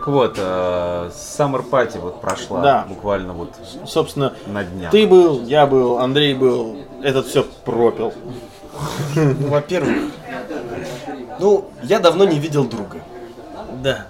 Вот, 0.08 0.36
э, 0.40 1.10
Summer 1.14 1.70
Party 1.70 2.00
вот 2.00 2.22
прошла 2.22 2.62
Да. 2.62 2.86
буквально 2.88 3.34
вот 3.34 3.54
Собственно, 3.86 4.34
на 4.48 4.64
днях. 4.64 4.92
ты 4.92 5.06
был, 5.06 5.44
я 5.44 5.68
был, 5.68 6.00
Андрей 6.00 6.34
был, 6.34 6.78
этот 7.04 7.28
все 7.28 7.44
пропил. 7.66 8.14
Ну, 9.16 9.34
во-первых, 9.50 9.98
ну, 11.40 11.66
я 11.84 12.00
давно 12.00 12.24
не 12.26 12.40
видел 12.40 12.64
друга. 12.66 12.98
Да. 13.84 14.06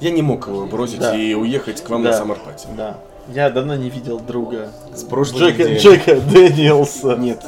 Я 0.00 0.10
не 0.12 0.22
мог 0.22 0.46
его 0.46 0.66
бросить 0.66 1.00
Да. 1.00 1.16
и 1.16 1.34
уехать 1.34 1.82
к 1.82 1.90
вам 1.90 2.02
Да. 2.04 2.10
на 2.10 2.16
Самарпати. 2.16 2.68
Да. 2.76 2.96
Я 3.28 3.50
давно 3.50 3.74
не 3.76 3.90
видел 3.90 4.18
друга. 4.18 4.70
с 4.94 5.02
прошлой 5.04 5.50
Джека, 5.50 5.62
недели. 5.64 5.78
Джека 5.78 6.16
Дэниелса. 6.20 7.16
Нет. 7.16 7.44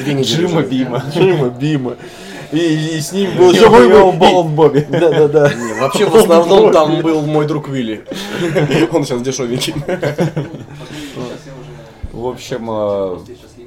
Две 0.00 0.14
недели. 0.14 0.46
Джима. 0.46 0.62
Бима. 0.62 1.02
Джима 1.14 1.48
Бима. 1.48 1.96
И, 2.52 2.96
и 2.96 3.00
с 3.00 3.12
ним 3.12 3.36
был 3.36 3.52
еще 3.52 3.68
мой 3.68 4.12
Болт 4.12 4.48
Бобби. 4.48 4.86
Да, 4.88 5.10
да, 5.10 5.28
да. 5.28 5.54
Не, 5.54 5.80
вообще, 5.80 6.06
в 6.06 6.14
основном 6.14 6.72
там 6.72 7.00
был 7.00 7.22
мой 7.22 7.46
друг 7.46 7.68
Вилли. 7.68 8.04
Он 8.92 9.04
сейчас 9.04 9.22
дешевенький. 9.22 9.74
В 12.12 12.26
общем, 12.26 12.66
э, 12.70 13.18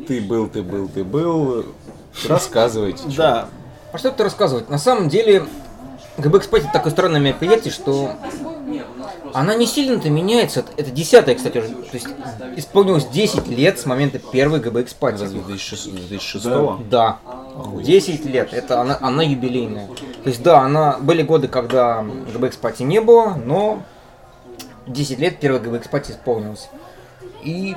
ты 0.07 0.21
был, 0.21 0.47
ты 0.47 0.63
был, 0.63 0.87
ты 0.87 1.03
был. 1.03 1.65
Рассказывайте. 2.27 3.03
Да. 3.15 3.49
А 3.91 3.97
что 3.97 4.11
тут 4.11 4.21
рассказывать? 4.21 4.69
На 4.69 4.77
самом 4.77 5.09
деле, 5.09 5.45
GBX 6.17 6.49
Party 6.49 6.65
такое 6.71 6.91
странное 6.91 7.19
мероприятие, 7.19 7.71
что 7.71 8.15
она 9.33 9.55
не 9.55 9.65
сильно-то 9.65 10.09
меняется. 10.09 10.65
Это 10.77 10.91
десятая, 10.91 11.35
кстати, 11.35 11.57
уже. 11.57 11.69
То 11.69 11.93
есть 11.93 12.07
исполнилось 12.55 13.07
10 13.07 13.47
лет 13.47 13.79
с 13.79 13.85
момента 13.85 14.19
первой 14.19 14.59
Разве 14.59 14.85
Party. 14.99 15.29
2006 15.29 15.93
2006 16.07 16.45
Да. 16.89 17.19
10 17.83 18.25
лет. 18.25 18.53
Это 18.53 18.81
она, 18.81 18.97
она 19.01 19.23
юбилейная. 19.23 19.87
То 20.23 20.29
есть, 20.29 20.41
да, 20.43 20.61
она 20.61 20.97
были 20.99 21.21
годы, 21.21 21.47
когда 21.47 22.01
GBX 22.01 22.59
Party 22.61 22.83
не 22.83 23.01
было, 23.01 23.35
но 23.35 23.81
10 24.87 25.19
лет 25.19 25.39
первой 25.39 25.59
GBX 25.59 25.89
Party 25.89 26.11
исполнилось. 26.11 26.69
И 27.43 27.75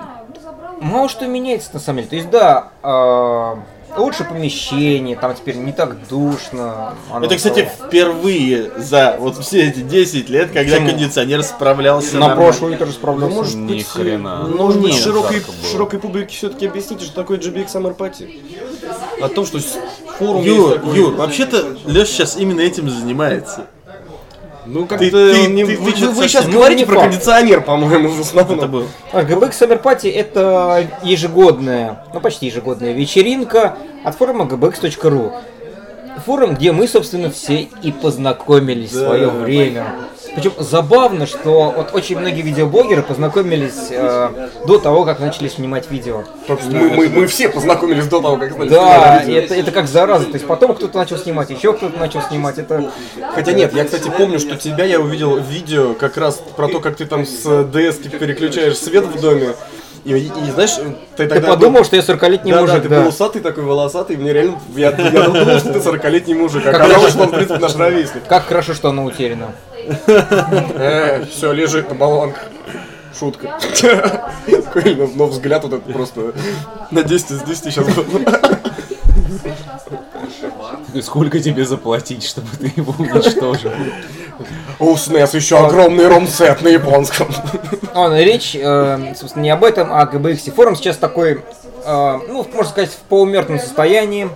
мало 0.80 1.08
что 1.08 1.26
меняется 1.26 1.70
на 1.74 1.80
самом 1.80 1.98
деле. 1.98 2.08
То 2.10 2.16
есть, 2.16 2.30
да, 2.30 2.68
а, 2.82 3.58
лучше 3.96 4.24
помещение, 4.24 5.16
там 5.16 5.34
теперь 5.34 5.56
не 5.56 5.72
так 5.72 6.06
душно. 6.08 6.94
оно 7.10 7.26
Это, 7.26 7.36
кстати, 7.36 7.68
стало- 7.74 7.88
впервые 7.88 8.70
за 8.78 9.16
вот 9.18 9.36
все 9.38 9.68
эти 9.68 9.80
10 9.80 10.28
лет, 10.28 10.50
когда 10.52 10.72
Почему? 10.76 10.88
кондиционер 10.90 11.42
справлялся 11.42 12.16
на 12.18 12.34
прошлый 12.34 12.76
тоже 12.76 12.92
справлялся. 12.92 13.34
Может 13.36 13.54
Ни 13.56 13.66
быть, 13.74 13.86
хрена. 13.86 14.44
Ну, 14.48 14.56
может 14.56 14.80
быть, 14.80 14.92
нет, 14.92 15.02
широкой, 15.02 15.42
широкой 15.70 15.98
публике 15.98 16.34
все-таки 16.34 16.66
объясните, 16.66 17.04
что 17.04 17.14
такое 17.14 17.38
GBX 17.38 17.66
Summer 17.74 17.96
Party. 17.96 18.40
О 19.20 19.28
том, 19.28 19.46
что 19.46 19.58
форум 20.18 20.42
Юр. 20.42 20.80
Юр, 20.94 21.14
вообще-то 21.14 21.76
Леша 21.86 22.06
сейчас 22.06 22.36
именно 22.36 22.60
этим 22.60 22.88
занимается. 22.90 23.66
Ну, 24.66 24.86
как-то 24.86 25.04
Ты- 25.04 25.10
ты- 25.10 25.46
не- 25.48 25.64
ты- 25.64 25.76
вы, 25.76 25.90
вы 26.10 26.28
сейчас 26.28 26.46
говорите 26.48 26.84
Ну, 26.84 26.90
не 26.90 26.94
про 26.94 26.94
факт. 27.00 27.10
кондиционер, 27.10 27.60
по-моему, 27.64 28.08
в 28.10 28.20
основном. 28.20 28.58
Это 28.58 28.68
был. 28.68 28.86
А, 29.12 29.22
GBX 29.22 29.50
Summer 29.50 29.82
Party 29.82 30.12
это 30.12 30.86
ежегодная, 31.02 32.04
ну 32.14 32.20
почти 32.20 32.46
ежегодная 32.46 32.92
вечеринка 32.92 33.76
от 34.04 34.14
форума 34.14 34.44
gbx.ru. 34.44 35.32
Форум, 36.26 36.54
где 36.54 36.72
мы, 36.72 36.86
собственно, 36.86 37.30
все 37.30 37.68
и 37.82 37.90
познакомились 37.90 38.90
в 38.92 38.98
свое 38.98 39.28
время. 39.28 39.86
Причем 40.34 40.52
забавно, 40.58 41.26
что 41.26 41.72
вот 41.76 41.94
очень 41.94 42.18
многие 42.18 42.40
видеоблогеры 42.40 43.02
познакомились 43.02 43.88
э, 43.90 44.48
до 44.66 44.78
того, 44.78 45.04
как 45.04 45.20
начали 45.20 45.48
снимать 45.48 45.90
видео. 45.90 46.24
Мы, 46.48 46.88
мы- 46.88 47.08
мы 47.10 47.26
все 47.26 47.50
познакомились 47.50 48.06
до 48.06 48.20
того, 48.22 48.36
как 48.38 48.52
стали 48.52 48.68
Да, 48.70 49.20
снимать 49.22 49.26
видео. 49.26 49.40
это, 49.42 49.54
это 49.54 49.70
как 49.72 49.88
зараза. 49.88 50.24
То 50.26 50.34
есть 50.34 50.46
потом 50.46 50.74
кто-то 50.74 50.96
начал 50.96 51.18
снимать, 51.18 51.50
еще 51.50 51.74
кто-то 51.74 51.98
начал 51.98 52.22
снимать. 52.22 52.56
Это 52.58 52.90
Хотя 53.34 53.52
нет, 53.52 53.74
я, 53.74 53.84
кстати, 53.84 54.10
помню, 54.16 54.38
что 54.38 54.56
тебя 54.56 54.84
я 54.84 55.00
увидел 55.00 55.36
в 55.38 55.46
видео 55.46 55.92
как 55.94 56.16
раз 56.16 56.42
про 56.56 56.68
то, 56.68 56.80
как 56.80 56.96
ты 56.96 57.04
там 57.04 57.26
с 57.26 57.44
DS 57.44 58.08
переключаешь 58.18 58.78
свет 58.78 59.04
в 59.04 59.20
доме. 59.20 59.50
И, 60.04 60.14
и- 60.16 60.50
знаешь, 60.52 60.72
ты 60.72 60.94
ты 61.16 61.28
тогда... 61.28 61.48
подумал, 61.48 61.84
что 61.84 61.94
я 61.94 62.02
40-летний 62.02 62.50
да, 62.52 62.60
мужик, 62.62 62.76
да, 62.76 62.80
ты 62.82 62.88
да. 62.88 63.00
был 63.02 63.08
усатый 63.10 63.40
такой, 63.40 63.62
волосатый, 63.62 64.16
и 64.16 64.18
мне 64.18 64.32
реально... 64.32 64.58
Я, 64.74 64.90
я 64.90 65.10
думал, 65.28 65.58
что 65.60 65.72
ты 65.74 65.78
40-летний 65.78 66.34
мужик, 66.34 66.66
а 66.66 66.70
оказалось, 66.70 67.12
что 67.12 67.22
он, 67.22 67.28
в 67.28 67.32
принципе, 67.34 67.60
наш 67.60 67.76
ровесник. 67.76 68.22
Как 68.28 68.46
хорошо, 68.46 68.74
что 68.74 68.88
оно 68.88 69.04
утеряно. 69.04 69.52
Все, 71.30 71.52
лежит 71.52 71.88
на 71.88 71.94
баллонках. 71.94 72.44
Шутка. 73.18 73.58
Но, 75.14 75.26
взгляд 75.26 75.64
вот 75.64 75.74
этот 75.74 75.92
просто 75.92 76.32
на 76.90 77.02
10 77.02 77.30
из 77.30 77.42
10 77.42 77.64
сейчас. 77.64 77.86
И 80.94 81.00
Сколько 81.00 81.40
тебе 81.40 81.64
заплатить, 81.64 82.24
чтобы 82.24 82.48
ты 82.58 82.72
его 82.76 82.94
уничтожил? 82.98 83.70
У 84.78 84.94
SNES 84.94 85.36
еще 85.36 85.58
огромный 85.58 86.08
ром-сет 86.08 86.62
на 86.62 86.68
японском. 86.68 87.28
А, 87.94 88.18
речь, 88.18 88.54
э, 88.54 89.14
собственно, 89.14 89.42
не 89.42 89.50
об 89.50 89.64
этом, 89.64 89.92
а 89.92 90.02
о 90.02 90.06
GBX. 90.06 90.50
Форум 90.52 90.76
сейчас 90.76 90.96
такой, 90.96 91.42
э, 91.84 92.20
ну, 92.28 92.46
можно 92.52 92.64
сказать, 92.64 92.90
в 92.90 93.08
полумертвом 93.08 93.58
состоянии. 93.58 94.28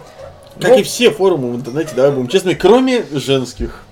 Как 0.60 0.70
Ну, 0.70 0.78
и 0.78 0.82
все 0.82 1.10
форумы 1.10 1.52
в 1.52 1.56
интернете, 1.56 1.92
давай 1.94 2.12
будем 2.12 2.28
честны, 2.28 2.54
кроме 2.54 3.04
женских. 3.12 3.85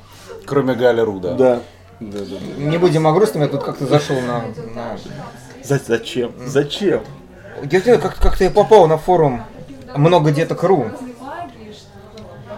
Кроме 0.47 0.75
Галя 0.75 1.05
Руда. 1.05 1.35
Да. 1.35 1.61
Не 2.01 2.79
будем 2.79 3.07
о 3.07 3.13
грустном, 3.13 3.43
я 3.43 3.49
тут 3.49 3.63
как-то 3.63 3.87
зашел 3.87 4.17
на... 4.21 4.45
на... 4.75 4.99
За- 5.63 5.81
зачем? 5.87 6.33
Зачем? 6.45 7.01
Знаю, 7.71 8.01
как- 8.01 8.19
как-то 8.19 8.45
я 8.45 8.51
попал 8.51 8.87
на 8.87 8.99
форум 8.99 9.43
много 9.97 10.31
деток.ру. 10.33 10.91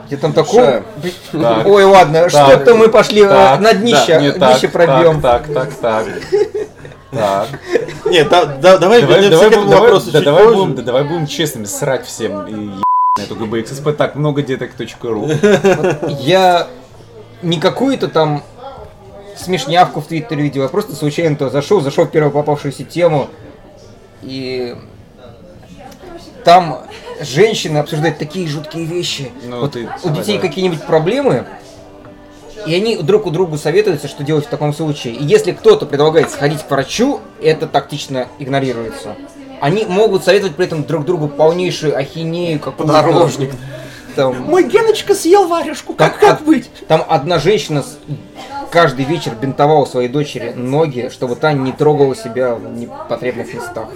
Где 0.06 0.16
там 0.16 0.32
такое... 0.32 0.84
Так. 1.32 1.66
Ой, 1.66 1.84
ладно, 1.84 2.28
что-то 2.28 2.74
мы 2.74 2.88
пошли 2.88 3.22
э, 3.22 3.28
Так, 3.28 3.60
на 3.60 3.72
днище, 3.74 4.06
да, 4.14 4.20
не 4.20 4.30
днище 4.30 4.68
так, 4.68 4.72
пробьем. 4.72 5.20
Так, 5.20 5.46
так, 5.48 5.74
так, 5.74 5.74
так. 5.74 6.06
Так. 7.10 7.48
Нет, 8.06 8.28
да, 8.28 8.44
да, 8.44 8.78
давай, 8.78 9.00
Давай, 9.02 9.20
вернемся 9.20 9.44
к 9.48 9.52
этому 9.52 9.68
давай, 9.68 9.80
вопросу 9.80 10.10
да, 10.12 10.18
чуть 10.18 10.24
давай 10.24 10.44
позже. 10.44 10.56
будем, 10.56 10.74
да, 10.76 10.82
давай 10.82 11.04
будем 11.04 11.26
честными, 11.26 11.64
срать 11.64 12.06
всем 12.06 12.46
и 12.46 12.52
ебать 12.52 12.82
на 13.18 13.22
эту 13.22 13.34
GBXSP. 13.36 13.92
Так, 13.94 14.14
много 14.14 14.42
деток.ру. 14.42 15.28
Я 16.20 16.68
не 17.46 17.60
какую-то 17.60 18.08
там 18.08 18.42
смешнявку 19.36 20.00
в 20.00 20.06
Твиттере 20.06 20.42
видел, 20.42 20.62
я 20.62 20.68
просто 20.68 20.94
случайно 20.94 21.36
то 21.36 21.48
зашел, 21.48 21.80
зашел 21.80 22.04
в 22.06 22.10
первую 22.10 22.32
попавшуюся 22.32 22.84
тему, 22.84 23.28
и 24.22 24.76
там 26.44 26.82
женщины 27.20 27.78
обсуждают 27.78 28.18
такие 28.18 28.48
жуткие 28.48 28.84
вещи. 28.84 29.30
Ну, 29.44 29.60
вот 29.60 29.72
ты- 29.72 29.88
у 30.02 30.10
детей 30.10 30.38
да. 30.38 30.48
какие-нибудь 30.48 30.82
проблемы, 30.84 31.46
и 32.66 32.74
они 32.74 32.96
друг 32.96 33.26
у 33.26 33.30
другу 33.30 33.58
советуются, 33.58 34.08
что 34.08 34.24
делать 34.24 34.46
в 34.46 34.48
таком 34.48 34.74
случае. 34.74 35.14
И 35.14 35.24
если 35.24 35.52
кто-то 35.52 35.86
предлагает 35.86 36.30
сходить 36.30 36.62
к 36.62 36.70
врачу, 36.70 37.20
это 37.40 37.68
тактично 37.68 38.26
игнорируется. 38.38 39.14
Они 39.60 39.84
могут 39.84 40.24
советовать 40.24 40.56
при 40.56 40.66
этом 40.66 40.84
друг 40.84 41.04
другу 41.04 41.28
полнейшую 41.28 41.96
ахинею 41.96 42.58
какую-то. 42.58 42.92
Подорожник. 42.92 43.52
Там, 44.16 44.42
Мой 44.44 44.64
Геночка 44.64 45.14
съел 45.14 45.46
варежку, 45.46 45.92
как, 45.94 46.18
Там 46.18 46.20
как 46.30 46.40
од- 46.40 46.46
быть? 46.46 46.70
Там 46.88 47.04
одна 47.08 47.38
женщина 47.38 47.82
с- 47.82 47.98
каждый 48.70 49.04
вечер 49.04 49.32
бинтовала 49.40 49.84
своей 49.84 50.08
дочери 50.08 50.52
ноги, 50.56 51.10
чтобы 51.12 51.36
та 51.36 51.52
не 51.52 51.72
трогала 51.72 52.16
себя 52.16 52.54
в 52.54 52.72
непотребных 52.72 53.52
местах. 53.54 53.88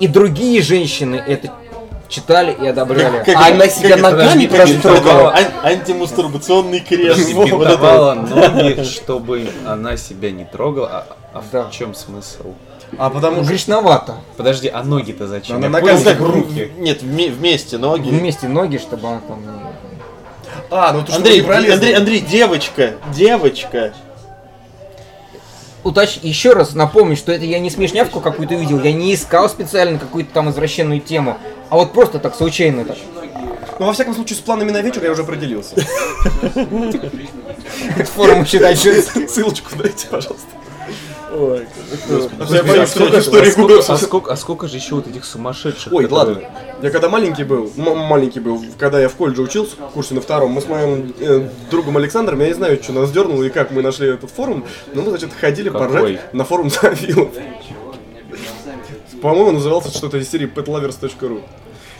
И 0.00 0.08
другие 0.08 0.62
женщины 0.62 1.16
это 1.16 1.50
читали 2.08 2.52
и 2.60 2.66
одобряли. 2.66 3.22
Как 3.24 3.36
А 3.36 3.46
она 3.48 3.68
себя 3.68 3.96
ногами 3.96 4.46
подожди, 4.46 4.78
трогала? 4.78 5.32
ан- 5.34 5.52
Антимастурбационный 5.72 6.80
крест. 6.80 7.32
Вот. 7.34 7.46
Бинтовала 7.50 8.14
ноги, 8.14 8.82
чтобы 8.84 9.48
она 9.66 9.96
себя 9.96 10.30
не 10.30 10.44
трогала. 10.44 10.88
А, 11.32 11.38
а 11.38 11.42
Да. 11.52 11.64
в 11.64 11.70
чем 11.72 11.94
смысл? 11.94 12.54
А 12.98 13.10
потому 13.10 13.42
что... 13.42 13.50
Грешновато. 13.50 14.16
Подожди, 14.36 14.68
а 14.68 14.82
ноги-то 14.82 15.26
зачем? 15.26 15.56
Она 15.56 15.66
Я 15.66 15.70
ногами 15.70 15.96
понял, 15.96 16.04
Так, 16.04 16.20
в 16.20 16.30
руки. 16.30 16.72
Нет, 16.78 17.02
вме- 17.02 17.30
вместе 17.30 17.78
ноги. 17.78 18.10
Вместе 18.10 18.48
ноги, 18.48 18.78
чтобы 18.78 19.08
она 19.08 19.20
там... 19.26 19.42
А, 20.70 20.92
ну 20.92 21.00
ты 21.02 21.08
что, 21.08 21.16
Андрей? 21.16 21.40
Андрей, 21.42 21.94
Андрей, 21.94 22.20
девочка, 22.20 22.94
девочка. 23.14 23.92
Утач... 25.84 26.18
Еще 26.22 26.52
раз 26.52 26.74
напомню, 26.74 27.16
что 27.16 27.32
это 27.32 27.44
я 27.44 27.58
не 27.58 27.70
смешнявку 27.70 28.20
какую-то 28.20 28.54
видел, 28.54 28.80
я 28.82 28.92
не 28.92 29.14
искал 29.14 29.48
специально 29.48 29.98
какую-то 29.98 30.32
там 30.32 30.50
извращенную 30.50 31.00
тему, 31.00 31.38
а 31.70 31.76
вот 31.76 31.92
просто 31.92 32.18
так 32.18 32.34
случайно 32.34 32.84
так. 32.84 32.96
Ну, 33.78 33.86
во 33.86 33.92
всяком 33.92 34.14
случае, 34.14 34.36
с 34.36 34.40
планами 34.40 34.70
на 34.70 34.80
вечер 34.80 35.02
я 35.02 35.10
уже 35.10 35.22
определился. 35.22 35.74
Форум 38.14 38.42
еще 38.42 38.58
дальше. 38.60 39.02
Ссылочку 39.02 39.76
дайте, 39.76 40.06
пожалуйста. 40.08 40.46
Ой, 41.34 41.66
А 42.38 42.54
я 42.54 42.62
боюсь, 42.62 42.90
что 42.90 43.06
а, 43.06 43.96
сколько, 43.96 44.32
а, 44.32 44.36
сколько, 44.36 44.68
же 44.68 44.76
еще 44.76 44.96
вот 44.96 45.06
этих 45.06 45.24
сумасшедших? 45.24 45.92
Ой, 45.92 46.04
которые- 46.04 46.34
ладно. 46.36 46.48
Я 46.82 46.90
когда 46.90 47.08
маленький 47.08 47.44
был, 47.44 47.72
маленький 47.76 48.40
был, 48.40 48.62
когда 48.78 49.00
я 49.00 49.08
в 49.08 49.14
колледже 49.14 49.42
учился, 49.42 49.76
в 49.76 49.92
курсе 49.92 50.14
на 50.14 50.20
втором, 50.20 50.50
мы 50.50 50.60
с 50.60 50.68
моим 50.68 51.14
э, 51.18 51.48
другом 51.70 51.96
Александром, 51.96 52.40
я 52.40 52.48
не 52.48 52.54
знаю, 52.54 52.78
что 52.82 52.92
нас 52.92 53.10
дернуло 53.12 53.44
и 53.44 53.50
как 53.50 53.70
мы 53.70 53.80
нашли 53.82 54.08
этот 54.08 54.30
форум, 54.30 54.64
но 54.92 55.02
мы, 55.02 55.10
значит, 55.10 55.30
ходили 55.32 55.70
Какой? 55.70 55.88
поржать 55.88 56.34
на 56.34 56.44
форум 56.44 56.68
Зоофилов. 56.70 57.30
По-моему, 59.22 59.52
назывался 59.52 59.96
что-то 59.96 60.18
из 60.18 60.28
серии 60.30 60.52
petlovers.ru. 60.52 61.42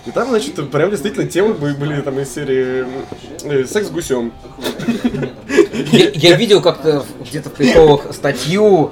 И 0.04 0.10
там, 0.10 0.28
значит, 0.30 0.70
прям 0.70 0.90
действительно 0.90 1.26
темы 1.28 1.54
были, 1.54 1.74
были 1.74 2.00
там 2.00 2.18
из 2.18 2.34
серии 2.34 2.84
э, 3.44 3.64
секс 3.64 3.86
с 3.86 3.90
гусем. 3.90 4.32
Я, 5.92 6.10
я 6.10 6.36
видел 6.36 6.60
как-то 6.60 7.04
где-то 7.20 7.50
в 7.50 7.52
приколах 7.52 8.12
статью 8.12 8.90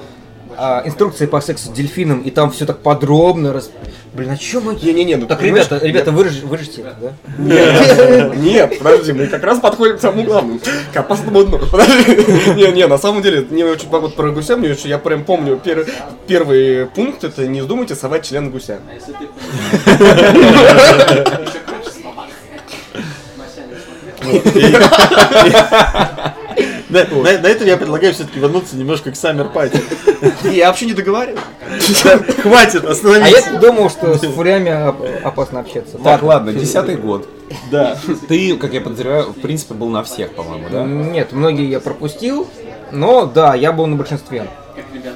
а, 0.62 0.82
инструкции 0.84 1.24
по 1.24 1.40
сексу 1.40 1.68
с 1.68 1.70
дельфином, 1.70 2.20
и 2.20 2.30
там 2.30 2.50
все 2.50 2.66
так 2.66 2.80
подробно 2.80 3.54
раз... 3.54 3.70
Блин, 4.12 4.30
а 4.32 4.36
чё 4.36 4.60
мы... 4.60 4.74
Не-не-не, 4.74 5.16
ну 5.16 5.26
Так, 5.26 5.40
ребята, 5.42 5.78
ребята, 5.82 6.10
выраж- 6.10 6.44
выражите 6.46 6.82
это, 6.82 6.96
да? 7.00 7.12
Нет, 7.38 8.36
нет, 8.36 8.78
подожди, 8.78 9.14
мы 9.14 9.26
как 9.28 9.42
раз 9.42 9.58
подходим 9.58 9.96
к 9.96 10.00
самому 10.02 10.24
главному, 10.24 10.60
к 10.92 10.96
опасному 10.96 11.44
дну. 11.44 11.58
Подожди. 11.58 12.14
Не, 12.56 12.72
не, 12.72 12.86
на 12.86 12.98
самом 12.98 13.22
деле, 13.22 13.46
мне 13.48 13.64
очень 13.64 13.88
вот 13.88 14.14
про 14.14 14.30
гуся, 14.32 14.58
мне 14.58 14.70
очень, 14.72 14.90
я 14.90 14.98
прям 14.98 15.24
помню, 15.24 15.58
пер- 15.64 15.90
первый 16.26 16.84
пункт, 16.86 17.24
это 17.24 17.46
не 17.46 17.62
вздумайте 17.62 17.94
совать 17.94 18.26
член 18.26 18.50
гуся. 18.50 18.80
На, 26.90 27.04
на- 27.04 27.38
на 27.38 27.46
этом 27.46 27.66
я 27.66 27.76
предлагаю 27.76 28.12
все-таки 28.12 28.38
вернуться 28.40 28.76
немножко 28.76 29.10
к 29.10 29.14
Summer 29.14 29.52
Party. 29.52 29.80
Я 30.50 30.68
вообще 30.68 30.86
не 30.86 30.92
договариваю. 30.94 31.38
Хватит, 32.42 32.84
А 32.84 32.90
остановись. 32.90 33.46
я 33.52 33.58
думал, 33.58 33.90
что 33.90 34.14
с 34.16 34.20
фурями 34.20 34.88
оп- 34.88 35.04
опасно 35.24 35.60
общаться. 35.60 35.98
Так, 35.98 36.22
ладно, 36.22 36.52
десятый 36.52 36.96
год. 36.96 37.28
Да. 37.70 37.96
Ты, 38.28 38.56
как 38.56 38.72
я 38.74 38.80
подозреваю, 38.80 39.30
в 39.32 39.40
принципе, 39.40 39.74
был 39.74 39.88
на 39.88 40.02
всех, 40.04 40.32
по-моему, 40.34 40.66
да? 40.70 40.84
Нет, 40.84 41.32
многие 41.32 41.68
я 41.68 41.80
пропустил, 41.80 42.46
но 42.92 43.26
да, 43.26 43.54
я 43.54 43.72
был 43.72 43.86
на 43.86 43.96
большинстве. 43.96 44.46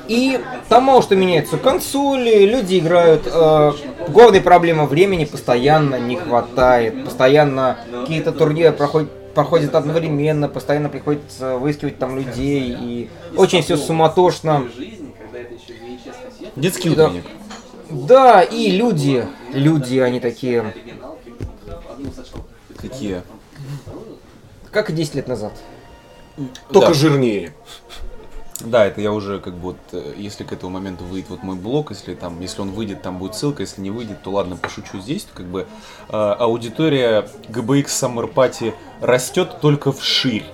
И 0.08 0.40
там 0.68 0.84
мало 0.84 1.00
что 1.02 1.16
меняется. 1.16 1.56
Консоли, 1.56 2.44
люди 2.44 2.78
играют. 2.78 3.22
Э, 3.26 3.72
главная 4.08 4.40
проблема 4.40 4.84
времени 4.86 5.24
постоянно 5.24 5.98
не 5.98 6.16
хватает. 6.16 7.04
Постоянно 7.04 7.78
какие-то 8.02 8.32
турниры 8.32 8.72
проходят 8.72 9.08
проходят 9.34 9.74
одновременно, 9.74 10.48
постоянно 10.48 10.88
приходится 10.88 11.56
выискивать 11.56 11.98
там 11.98 12.16
людей, 12.16 12.74
и 12.78 13.10
очень 13.36 13.62
все 13.62 13.76
суматошно. 13.76 14.66
Детский 16.56 16.90
утренник. 16.90 17.24
Да, 17.90 18.42
и 18.42 18.70
люди, 18.70 19.26
люди, 19.52 19.98
они 19.98 20.20
такие, 20.20 20.72
Какие? 22.76 23.22
как 24.70 24.90
и 24.90 24.92
10 24.92 25.14
лет 25.16 25.28
назад. 25.28 25.52
Только 26.72 26.88
Да. 26.88 26.94
жирнее. 26.94 27.52
Да, 28.60 28.86
это 28.86 29.00
я 29.00 29.12
уже 29.12 29.40
как 29.40 29.54
бы, 29.54 29.60
вот, 29.60 29.76
э, 29.92 30.14
если 30.16 30.44
к 30.44 30.52
этому 30.52 30.72
моменту 30.72 31.04
выйдет 31.04 31.30
вот 31.30 31.42
мой 31.42 31.56
блог, 31.56 31.90
если 31.90 32.14
там, 32.14 32.40
если 32.40 32.60
он 32.62 32.70
выйдет, 32.70 33.02
там 33.02 33.18
будет 33.18 33.34
ссылка, 33.34 33.62
если 33.62 33.80
не 33.80 33.90
выйдет, 33.90 34.22
то 34.22 34.30
ладно, 34.30 34.56
пошучу 34.56 35.00
здесь, 35.00 35.24
то 35.24 35.36
как 35.36 35.46
бы 35.46 35.66
э, 36.08 36.12
аудитория 36.12 37.28
GBX 37.48 37.86
Summer 37.86 38.32
Party 38.32 38.72
растет 39.00 39.60
только 39.60 39.92
вширь. 39.92 40.44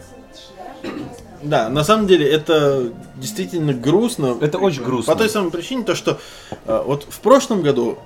Да, 1.42 1.68
на 1.68 1.84
самом 1.84 2.07
деле 2.07 2.28
это 2.28 2.90
действительно 3.16 3.72
грустно. 3.72 4.36
Это 4.40 4.59
очень 4.59 4.82
грустно. 4.82 5.12
По 5.12 5.18
той 5.18 5.28
самой 5.28 5.51
причине, 5.51 5.84
то 5.84 5.94
что 5.94 6.18
э, 6.66 6.82
вот 6.86 7.07
в 7.09 7.20
прошлом 7.20 7.62
году, 7.62 7.98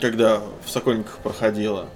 когда 0.00 0.40
в 0.64 0.70
Сокольниках 0.70 1.18
проходило, 1.18 1.86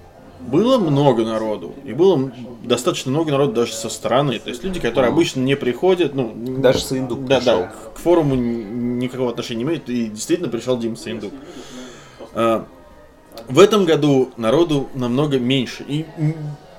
было 0.47 0.77
много 0.77 1.23
народу. 1.23 1.73
И 1.85 1.93
было 1.93 2.31
достаточно 2.63 3.11
много 3.11 3.31
народу 3.31 3.53
даже 3.53 3.73
со 3.73 3.89
стороны. 3.89 4.39
То 4.39 4.49
есть 4.49 4.63
люди, 4.63 4.79
которые 4.79 5.09
обычно 5.11 5.39
не 5.41 5.55
приходят, 5.55 6.13
ну... 6.13 6.33
Даже 6.35 6.79
Саиндук 6.79 7.25
Да, 7.25 7.37
пришел. 7.39 7.59
да, 7.59 7.73
к, 7.93 7.99
форуму 7.99 8.35
никакого 8.35 9.29
отношения 9.31 9.63
не 9.63 9.69
имеет. 9.69 9.89
И 9.89 10.07
действительно 10.07 10.49
пришел 10.49 10.77
Дима 10.77 10.95
Саиндук. 10.95 11.33
А, 12.33 12.65
в 13.47 13.59
этом 13.59 13.85
году 13.85 14.31
народу 14.37 14.89
намного 14.93 15.39
меньше. 15.39 15.83
И 15.87 16.05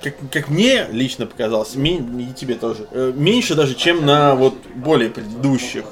как, 0.01 0.15
как 0.31 0.49
мне 0.49 0.85
лично 0.91 1.25
показалось, 1.25 1.75
и 1.75 2.27
тебе 2.35 2.55
тоже, 2.55 2.87
э, 2.91 3.11
меньше 3.15 3.55
даже, 3.55 3.75
чем 3.75 4.05
на 4.05 4.35
вот 4.35 4.53
более 4.75 5.09
предыдущих. 5.09 5.85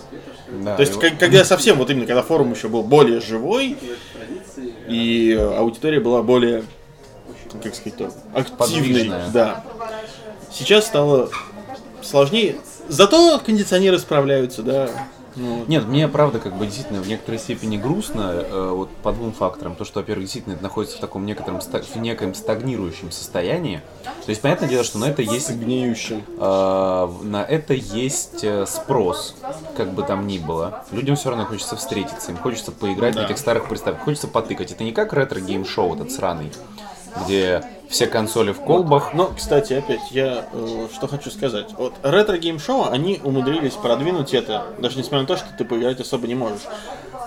Да, 0.63 0.75
То 0.75 0.81
есть, 0.81 0.99
как- 0.99 1.17
когда 1.17 1.43
совсем, 1.43 1.77
вот 1.77 1.89
именно, 1.89 2.05
когда 2.05 2.21
форум 2.21 2.51
еще 2.53 2.67
был 2.67 2.83
более 2.83 3.21
живой, 3.21 3.75
и 4.87 5.33
аудитория 5.57 5.99
была 5.99 6.21
более, 6.21 6.63
как 7.61 7.75
сказать, 7.75 7.97
то, 7.97 8.11
активной. 8.33 8.57
Подвижная. 8.57 9.29
Да. 9.31 9.63
Сейчас 10.51 10.85
стало 10.85 11.29
сложнее. 12.01 12.57
Зато 12.89 13.39
кондиционеры 13.39 13.97
справляются, 13.99 14.61
да. 14.61 14.89
Ну, 15.35 15.65
Нет, 15.67 15.85
мне 15.85 16.07
правда 16.07 16.39
как 16.39 16.55
бы 16.55 16.65
действительно 16.65 17.01
в 17.01 17.07
некоторой 17.07 17.39
степени 17.39 17.77
грустно 17.77 18.33
э, 18.35 18.69
вот 18.69 18.89
по 18.97 19.11
двум 19.11 19.33
факторам. 19.33 19.75
То, 19.75 19.83
что, 19.83 19.99
во-первых, 19.99 20.25
действительно 20.25 20.53
это 20.53 20.61
находится 20.61 20.97
в 20.97 20.99
таком 20.99 21.25
некотором 21.25 21.59
в 21.59 21.95
некоем 21.97 22.35
стагнирующем 22.35 23.11
состоянии. 23.11 23.81
То 24.03 24.29
есть, 24.29 24.41
понятное 24.41 24.69
дело, 24.69 24.83
что 24.83 24.99
на 24.99 25.05
это 25.05 25.23
есть 25.23 25.49
Гниющим. 25.49 26.23
э, 26.37 27.09
на 27.23 27.43
это 27.43 27.73
есть 27.73 28.43
э, 28.43 28.65
спрос, 28.67 29.35
как 29.75 29.93
бы 29.93 30.03
там 30.03 30.27
ни 30.27 30.37
было. 30.37 30.83
Людям 30.91 31.15
все 31.15 31.29
равно 31.29 31.45
хочется 31.45 31.75
встретиться, 31.77 32.31
им 32.31 32.37
хочется 32.37 32.71
поиграть 32.71 33.15
на 33.15 33.21
этих 33.21 33.39
старых 33.39 33.67
приставках, 33.67 34.03
хочется 34.03 34.27
потыкать. 34.27 34.71
Это 34.71 34.83
не 34.83 34.91
как 34.91 35.13
ретро-гейм-шоу 35.13 35.95
этот 35.95 36.11
сраный, 36.11 36.51
где 37.25 37.63
все 37.89 38.07
консоли 38.07 38.51
в 38.51 38.61
колбах. 38.61 39.13
Но, 39.13 39.27
кстати, 39.35 39.73
опять, 39.73 40.11
я 40.11 40.45
э, 40.51 40.87
что 40.93 41.07
хочу 41.07 41.29
сказать. 41.29 41.67
Вот 41.77 41.93
ретро 42.01 42.37
гейм 42.37 42.59
шоу 42.59 42.87
они 42.89 43.19
умудрились 43.23 43.73
продвинуть 43.73 44.33
это, 44.33 44.65
даже 44.79 44.97
несмотря 44.97 45.21
на 45.21 45.27
то, 45.27 45.37
что 45.37 45.47
ты 45.57 45.63
поиграть 45.63 45.99
особо 45.99 46.27
не 46.27 46.35
можешь. 46.35 46.63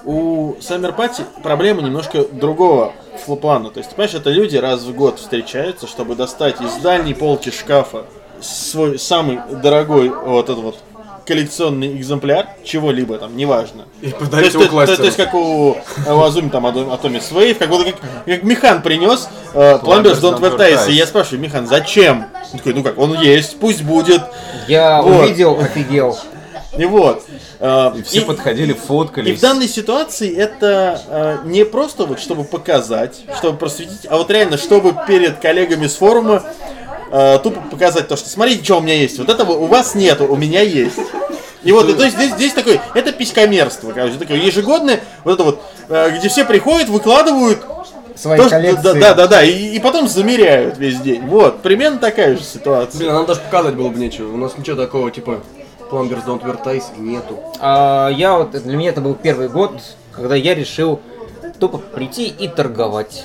У 0.04 0.54
Summer 0.54 0.96
Party 0.96 1.24
проблема 1.42 1.82
немножко 1.82 2.24
другого 2.24 2.92
плана. 3.40 3.70
То 3.70 3.78
есть, 3.78 3.90
понимаешь, 3.90 4.14
это 4.14 4.30
люди 4.30 4.56
раз 4.56 4.82
в 4.82 4.94
год 4.94 5.18
встречаются, 5.18 5.86
чтобы 5.86 6.14
достать 6.14 6.60
из 6.60 6.76
дальней 6.76 7.14
полки 7.14 7.50
шкафа 7.50 8.04
свой 8.40 8.98
самый 8.98 9.40
дорогой 9.62 10.08
вот 10.10 10.44
этот 10.44 10.62
вот 10.62 10.76
коллекционный 11.26 11.96
экземпляр 11.96 12.46
чего-либо 12.64 13.18
там, 13.18 13.36
неважно. 13.36 13.84
И 14.00 14.10
То 14.10 14.16
подарить 14.16 14.54
есть, 14.54 14.54
его 14.54 14.64
то, 14.64 14.86
то- 14.86 14.96
то 14.96 15.04
есть 15.04 15.16
как 15.16 15.34
у, 15.34 15.76
у 16.08 16.20
Азуми 16.22 16.48
там 16.48 16.66
Ато- 16.66 16.80
Atomic 16.80 17.22
Wave, 17.32 17.54
как, 17.54 17.68
вот, 17.68 17.84
как, 17.84 17.94
как 18.24 18.42
Михан 18.42 18.82
принес 18.82 19.28
э, 19.54 19.78
Plumbers 19.82 20.20
Don't 20.20 20.40
Advertise, 20.40 20.88
и 20.90 20.92
я 20.94 21.06
спрашиваю, 21.06 21.40
Михан, 21.40 21.66
зачем? 21.66 22.26
Он 22.52 22.58
такой, 22.58 22.74
ну 22.74 22.82
как, 22.82 22.98
он 22.98 23.14
есть, 23.20 23.58
пусть 23.58 23.82
будет. 23.82 24.22
Я 24.68 25.02
Вот. 25.02 25.24
увидел, 25.24 25.58
офигел. 25.60 26.16
И 26.78 26.84
вот. 26.84 27.24
э, 27.58 27.92
И 27.96 28.02
все 28.02 28.20
подходили, 28.20 28.74
фоткались. 28.74 29.30
и 29.30 29.34
в 29.34 29.40
данной 29.40 29.66
ситуации 29.68 30.34
это 30.36 31.00
э, 31.08 31.38
не 31.46 31.64
просто 31.64 32.04
вот 32.04 32.20
чтобы 32.20 32.44
показать, 32.44 33.20
чтобы 33.38 33.56
просветить, 33.58 34.06
а 34.10 34.18
вот 34.18 34.30
реально, 34.30 34.58
чтобы 34.58 34.94
перед 35.08 35.38
коллегами 35.38 35.86
с 35.86 35.94
форума 35.96 36.42
э, 37.16 37.38
тупо 37.42 37.60
показать 37.70 38.08
то, 38.08 38.16
что 38.16 38.28
смотрите, 38.28 38.62
что 38.62 38.78
у 38.78 38.80
меня 38.80 38.94
есть. 38.94 39.18
Вот 39.18 39.28
этого 39.28 39.52
у 39.52 39.66
вас 39.66 39.94
нету, 39.94 40.26
у 40.26 40.36
меня 40.36 40.62
есть. 40.62 40.98
И 41.62 41.72
вот, 41.72 41.88
и 41.88 41.94
то 41.94 42.04
есть 42.04 42.16
здесь, 42.16 42.32
здесь 42.32 42.52
такой, 42.52 42.80
это 42.94 43.12
писькомерство, 43.12 43.90
короче, 43.90 44.18
такое 44.18 44.36
ежегодное, 44.36 45.00
вот 45.24 45.34
это 45.34 45.42
вот, 45.42 45.62
э, 45.88 46.16
где 46.18 46.28
все 46.28 46.44
приходят, 46.44 46.88
выкладывают, 46.88 47.58
Свои 48.14 48.38
то, 48.38 48.48
коллекции. 48.48 48.82
да, 48.82 48.94
да, 48.94 49.14
да, 49.14 49.26
да, 49.26 49.42
и, 49.42 49.74
и 49.74 49.80
потом 49.80 50.08
замеряют 50.08 50.78
весь 50.78 51.00
день. 51.00 51.26
Вот, 51.26 51.62
примерно 51.62 51.98
такая 51.98 52.36
же 52.36 52.42
ситуация. 52.42 52.98
Блин, 52.98 53.10
а 53.10 53.14
нам 53.14 53.26
даже 53.26 53.40
показать 53.40 53.74
было 53.74 53.88
бы 53.88 53.98
нечего. 53.98 54.32
У 54.32 54.36
нас 54.36 54.56
ничего 54.56 54.76
такого, 54.76 55.10
типа, 55.10 55.40
Plumbers 55.90 56.24
Don't 56.24 56.42
Wear 56.42 56.62
Ties 56.64 56.84
нету. 56.98 57.38
А, 57.60 58.08
я 58.08 58.38
вот, 58.38 58.52
для 58.52 58.76
меня 58.76 58.90
это 58.90 59.00
был 59.00 59.14
первый 59.14 59.48
год, 59.48 59.72
когда 60.12 60.34
я 60.34 60.54
решил 60.54 61.00
тупо 61.58 61.78
прийти 61.78 62.26
и 62.26 62.48
торговать. 62.48 63.24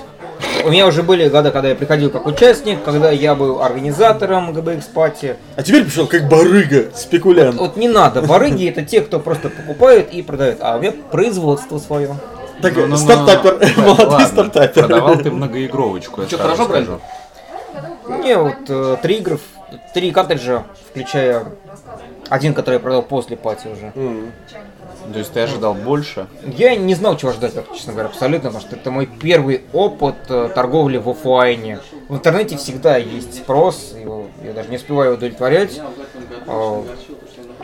У 0.64 0.70
меня 0.70 0.88
уже 0.88 1.04
были 1.04 1.28
года, 1.28 1.52
когда 1.52 1.70
я 1.70 1.76
приходил 1.76 2.10
как 2.10 2.26
участник, 2.26 2.84
когда 2.84 3.12
я 3.12 3.36
был 3.36 3.62
организатором 3.62 4.52
GBX 4.52 4.84
Party. 4.94 5.36
А 5.56 5.64
теперь 5.64 5.84
пришел 5.84 6.08
как 6.08 6.30
барыга, 6.30 6.92
спекулянт. 6.96 7.60
Вот 7.60 7.78
не 7.78 7.88
надо, 7.88 8.22
барыги 8.22 8.70
это 8.70 8.84
те, 8.84 9.02
кто 9.02 9.20
просто 9.20 9.50
покупает 9.50 10.14
и 10.14 10.22
продает, 10.22 10.58
а 10.62 10.78
у 10.78 10.80
меня 10.80 10.94
производство 11.12 11.78
свое. 11.80 12.16
Так, 12.62 12.76
Ну, 12.76 12.82
ну, 12.82 12.88
ну, 12.90 12.98
стартапер, 12.98 13.74
ну, 13.76 13.84
молодой 13.84 14.06
ладно, 14.06 14.28
стартапер. 14.28 14.88
Продавал 14.88 15.18
ты 15.18 15.32
многоигровочку. 15.32 16.22
сразу 16.22 16.38
хорошо 16.38 16.68
брали? 16.68 16.88
Не, 18.24 18.38
вот 18.38 18.70
э, 18.70 18.98
три 19.02 19.16
игры, 19.16 19.40
три 19.96 20.12
картриджа, 20.12 20.66
включая 20.90 21.46
один, 22.30 22.54
который 22.54 22.76
я 22.76 22.80
продал 22.80 23.02
после 23.02 23.36
пати 23.36 23.68
уже. 23.68 23.92
То 25.12 25.20
есть 25.20 25.34
ты 25.34 25.40
ожидал 25.42 25.74
больше? 25.74 26.28
Я 26.46 26.76
не 26.76 26.94
знал, 26.96 27.18
чего 27.18 27.32
ждать, 27.32 27.54
честно 27.74 27.94
говоря, 27.94 28.10
абсолютно, 28.10 28.50
потому 28.50 28.66
что 28.66 28.76
это 28.76 28.92
мой 28.92 29.08
первый 29.08 29.62
опыт 29.74 30.16
э, 30.30 30.50
торговли 30.54 30.98
в 30.98 31.10
офлайне. 31.10 31.80
В 32.08 32.16
интернете 32.16 32.58
всегда 32.58 32.98
есть 32.98 33.36
спрос, 33.36 33.96
его, 34.00 34.28
я 34.44 34.54
даже 34.54 34.70
не 34.70 34.78
успеваю 34.78 35.16
удовлетворять. 35.16 35.82
А 36.48 36.84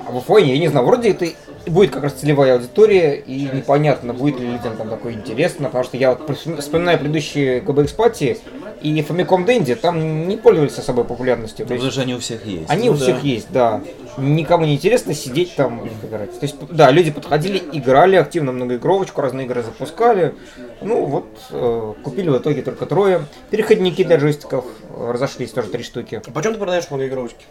а 0.07 0.11
в 0.11 0.17
офлайне, 0.17 0.53
я 0.53 0.59
не 0.59 0.69
знаю, 0.69 0.85
вроде 0.85 1.09
это 1.09 1.27
будет 1.65 1.91
как 1.91 2.03
раз 2.03 2.13
целевая 2.13 2.53
аудитория, 2.53 3.15
и 3.15 3.49
непонятно, 3.53 4.13
будет 4.13 4.39
ли 4.39 4.47
людям 4.47 4.77
там 4.77 4.89
такое 4.89 5.13
интересно, 5.13 5.65
потому 5.65 5.83
что 5.83 5.97
я 5.97 6.15
вот 6.15 6.37
вспоминаю 6.59 6.97
предыдущие 6.97 7.59
GBX 7.59 7.93
пати 7.93 8.37
и 8.81 9.01
Famicom 9.01 9.45
Dendy, 9.45 9.75
там 9.75 10.27
не 10.27 10.37
пользовались 10.37 10.77
особой 10.77 11.03
популярностью. 11.03 11.65
Есть 11.65 11.73
Потому 11.73 11.91
что 11.91 12.01
они 12.01 12.15
у 12.15 12.19
всех 12.19 12.45
есть. 12.45 12.69
они 12.69 12.89
у 12.89 12.93
всех 12.95 13.23
есть, 13.23 13.47
да. 13.51 13.81
Никому 14.17 14.65
не 14.65 14.75
интересно 14.75 15.13
сидеть 15.13 15.55
там 15.55 15.85
и 15.85 16.05
играть. 16.05 16.31
То 16.39 16.45
есть, 16.45 16.55
да, 16.69 16.89
люди 16.91 17.11
подходили, 17.11 17.61
играли 17.71 18.15
активно 18.15 18.51
многоигровочку, 18.51 19.21
разные 19.21 19.45
игры 19.45 19.63
запускали. 19.63 20.35
Ну 20.81 21.05
вот, 21.05 21.27
э, 21.51 21.93
купили 22.03 22.29
в 22.29 22.37
итоге 22.37 22.61
только 22.61 22.85
трое. 22.85 23.25
Переходники 23.51 24.03
для 24.03 24.17
джойстиков 24.17 24.65
э, 24.89 25.11
разошлись 25.11 25.51
тоже 25.51 25.69
три 25.69 25.83
штуки. 25.83 26.21
А 26.25 26.31
почем 26.31 26.53
ты 26.53 26.59
продаешь 26.59 26.89
многоигровочки? 26.89 27.45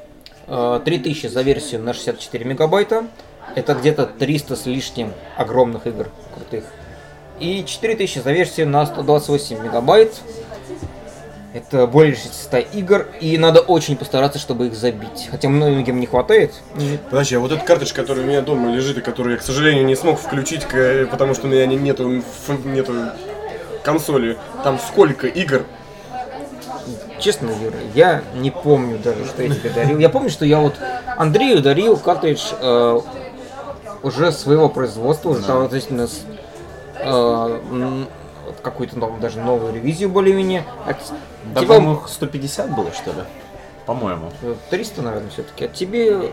Э, 0.48 0.80
3000 0.84 1.28
за 1.28 1.42
версию 1.42 1.82
на 1.82 1.92
64 1.92 2.44
мегабайта. 2.44 3.06
Это 3.54 3.74
где-то 3.74 4.06
300 4.06 4.56
с 4.56 4.66
лишним 4.66 5.12
огромных 5.36 5.86
игр 5.86 6.08
крутых. 6.34 6.64
И 7.38 7.64
4000 7.64 8.20
за 8.20 8.32
версию 8.32 8.68
на 8.68 8.86
128 8.86 9.62
мегабайт. 9.62 10.14
Это 11.57 11.86
более 11.86 12.14
600 12.14 12.66
игр, 12.74 13.07
и 13.18 13.38
надо 13.38 13.61
очень 13.61 13.96
постараться, 13.96 14.38
чтобы 14.38 14.66
их 14.66 14.74
забить. 14.74 15.28
Хотя 15.30 15.48
многим 15.48 15.98
не 16.00 16.07
хватает. 16.07 16.52
Подожди, 17.09 17.34
а 17.36 17.40
вот 17.40 17.50
этот 17.50 17.64
картридж, 17.64 17.94
который 17.94 18.24
у 18.24 18.26
меня 18.26 18.42
дома 18.42 18.70
лежит, 18.70 18.98
и 18.98 19.00
который 19.00 19.32
я, 19.32 19.38
к 19.38 19.42
сожалению, 19.42 19.86
не 19.86 19.96
смог 19.96 20.18
включить, 20.20 20.66
к- 20.66 21.07
потому 21.11 21.32
что 21.34 21.46
у 21.46 21.50
меня 21.50 21.64
не- 21.64 21.76
нету, 21.76 22.22
нету 22.64 22.92
консоли, 23.82 24.36
там 24.64 24.78
сколько 24.78 25.28
игр? 25.28 25.64
Честно, 27.18 27.46
Юра, 27.48 27.76
я 27.94 28.22
не 28.34 28.50
помню 28.50 28.98
даже, 28.98 29.24
что 29.24 29.42
я 29.42 29.48
тебе 29.48 29.70
дарил. 29.70 29.98
Я 29.98 30.11
помню, 30.11 30.28
что 30.28 30.44
я 30.44 30.59
вот 30.61 30.74
Андрею 31.16 31.62
дарил 31.62 31.96
картридж 31.96 32.52
э, 32.61 33.00
уже 34.02 34.30
своего 34.30 34.68
производства, 34.68 35.30
уже 35.30 35.42
там, 35.42 35.66
то 35.70 35.76
есть, 35.76 35.90
у 35.90 35.94
нас 35.94 36.20
э, 37.00 38.04
какую-то 38.62 38.96
даже 39.22 39.40
новую 39.40 39.72
ревизию 39.74 40.11
более-менее. 40.11 40.64
Да, 41.55 41.61
тебе 41.61 41.68
по-моему, 41.68 42.01
их 42.03 42.09
150 42.09 42.74
было, 42.74 42.92
что 42.92 43.11
ли? 43.11 43.22
По-моему. 43.86 44.32
э, 44.42 44.55
300, 44.70 45.03
наверное, 45.03 45.30
все-таки. 45.30 45.64
А 45.64 45.68
тебе... 45.68 46.32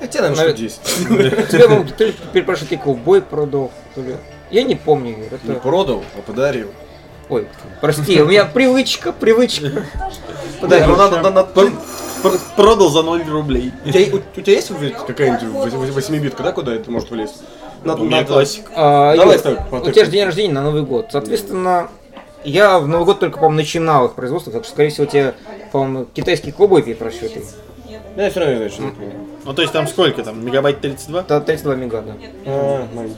А 0.00 0.06
тебе, 0.06 0.22
наверное, 0.28 0.52
Навер- 0.52 0.68
штук 0.70 1.18
10. 1.18 1.48
Тебе, 1.48 1.62
по-моему, 1.64 1.88
то 1.96 2.04
ли 2.04 2.14
перепрошли 2.32 2.76
ковбой 2.76 3.22
продал, 3.22 3.70
то 3.94 4.00
ли... 4.02 4.16
Я 4.50 4.62
не 4.62 4.74
помню, 4.74 5.10
Юр, 5.10 5.40
Не 5.44 5.52
это... 5.52 5.60
продал, 5.60 6.02
а 6.16 6.22
подарил. 6.22 6.70
Ой, 7.28 7.46
прости, 7.80 8.20
у 8.22 8.26
меня 8.26 8.44
привычка, 8.46 9.12
привычка. 9.12 9.84
Да, 10.60 10.86
ну 10.88 11.70
Продал 12.56 12.88
за 12.90 13.02
0 13.02 13.22
рублей. 13.28 13.72
У 13.84 13.90
тебя, 13.90 14.16
у, 14.16 14.40
у 14.40 14.42
тебя 14.42 14.54
есть 14.54 14.68
какая-нибудь 15.06 15.72
8-битка, 15.72 16.42
да, 16.42 16.52
куда 16.52 16.74
это 16.74 16.90
может 16.90 17.10
влезть? 17.10 17.42
Надо, 17.84 18.02
У 18.02 18.06
меня 18.06 18.24
классика. 18.24 18.70
А, 18.74 19.16
Давай 19.16 19.38
ставь, 19.38 19.58
у 19.70 19.90
тебя 19.90 20.04
же 20.04 20.10
день 20.10 20.24
рождения 20.24 20.52
на 20.52 20.62
Новый 20.62 20.82
год. 20.82 21.10
Соответственно, 21.12 21.88
я 22.44 22.78
в 22.78 22.88
Новый 22.88 23.06
год 23.06 23.20
только, 23.20 23.36
по-моему, 23.38 23.56
начинал 23.56 24.06
их 24.06 24.12
производство, 24.14 24.52
так 24.52 24.64
что, 24.64 24.72
скорее 24.72 24.90
всего, 24.90 25.06
тебе, 25.06 25.34
по-моему, 25.72 26.06
китайский 26.14 26.52
ковбой 26.52 26.82
перепрошли. 26.82 27.30
Я 28.16 28.30
все 28.30 28.40
равно 28.40 28.54
не 28.54 28.56
знаю, 28.58 28.70
что 28.70 28.82
это. 28.84 28.94
Ну, 29.44 29.54
то 29.54 29.62
есть 29.62 29.72
там 29.72 29.86
сколько 29.86 30.22
там? 30.24 30.44
Мегабайт 30.44 30.80
32? 30.80 31.20
Это 31.20 31.40
32 31.40 31.74
мега, 31.76 32.02
да. 32.02 32.12
А, 32.46 32.86
маленький. 32.92 33.16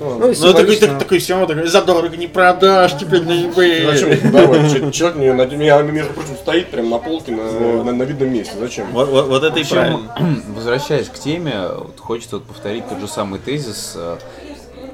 Ну. 0.00 0.10
Ну, 0.10 0.14
и 0.14 0.18
Ну, 0.18 0.22
такой, 0.22 0.34
символично. 0.36 0.86
так- 0.86 0.98
такой 1.00 1.18
все 1.18 1.32
равно 1.34 1.46
такой, 1.48 1.66
за 1.66 1.82
дорого 1.82 2.16
не 2.16 2.28
продашь, 2.28 2.96
теперь 2.96 3.22
на 3.24 3.32
eBay. 3.32 3.84
Зачем 3.90 4.30
давай? 4.32 4.70
Че- 4.70 4.90
Человек 4.92 5.16
мне, 5.18 5.32
на- 5.32 5.44
меня, 5.46 5.82
между 5.82 6.14
прочим, 6.14 6.36
стоит 6.36 6.68
прям 6.68 6.88
на 6.88 6.98
полке 6.98 7.32
на, 7.32 7.82
на, 7.84 7.92
на 7.92 8.02
видном 8.04 8.32
месте. 8.32 8.54
Зачем? 8.58 8.86
Вот, 8.92 9.08
вот- 9.08 9.26
вот 9.26 9.42
это 9.42 9.58
и 9.58 9.64
правильно. 9.64 10.14
возвращаясь 10.54 11.08
к 11.08 11.14
теме, 11.18 11.54
вот 11.76 11.98
хочется 11.98 12.36
вот 12.36 12.44
повторить 12.46 12.88
тот 12.88 13.00
же 13.00 13.08
самый 13.08 13.40
тезис, 13.40 13.94
э, 13.96 14.18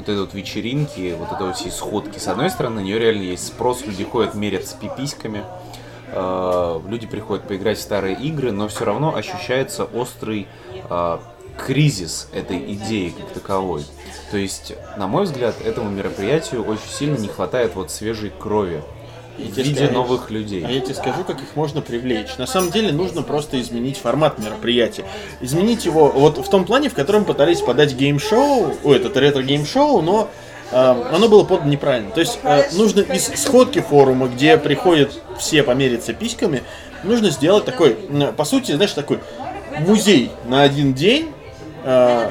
вот 0.04 0.08
этой 0.10 0.20
вот 0.20 0.34
вечеринки, 0.34 1.16
вот 1.18 1.32
этой 1.32 1.46
вот 1.46 1.56
всей 1.56 1.70
сходки. 1.70 2.18
С 2.18 2.28
одной 2.28 2.50
стороны, 2.50 2.76
на 2.76 2.84
нее 2.84 2.98
реально 2.98 3.22
есть 3.22 3.46
спрос, 3.46 3.84
люди 3.86 4.04
ходят, 4.04 4.34
мерятся 4.34 4.76
пиписьками, 4.76 5.42
э, 6.08 6.80
люди 6.86 7.06
приходят 7.06 7.48
поиграть 7.48 7.78
в 7.78 7.80
старые 7.80 8.16
игры, 8.16 8.52
но 8.52 8.68
все 8.68 8.84
равно 8.84 9.14
ощущается 9.14 9.84
острый 9.84 10.46
э, 10.90 11.18
кризис 11.56 12.28
этой 12.32 12.74
идеи 12.74 13.14
как 13.18 13.30
таковой. 13.30 13.84
То 14.30 14.36
есть, 14.36 14.74
на 14.98 15.06
мой 15.06 15.24
взгляд, 15.24 15.54
этому 15.64 15.90
мероприятию 15.90 16.64
очень 16.64 16.88
сильно 16.88 17.16
не 17.16 17.28
хватает 17.28 17.74
вот 17.74 17.90
свежей 17.90 18.30
крови 18.30 18.82
в 19.38 19.52
тебе 19.52 19.62
виде 19.64 19.76
скажу- 19.76 19.92
новых 19.92 20.30
людей. 20.30 20.64
А 20.66 20.70
я 20.70 20.80
тебе 20.80 20.94
скажу, 20.94 21.24
как 21.24 21.40
их 21.40 21.56
можно 21.56 21.80
привлечь. 21.80 22.36
На 22.38 22.46
самом 22.46 22.70
деле 22.70 22.92
нужно 22.92 23.22
просто 23.22 23.60
изменить 23.60 23.98
формат 23.98 24.38
мероприятия. 24.38 25.04
Изменить 25.40 25.84
его 25.84 26.08
вот 26.10 26.38
в 26.38 26.48
том 26.48 26.64
плане, 26.64 26.88
в 26.88 26.94
котором 26.94 27.24
пытались 27.24 27.60
подать 27.60 27.94
гейм-шоу, 27.94 28.74
о, 28.84 28.94
это 28.94 29.18
ретро-гейм-шоу, 29.20 30.02
но 30.02 30.30
э, 30.70 30.76
оно 31.12 31.28
было 31.28 31.44
подано 31.44 31.70
неправильно. 31.70 32.10
То 32.10 32.20
есть 32.20 32.38
э, 32.42 32.64
нужно 32.72 33.00
из 33.00 33.26
сходки 33.42 33.80
форума, 33.80 34.28
где 34.28 34.56
приходят 34.56 35.20
все 35.38 35.62
помериться 35.62 36.12
письками, 36.12 36.62
нужно 37.02 37.30
сделать 37.30 37.64
такой, 37.64 37.96
по 38.36 38.44
сути, 38.44 38.72
знаешь, 38.72 38.92
такой 38.92 39.18
музей 39.80 40.30
на 40.46 40.62
один 40.62 40.94
день, 40.94 41.30
э, 41.84 42.30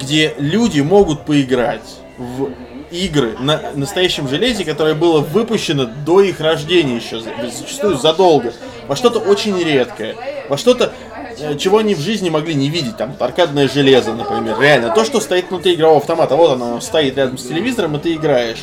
где 0.00 0.34
люди 0.38 0.80
могут 0.80 1.24
поиграть 1.24 1.86
в 2.18 2.50
игры 2.90 3.36
на 3.40 3.60
настоящем 3.74 4.28
железе, 4.28 4.64
которое 4.64 4.94
было 4.94 5.20
выпущено 5.20 5.88
до 6.04 6.20
их 6.20 6.40
рождения 6.40 6.96
еще, 6.96 7.20
за- 7.20 7.30
зачастую 7.50 7.96
задолго, 7.96 8.52
во 8.86 8.96
что-то 8.96 9.18
очень 9.18 9.58
редкое, 9.62 10.14
во 10.48 10.56
что-то, 10.56 10.92
э, 11.38 11.56
чего 11.58 11.78
они 11.78 11.94
в 11.94 12.00
жизни 12.00 12.30
могли 12.30 12.54
не 12.54 12.68
видеть, 12.70 12.96
там, 12.96 13.16
аркадное 13.18 13.68
железо, 13.68 14.12
например, 14.14 14.60
реально, 14.60 14.94
то, 14.94 15.04
что 15.04 15.20
стоит 15.20 15.50
внутри 15.50 15.74
игрового 15.74 15.98
автомата, 16.00 16.36
вот 16.36 16.52
оно 16.52 16.80
стоит 16.80 17.16
рядом 17.16 17.38
с 17.38 17.42
телевизором, 17.44 17.96
и 17.96 17.98
ты 18.00 18.14
играешь. 18.14 18.60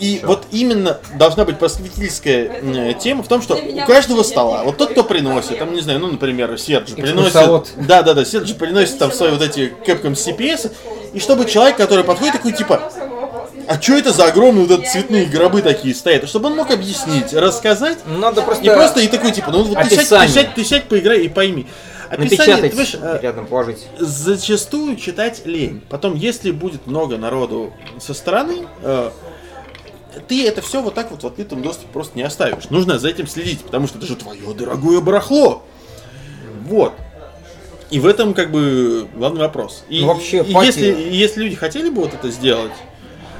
И 0.00 0.20
вот 0.24 0.46
именно 0.50 0.98
должна 1.14 1.44
быть 1.44 1.58
просветительская 1.60 2.60
э, 2.60 2.94
тема 2.98 3.22
в 3.22 3.28
том, 3.28 3.40
что 3.40 3.54
у 3.54 3.86
каждого 3.86 4.24
стола, 4.24 4.64
вот 4.64 4.76
тот, 4.76 4.90
кто 4.90 5.04
приносит, 5.04 5.58
там, 5.60 5.72
не 5.74 5.80
знаю, 5.80 6.00
ну, 6.00 6.08
например, 6.08 6.58
Серджи 6.58 6.96
приносит... 6.96 7.32
Да, 7.76 8.02
да, 8.02 8.14
да, 8.14 8.24
Серджи 8.24 8.54
приносит 8.54 8.98
там 8.98 9.12
свои 9.12 9.30
вот 9.30 9.42
эти 9.42 9.72
Capcom 9.86 10.14
CPS, 10.14 10.72
и 11.12 11.20
чтобы 11.20 11.44
человек, 11.44 11.76
который 11.76 12.04
подходит, 12.04 12.34
такой, 12.34 12.52
типа, 12.52 12.90
а 13.68 13.80
что 13.80 13.96
это 13.96 14.12
за 14.12 14.26
огромные 14.26 14.66
вот 14.66 14.80
эти 14.80 14.88
цветные 14.88 15.26
гробы 15.26 15.62
такие 15.62 15.94
стоят? 15.94 16.28
Чтобы 16.28 16.48
он 16.48 16.56
мог 16.56 16.70
объяснить, 16.70 17.32
рассказать, 17.32 17.98
Надо 18.06 18.42
просто, 18.42 18.64
и 18.64 18.68
просто 18.68 19.00
и 19.00 19.08
такой, 19.08 19.32
типа, 19.32 19.50
ну 19.50 19.62
вот 19.62 19.78
ты 19.78 19.84
сядь, 19.84 19.90
ты 19.90 19.94
Описание. 20.00 20.28
сядь, 20.28 20.54
ты 20.54 20.64
сядь, 20.64 20.84
поиграй 20.88 21.22
и 21.22 21.28
пойми. 21.28 21.66
Описание, 22.10 22.56
ты 22.56 22.68
понимаешь, 22.68 22.96
э, 23.00 23.20
рядом 23.22 23.46
положить. 23.46 23.86
зачастую 23.98 24.96
читать 24.96 25.46
лень. 25.46 25.82
Потом, 25.88 26.14
если 26.14 26.50
будет 26.50 26.86
много 26.86 27.16
народу 27.16 27.72
со 27.98 28.12
стороны, 28.12 28.66
э, 28.82 29.10
ты 30.28 30.46
это 30.46 30.60
все 30.60 30.82
вот 30.82 30.94
так 30.94 31.10
вот 31.10 31.22
в 31.22 31.26
открытом 31.26 31.62
доступе 31.62 31.88
просто 31.92 32.16
не 32.16 32.22
оставишь. 32.22 32.68
Нужно 32.68 32.98
за 32.98 33.08
этим 33.08 33.26
следить, 33.26 33.62
потому 33.62 33.86
что 33.86 33.98
это 33.98 34.06
же 34.06 34.16
твое 34.16 34.52
дорогое 34.54 35.00
барахло. 35.00 35.62
Вот. 36.68 36.92
И 37.92 38.00
в 38.00 38.06
этом 38.06 38.32
как 38.32 38.50
бы 38.50 39.06
главный 39.14 39.40
вопрос. 39.40 39.84
И, 39.90 40.00
Ну, 40.00 40.08
вообще, 40.08 40.38
и 40.42 40.52
пати- 40.54 40.66
если, 40.66 40.86
если 41.10 41.42
люди 41.44 41.56
хотели 41.56 41.90
бы 41.90 42.00
вот 42.02 42.14
это 42.14 42.30
сделать, 42.30 42.72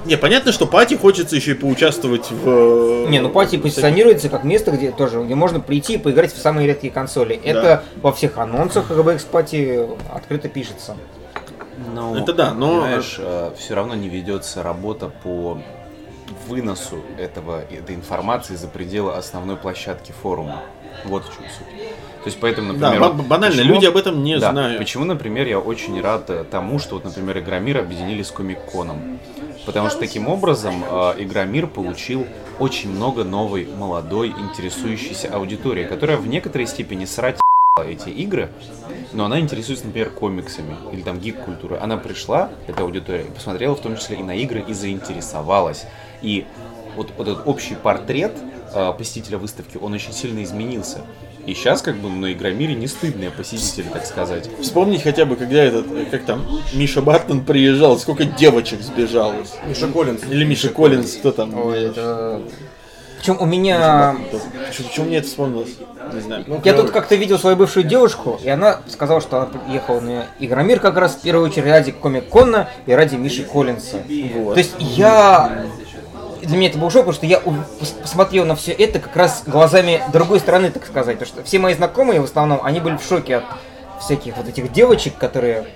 не, 0.04 0.16
понятно, 0.16 0.52
что 0.52 0.66
пати 0.66 0.94
хочется 0.94 1.36
еще 1.36 1.52
и 1.52 1.54
поучаствовать 1.54 2.30
в... 2.30 3.06
Не, 3.08 3.20
ну 3.20 3.30
пати 3.30 3.56
позиционируется 3.56 4.28
как 4.28 4.44
место, 4.44 4.72
где 4.72 4.90
тоже, 4.90 5.22
где 5.22 5.34
можно 5.34 5.58
прийти 5.60 5.94
и 5.94 5.96
поиграть 5.96 6.34
в 6.34 6.38
самые 6.38 6.66
редкие 6.66 6.92
консоли. 6.92 7.34
Это 7.42 7.84
во 8.02 8.12
всех 8.12 8.36
анонсах 8.36 8.88
ХГБ 8.88 9.18
пати 9.30 9.88
открыто 10.12 10.48
пишется. 10.48 10.96
Ну, 11.94 12.14
Это 12.16 12.32
да, 12.34 12.52
но- 12.52 12.82
Понимаешь, 12.82 13.18
все 13.58 13.74
равно 13.74 13.94
не 13.94 14.08
ведется 14.08 14.62
работа 14.62 15.10
по 15.22 15.58
выносу 16.48 16.96
этого, 17.18 17.62
этой 17.70 17.94
информации 17.94 18.54
за 18.56 18.68
пределы 18.68 19.14
основной 19.14 19.56
площадки 19.56 20.12
форума. 20.22 20.62
Вот 21.04 21.24
в 21.24 21.28
чем 21.28 21.44
суть. 21.44 21.88
То 22.22 22.28
есть 22.28 22.38
поэтому, 22.40 22.74
Да, 22.74 22.90
например... 22.90 23.00
ба- 23.10 23.16
вот 23.16 23.26
банально, 23.26 23.56
почему- 23.56 23.74
люди 23.74 23.86
об 23.86 23.96
этом 23.96 24.22
не 24.22 24.38
Да, 24.38 24.52
знают. 24.52 24.78
Почему, 24.78 25.04
например, 25.04 25.46
я 25.48 25.58
очень 25.58 26.00
рад 26.00 26.30
э, 26.30 26.44
тому, 26.48 26.78
что 26.78 26.94
вот, 26.94 27.04
например, 27.04 27.38
Игромир 27.38 27.78
объединили 27.78 28.22
с 28.22 28.30
Комик-коном. 28.30 29.18
Потому 29.66 29.90
что 29.90 29.98
таким 29.98 30.28
образом 30.28 30.84
э, 30.88 31.14
Игромир 31.18 31.66
получил 31.66 32.26
очень 32.58 32.90
много 32.90 33.24
новой, 33.24 33.66
молодой, 33.66 34.28
интересующейся 34.30 35.34
аудитории, 35.34 35.84
которая 35.84 36.16
в 36.16 36.26
некоторой 36.28 36.66
степени 36.68 37.06
срать 37.06 37.40
эти 37.86 38.10
игры, 38.10 38.50
но 39.12 39.24
она 39.24 39.40
интересуется, 39.40 39.86
например, 39.86 40.10
комиксами 40.10 40.76
или 40.92 41.02
там 41.02 41.18
гик-культурой. 41.18 41.78
Она 41.80 41.96
пришла, 41.96 42.50
эта 42.68 42.82
аудитория, 42.82 43.22
и 43.22 43.30
посмотрела 43.30 43.74
в 43.74 43.80
том 43.80 43.96
числе 43.96 44.18
и 44.18 44.22
на 44.22 44.36
игры, 44.36 44.64
и 44.66 44.72
заинтересовалась. 44.72 45.86
И 46.22 46.46
вот, 46.96 47.10
вот 47.16 47.26
этот 47.28 47.46
общий 47.48 47.74
портрет 47.74 48.32
э, 48.74 48.92
посетителя 48.96 49.38
выставки, 49.38 49.76
он 49.76 49.92
очень 49.92 50.12
сильно 50.12 50.42
изменился. 50.44 51.00
И 51.46 51.54
сейчас 51.54 51.82
как 51.82 51.96
бы 51.96 52.08
на 52.08 52.32
Игромире 52.32 52.74
не 52.74 52.86
стыдные 52.86 53.30
посетители, 53.30 53.86
так 53.92 54.06
сказать. 54.06 54.48
Вспомнить 54.60 55.02
хотя 55.02 55.24
бы, 55.24 55.36
когда 55.36 55.62
этот, 55.62 55.86
э, 55.90 56.06
как 56.10 56.24
там, 56.24 56.46
Миша 56.72 57.02
Бартон 57.02 57.44
приезжал, 57.44 57.98
сколько 57.98 58.24
девочек 58.24 58.80
сбежалось. 58.82 59.54
Миша 59.66 59.88
Коллинз. 59.88 60.22
Или 60.30 60.44
Миша 60.44 60.68
Коллинз, 60.68 61.14
кто 61.16 61.32
там? 61.32 61.54
Ой, 61.58 61.86
это... 61.86 62.42
Причем 63.18 63.36
у 63.40 63.46
меня... 63.46 64.16
Почему 64.66 65.06
мне 65.06 65.18
это 65.18 65.28
вспомнилось? 65.28 65.70
Не 66.12 66.20
знаю. 66.20 66.44
Я 66.64 66.74
тут 66.74 66.90
как-то 66.90 67.14
видел 67.14 67.38
свою 67.38 67.56
бывшую 67.56 67.84
девушку, 67.84 68.40
и 68.42 68.48
она 68.48 68.80
сказала, 68.88 69.20
что 69.20 69.36
она 69.38 69.46
приехала 69.46 70.00
на 70.00 70.26
Игромир 70.40 70.80
как 70.80 70.96
раз 70.96 71.14
в 71.14 71.20
первую 71.22 71.48
очередь 71.48 71.66
ради 71.66 71.92
Комик-Кона 71.92 72.68
и 72.86 72.92
ради 72.92 73.16
Миши 73.16 73.44
Коллинса. 73.44 73.98
Вот. 74.34 74.54
То 74.54 74.58
есть 74.58 74.74
я... 74.78 75.66
Для 76.42 76.56
меня 76.56 76.68
это 76.68 76.78
был 76.78 76.90
шок, 76.90 77.06
потому 77.06 77.14
что 77.14 77.26
я 77.26 77.40
посмотрел 78.02 78.44
на 78.44 78.56
все 78.56 78.72
это 78.72 78.98
как 78.98 79.14
раз 79.16 79.42
глазами 79.46 80.02
другой 80.12 80.40
стороны, 80.40 80.70
так 80.70 80.84
сказать. 80.86 81.18
Потому 81.18 81.34
что 81.36 81.44
все 81.44 81.58
мои 81.58 81.74
знакомые 81.74 82.20
в 82.20 82.24
основном, 82.24 82.60
они 82.62 82.80
были 82.80 82.96
в 82.96 83.02
шоке 83.02 83.36
от 83.36 83.44
всяких 84.00 84.36
вот 84.36 84.48
этих 84.48 84.72
девочек, 84.72 85.16
которые 85.18 85.66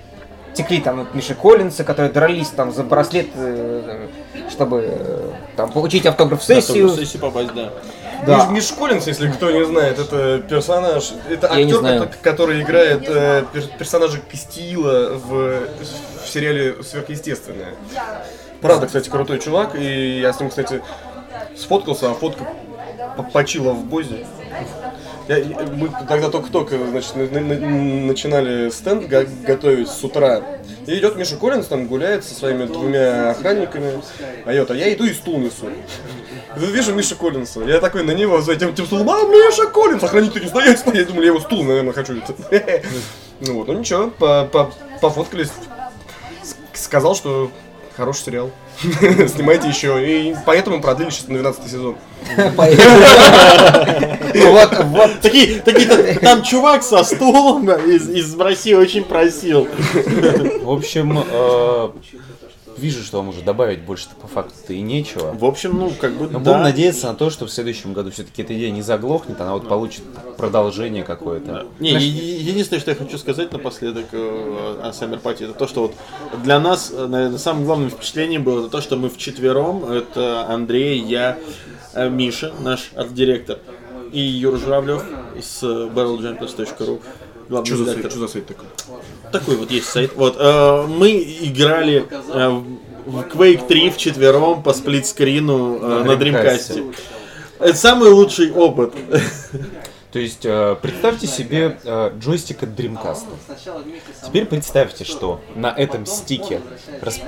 текли 0.53 0.81
там 0.81 1.01
от 1.01 1.13
Миши 1.13 1.35
Коллинса, 1.35 1.83
которые 1.83 2.11
дрались 2.11 2.49
там 2.49 2.73
за 2.73 2.83
браслет, 2.83 3.27
э, 3.35 4.07
чтобы 4.49 4.83
э, 4.89 5.31
там 5.55 5.71
получить 5.71 6.05
автограф-сессию. 6.05 6.87
В 6.87 6.95
сессию 6.95 7.21
попасть, 7.21 7.53
да. 7.53 7.71
Да. 8.25 8.47
Миш, 8.47 8.63
Миш 8.63 8.71
Коллинз, 8.71 9.05
если 9.05 9.29
кто 9.29 9.51
не 9.51 9.63
знает, 9.65 9.99
это 9.99 10.39
персонаж, 10.39 11.11
это 11.29 11.53
Я 11.53 11.63
актер, 11.63 12.09
который 12.23 12.61
играет 12.61 13.03
э, 13.07 13.43
пер- 13.53 13.77
персонажа 13.77 14.19
Кастиила 14.31 15.13
в, 15.13 15.67
в 16.23 16.27
сериале 16.27 16.81
Сверхъестественное. 16.83 17.75
Правда, 18.61 18.87
кстати, 18.87 19.09
крутой 19.09 19.39
чувак, 19.39 19.75
и 19.75 20.19
я 20.19 20.33
с 20.33 20.39
ним, 20.39 20.49
кстати, 20.49 20.81
сфоткался, 21.55 22.11
а 22.11 22.13
фотка 22.13 22.47
по- 23.15 23.23
почила 23.23 23.71
в 23.73 23.83
бозе. 23.85 24.25
Я- 25.27 25.37
я- 25.37 25.57
мы 25.73 25.89
тогда 26.07 26.29
только-только 26.29 26.77
значит, 26.87 27.15
на- 27.15 27.27
на- 27.27 27.41
на- 27.41 28.05
начинали 28.07 28.69
стенд 28.69 29.07
го- 29.09 29.25
готовить 29.45 29.89
с 29.89 30.01
утра. 30.03 30.41
И 30.85 30.97
идет 30.97 31.17
Миша 31.17 31.35
Коллинз, 31.35 31.67
там 31.67 31.87
гуляет 31.87 32.23
со 32.23 32.33
своими 32.33 32.63
двумя 32.65 33.31
охранниками. 33.31 34.01
А 34.45 34.53
я, 34.53 34.63
а 34.67 34.73
я 34.73 34.93
иду 34.93 35.03
и 35.03 35.13
стул 35.13 35.37
несу. 35.39 35.67
Вижу 36.55 36.93
Миша 36.95 37.15
Коллинса. 37.15 37.59
Я 37.61 37.79
такой 37.81 38.03
на 38.03 38.11
него 38.11 38.41
за 38.41 38.53
этим, 38.53 38.69
этим 38.69 38.85
стулом, 38.85 39.09
а, 39.09 39.23
Миша 39.27 39.67
Коллинс! 39.67 40.01
Охранитель 40.01 40.41
не 40.43 40.47
стоять, 40.47 40.79
стоять. 40.79 41.07
Думали, 41.07 41.25
я 41.25 41.31
его 41.31 41.39
стул, 41.41 41.63
наверное, 41.63 41.93
хочу. 41.93 42.13
Ну 43.41 43.53
вот, 43.59 43.67
ну 43.67 43.73
ничего, 43.73 44.07
по- 44.09 44.45
по- 44.45 44.71
пофоткались. 45.01 45.51
Сказал, 46.73 47.13
что 47.15 47.51
хороший 47.97 48.25
сериал. 48.25 48.51
Снимайте 49.27 49.67
еще. 49.67 49.97
И 50.05 50.35
поэтому 50.45 50.79
продлили 50.81 51.09
сейчас 51.09 51.27
на 51.27 51.39
12 51.39 51.69
сезон. 51.71 51.95
Вот, 54.47 54.77
вот 54.85 55.19
Такие, 55.21 55.61
такие, 55.61 55.87
та- 55.87 56.19
там 56.19 56.43
чувак 56.43 56.83
со 56.83 57.03
стулом 57.03 57.69
из, 57.71 58.07
из 58.09 58.39
России 58.39 58.73
очень 58.73 59.03
просил. 59.03 59.67
В 60.63 60.69
общем, 60.69 61.23
э, 61.29 61.89
вижу, 62.77 63.03
что 63.03 63.17
вам 63.17 63.29
уже 63.29 63.41
добавить 63.41 63.81
больше 63.81 64.07
по 64.21 64.27
факту-то 64.27 64.73
и 64.73 64.81
нечего. 64.81 65.33
В 65.33 65.45
общем, 65.45 65.77
ну, 65.77 65.91
как 65.99 66.13
бы, 66.13 66.25
Но 66.27 66.39
да. 66.39 66.51
будем 66.51 66.63
надеяться 66.63 67.07
на 67.07 67.15
то, 67.15 67.29
что 67.29 67.45
в 67.45 67.51
следующем 67.51 67.93
году 67.93 68.11
все-таки 68.11 68.41
эта 68.41 68.55
идея 68.55 68.71
не 68.71 68.81
заглохнет, 68.81 69.39
она 69.41 69.53
вот 69.53 69.67
получит 69.67 70.03
продолжение 70.37 71.03
какое-то. 71.03 71.67
Не, 71.79 71.91
е- 71.91 71.99
е- 71.99 72.39
единственное, 72.41 72.79
что 72.79 72.91
я 72.91 72.97
хочу 72.97 73.17
сказать 73.17 73.51
напоследок 73.51 74.05
э, 74.11 74.79
о 74.83 74.91
Party, 75.17 75.45
это 75.45 75.53
то, 75.53 75.67
что 75.67 75.81
вот 75.83 75.93
для 76.43 76.59
нас, 76.59 76.91
э, 76.93 77.07
наверное, 77.07 77.37
самым 77.37 77.65
главным 77.65 77.89
впечатлением 77.89 78.43
было 78.43 78.61
это 78.61 78.69
то, 78.69 78.81
что 78.81 78.95
мы 78.95 79.09
вчетвером, 79.09 79.83
это 79.91 80.45
Андрей, 80.47 80.99
я, 80.99 81.37
э, 81.93 82.09
Миша, 82.09 82.53
наш 82.59 82.91
арт-директор, 82.95 83.59
и 84.11 84.21
Юра 84.21 84.57
Журавлев 84.57 85.03
с 85.41 85.63
barreljumpers.ru, 85.63 87.01
главный 87.49 87.67
Что 87.67 87.77
за 87.77 87.83
редактор. 87.83 88.01
сайт, 88.03 88.11
что 88.11 88.19
за 88.21 88.27
сайт 88.27 88.45
такой? 88.47 88.65
Такой 89.31 89.55
вот 89.57 89.71
есть 89.71 89.87
сайт. 89.89 90.11
Вот, 90.15 90.35
э, 90.39 90.85
мы 90.87 91.11
играли 91.11 92.05
э, 92.09 92.61
в 93.05 93.19
Quake 93.21 93.67
3 93.67 93.89
вчетвером 93.91 94.63
по 94.63 94.73
сплитскрину 94.73 95.77
э, 95.81 96.03
на 96.03 96.11
Dreamcast. 96.11 96.95
Это 97.59 97.75
самый 97.75 98.09
лучший 98.09 98.51
опыт. 98.51 98.93
То 100.11 100.19
есть 100.19 100.45
э, 100.45 100.75
представьте 100.81 101.27
себе 101.27 101.77
э, 101.83 102.11
джойстик 102.19 102.63
от 102.63 102.69
Dreamcast. 102.69 103.25
Теперь 104.25 104.45
представьте, 104.45 105.03
что 105.03 105.41
на 105.55 105.67
этом 105.67 106.05
стике, 106.05 106.61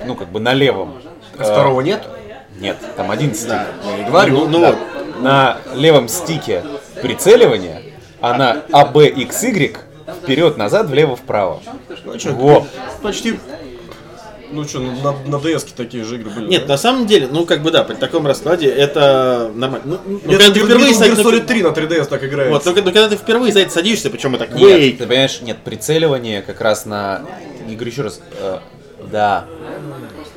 ну 0.05 0.15
как 0.15 0.31
бы 0.31 0.39
на 0.39 0.53
левом, 0.53 0.95
э, 1.37 1.43
Второго 1.43 1.81
нет? 1.81 2.07
нет, 2.59 2.77
там 2.95 3.11
один 3.11 3.33
стик. 3.35 3.51
Я 3.85 3.97
и 4.01 4.05
говорю. 4.05 4.39
Ну, 4.39 4.47
ну 4.47 4.59
Да. 4.61 4.71
вот. 4.71 5.21
На 5.21 5.57
левом 5.75 6.07
стике 6.07 6.63
прицеливание, 7.01 7.83
а 8.21 8.37
на 8.37 8.63
А, 10.09 10.13
ABXY 10.15 10.23
вперед-назад, 10.23 10.87
влево-вправо. 10.89 11.61
Ну 12.05 12.19
что, 12.19 12.31
Во. 12.31 12.67
почти... 13.01 13.39
Ну 14.51 14.63
что, 14.63 14.79
на, 14.79 15.11
на 15.27 15.35
DS 15.35 15.67
такие 15.75 16.03
же 16.03 16.15
игры 16.15 16.31
были. 16.31 16.47
Нет, 16.47 16.63
да? 16.65 16.73
на 16.73 16.77
самом 16.79 17.05
деле, 17.05 17.27
ну 17.31 17.45
как 17.45 17.61
бы 17.61 17.69
да, 17.69 17.83
при 17.83 17.93
таком 17.93 18.25
раскладе 18.25 18.67
это 18.67 19.51
нормально. 19.53 19.85
Ну, 19.85 19.99
ну, 20.05 20.19
Нет, 20.25 20.39
когда 20.41 20.53
ты 20.53 20.59
впервые 20.61 20.91
Metal 20.91 20.95
сад- 20.95 21.07
Gear 21.19 21.23
Solid 21.23 21.45
3 21.45 21.61
на 21.63 21.67
3DS 21.67 22.05
так 22.05 22.23
играет. 22.23 22.51
Вот, 22.51 22.65
ну, 22.65 22.73
когда- 22.73 22.89
ну, 22.89 22.93
когда 22.95 23.09
ты 23.09 23.15
впервые 23.15 23.53
за 23.53 23.59
это 23.59 23.71
садишься, 23.71 24.09
причем 24.09 24.33
это 24.33 24.47
Нет, 24.47 24.59
Quake. 24.81 24.97
ты 24.97 25.05
понимаешь, 25.05 25.39
нет, 25.41 25.57
прицеливание 25.63 26.41
как 26.41 26.61
раз 26.61 26.87
на... 26.87 27.21
Я 27.67 27.75
говорю 27.75 27.91
еще 27.91 28.01
раз, 28.01 28.21
э, 28.39 28.57
да. 29.11 29.45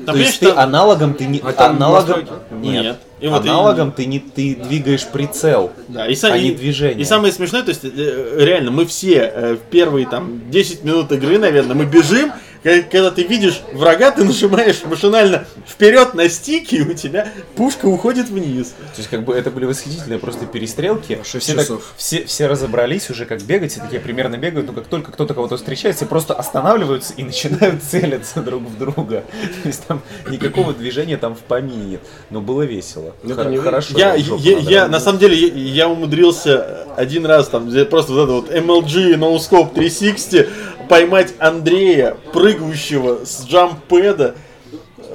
Там, 0.04 0.14
То 0.14 0.20
есть 0.20 0.40
ты 0.40 0.48
там- 0.48 0.58
аналогом 0.58 1.14
ты 1.14 1.24
не... 1.24 1.38
А 1.40 1.68
аналогом... 1.70 2.26
Нет. 2.50 2.82
Нет. 2.82 2.96
И 3.22 3.28
вот 3.28 3.42
аналогом 3.42 3.92
ты 3.92 4.04
не 4.06 4.18
ты 4.18 4.56
двигаешь 4.56 5.06
прицел, 5.06 5.70
Да, 5.88 6.06
и, 6.08 6.16
а 6.22 6.36
и- 6.36 6.48
не 6.48 6.54
движение. 6.54 7.00
И 7.00 7.04
самое 7.04 7.32
смешное, 7.32 7.62
то 7.62 7.68
есть 7.70 7.84
э, 7.84 8.36
реально 8.38 8.72
мы 8.72 8.84
все 8.84 9.30
э, 9.32 9.54
в 9.54 9.70
первые 9.70 10.06
там 10.08 10.50
10 10.50 10.82
минут 10.84 11.12
игры, 11.12 11.38
наверное, 11.38 11.76
мы 11.76 11.84
бежим, 11.84 12.32
когда 12.62 13.10
ты 13.10 13.22
видишь 13.24 13.60
врага, 13.72 14.10
ты 14.12 14.24
нажимаешь 14.24 14.82
машинально 14.84 15.44
вперед 15.66 16.14
на 16.14 16.28
стики, 16.28 16.76
и 16.76 16.82
у 16.82 16.94
тебя 16.94 17.28
пушка 17.56 17.86
уходит 17.86 18.28
вниз. 18.28 18.68
То 18.68 18.98
есть, 18.98 19.08
как 19.10 19.24
бы 19.24 19.34
это 19.34 19.50
были 19.50 19.64
восхитительные 19.64 20.18
просто 20.18 20.46
перестрелки. 20.46 21.18
Шесть 21.24 21.44
все, 21.46 21.54
так- 21.54 21.64
часов. 21.64 21.92
все, 21.96 22.24
все 22.24 22.46
разобрались 22.46 23.10
уже, 23.10 23.26
как 23.26 23.42
бегать, 23.42 23.72
все 23.72 23.80
такие 23.80 24.00
примерно 24.00 24.36
бегают, 24.36 24.66
но 24.68 24.72
как 24.72 24.86
только 24.86 25.10
кто-то 25.12 25.34
кого-то 25.34 25.56
встречает, 25.56 25.96
все 25.96 26.06
просто 26.06 26.34
останавливаются 26.34 27.12
и 27.16 27.22
начинают 27.24 27.82
целиться 27.82 28.40
друг 28.42 28.62
в 28.62 28.78
друга. 28.78 29.24
То 29.62 29.68
есть 29.68 29.84
там 29.86 30.02
никакого 30.28 30.72
движения 30.72 31.16
там 31.16 31.34
в 31.34 31.40
помине 31.40 31.84
нет. 31.84 32.00
Но 32.30 32.40
было 32.40 32.62
весело. 32.62 33.14
Это 33.24 33.34
Хор- 33.34 33.46
не- 33.50 33.56
Хорошо. 33.58 33.98
Я, 33.98 34.14
я, 34.14 34.30
надрал. 34.32 34.70
я- 34.70 34.88
на 34.88 35.00
самом 35.00 35.18
деле, 35.18 35.36
я, 35.36 35.52
я 35.54 35.88
умудрился 35.88 36.86
один 36.96 37.26
раз 37.26 37.48
там, 37.48 37.68
где 37.68 37.84
просто 37.84 38.12
вот 38.12 38.22
это 38.22 38.32
вот 38.32 38.50
MLG 38.50 39.14
No 39.16 39.36
Scope 39.38 39.74
360 39.74 40.46
поймать 40.92 41.32
Андрея, 41.38 42.18
прыгающего 42.34 43.24
с 43.24 43.46
джампеда, 43.46 44.34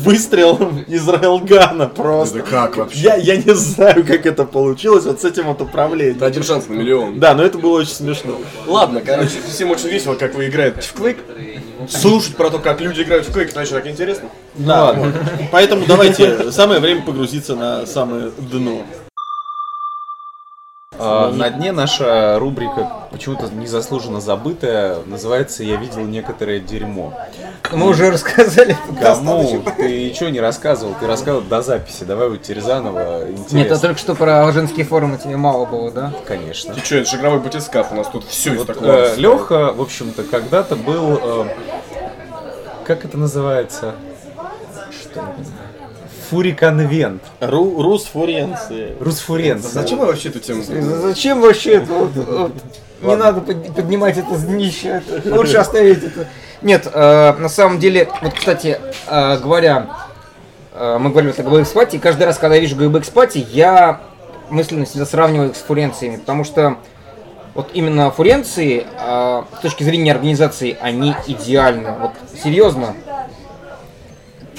выстрелом 0.02 0.80
из 0.88 1.08
рейлгана 1.08 1.86
просто. 1.86 2.40
Это 2.40 2.50
как 2.50 2.76
вообще? 2.76 2.98
Я, 2.98 3.14
я 3.14 3.36
не 3.36 3.54
знаю, 3.54 4.04
как 4.04 4.26
это 4.26 4.44
получилось, 4.44 5.04
вот 5.04 5.20
с 5.20 5.24
этим 5.24 5.44
вот 5.44 5.60
Это 5.60 5.64
управлением. 5.64 6.24
один 6.24 6.42
шанс 6.42 6.66
на 6.66 6.72
миллион. 6.72 7.20
Да, 7.20 7.34
но 7.34 7.44
это 7.44 7.56
было 7.58 7.78
очень 7.78 7.92
смешно. 7.92 8.36
Ладно, 8.66 9.00
короче, 9.00 9.36
всем 9.48 9.70
очень 9.70 9.90
весело, 9.90 10.16
как 10.16 10.34
вы 10.34 10.48
играете 10.48 10.80
в 10.80 10.92
Quake. 11.00 11.20
Слушать 11.88 12.34
про 12.34 12.50
то, 12.50 12.58
как 12.58 12.80
люди 12.80 13.02
играют 13.02 13.24
в 13.24 13.30
Quake, 13.36 13.50
это 13.50 13.60
очень 13.60 13.74
так 13.74 13.86
интересно. 13.86 14.28
Да, 14.56 14.92
вот. 14.92 15.14
Поэтому 15.52 15.86
давайте, 15.86 16.50
самое 16.50 16.80
время 16.80 17.02
погрузиться 17.02 17.54
на 17.54 17.86
самое 17.86 18.32
дно. 18.50 18.84
А, 20.98 21.30
на 21.30 21.50
дне 21.50 21.72
наша 21.72 22.38
рубрика, 22.38 23.06
почему-то 23.10 23.48
незаслуженно 23.48 24.20
забытая, 24.20 24.98
называется 25.06 25.62
«Я 25.64 25.76
видел 25.76 26.00
некоторое 26.02 26.60
дерьмо». 26.60 27.14
Мы 27.72 27.88
уже 27.88 28.10
рассказали. 28.10 28.76
Кому? 29.00 29.62
Ты 29.76 30.10
ничего 30.10 30.28
не 30.28 30.40
рассказывал, 30.40 30.94
ты 31.00 31.06
рассказывал 31.06 31.42
до 31.42 31.62
записи. 31.62 32.04
Давай 32.04 32.28
у 32.28 32.36
Терезанова 32.36 33.22
интересно. 33.30 33.56
Нет, 33.56 33.72
а 33.72 33.78
только 33.78 33.98
что 33.98 34.14
про 34.14 34.50
женские 34.52 34.84
форумы 34.84 35.16
тебе 35.16 35.36
мало 35.36 35.64
было, 35.64 35.90
да? 35.90 36.12
Конечно. 36.26 36.74
Ты 36.74 36.80
что, 36.84 36.96
это 36.96 37.10
же 37.10 37.16
игровой 37.16 37.40
батискаф, 37.40 37.92
у 37.92 37.94
нас 37.94 38.08
тут 38.08 38.24
все 38.24 38.50
Вот, 38.50 38.66
такого. 38.66 38.86
э, 38.86 39.16
Леха, 39.16 39.72
в 39.72 39.80
общем-то, 39.80 40.24
когда-то 40.24 40.76
был... 40.76 41.18
э, 41.22 41.46
как 42.84 43.04
это 43.04 43.16
называется? 43.16 43.94
Фуриконвент. 46.42 47.22
Ру, 47.40 47.82
Рус 47.82 48.06
Фуренции. 48.06 48.96
Русфуренция. 49.00 49.70
Зачем 49.70 49.98
мы 49.98 50.06
вообще 50.06 50.30
эту 50.30 50.40
тему? 50.40 50.62
Зачем 50.62 51.42
вообще 51.42 51.72
это? 51.74 51.92
вот- 51.92 52.10
вот 52.16 52.52
не 53.02 53.16
надо 53.16 53.42
под- 53.42 53.74
поднимать 53.74 54.16
это 54.16 54.34
с 54.34 54.42
днища. 54.44 55.02
Лучше 55.26 55.58
оставить 55.58 56.02
это. 56.02 56.26
Нет, 56.62 56.88
э, 56.90 57.32
на 57.34 57.50
самом 57.50 57.78
деле, 57.78 58.08
вот, 58.22 58.32
кстати, 58.32 58.78
э, 59.08 59.38
говоря, 59.40 59.88
э, 60.72 60.96
мы 60.98 61.10
говорили 61.10 61.32
о 61.32 61.42
GBX 61.42 61.74
Party, 61.74 61.96
и 61.96 61.98
каждый 61.98 62.22
раз, 62.24 62.38
когда 62.38 62.54
я 62.54 62.62
вижу 62.62 62.76
GBX 62.76 63.12
Party, 63.12 63.46
я 63.50 64.00
мысленно 64.48 64.86
себя 64.86 65.04
сравниваю 65.04 65.50
их 65.50 65.56
с 65.56 65.60
фуренциями, 65.60 66.16
потому 66.16 66.44
что 66.44 66.76
вот 67.54 67.68
именно 67.74 68.10
фуренции, 68.10 68.86
э, 68.98 69.42
с 69.58 69.60
точки 69.60 69.82
зрения 69.84 70.12
организации, 70.12 70.78
они 70.80 71.14
идеальны. 71.26 71.92
Вот 72.00 72.12
серьезно, 72.42 72.94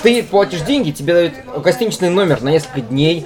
ты 0.03 0.21
платишь 0.23 0.61
деньги, 0.61 0.91
тебе 0.91 1.13
дают 1.13 1.33
гостиничный 1.63 2.09
номер 2.09 2.41
на 2.41 2.49
несколько 2.49 2.81
дней, 2.81 3.25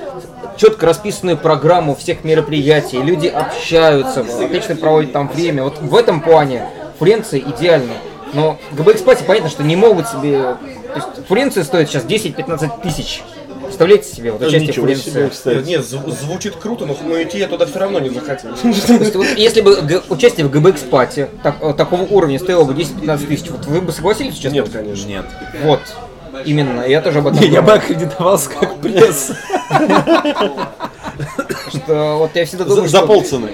четко 0.58 0.86
расписанную 0.86 1.38
программу 1.38 1.96
всех 1.96 2.24
мероприятий, 2.24 3.02
люди 3.02 3.28
общаются, 3.28 4.22
отлично 4.22 4.76
проводят 4.76 5.12
там 5.12 5.28
время. 5.28 5.64
Вот 5.64 5.80
в 5.80 5.96
этом 5.96 6.22
плане 6.22 6.68
Флоренция 7.00 7.40
идеальна. 7.42 7.94
Но 8.34 8.58
GBX 8.74 9.06
Party 9.06 9.24
понятно, 9.26 9.50
что 9.50 9.64
не 9.64 9.76
могут 9.76 10.08
себе... 10.08 10.42
То 10.42 10.96
есть 10.96 11.28
Флоренция 11.28 11.64
стоит 11.64 11.90
сейчас 11.90 12.04
10-15 12.06 12.82
тысяч. 12.84 13.24
Представляете 13.64 14.14
себе, 14.14 14.32
вот 14.32 14.42
участие 14.42 14.62
в 14.62 14.68
Ничего 14.70 14.88
себе, 14.88 14.96
Флоренции. 15.12 15.30
кстати. 15.30 15.66
Нет, 15.68 15.82
зв- 15.82 16.22
звучит 16.22 16.56
круто, 16.56 16.86
но, 16.86 16.96
но 17.06 17.22
идти 17.22 17.38
я 17.38 17.48
туда 17.48 17.66
все 17.66 17.80
равно 17.80 18.00
не 18.00 18.10
захотел. 18.10 18.52
Вот 19.18 19.26
если 19.38 19.62
бы 19.62 19.76
г- 19.82 20.02
участие 20.10 20.46
в 20.48 20.52
GBX 20.56 20.90
Party 20.90 21.30
так- 21.44 21.58
э, 21.62 21.74
такого 21.74 22.04
уровня 22.04 22.40
стоило 22.40 22.64
бы 22.64 22.74
10-15 22.74 23.28
тысяч, 23.28 23.50
вот 23.50 23.66
вы 23.66 23.82
бы 23.82 23.92
согласились 23.92 24.36
сейчас? 24.36 24.54
Нет, 24.54 24.70
конечно. 24.70 25.08
Нет. 25.08 25.26
Вот. 25.64 25.82
Именно, 26.46 26.82
я 26.82 27.02
тоже 27.02 27.20
об 27.20 27.28
этом 27.28 27.42
Я 27.42 27.62
бы 27.62 27.74
аккредитовался 27.74 28.50
как 28.50 28.78
пресс. 28.78 29.32
Что 31.70 32.18
вот 32.20 32.32
я 32.36 32.46
всегда 32.46 32.66
думаю, 32.66 32.88
за 32.88 33.02
полцены. 33.04 33.50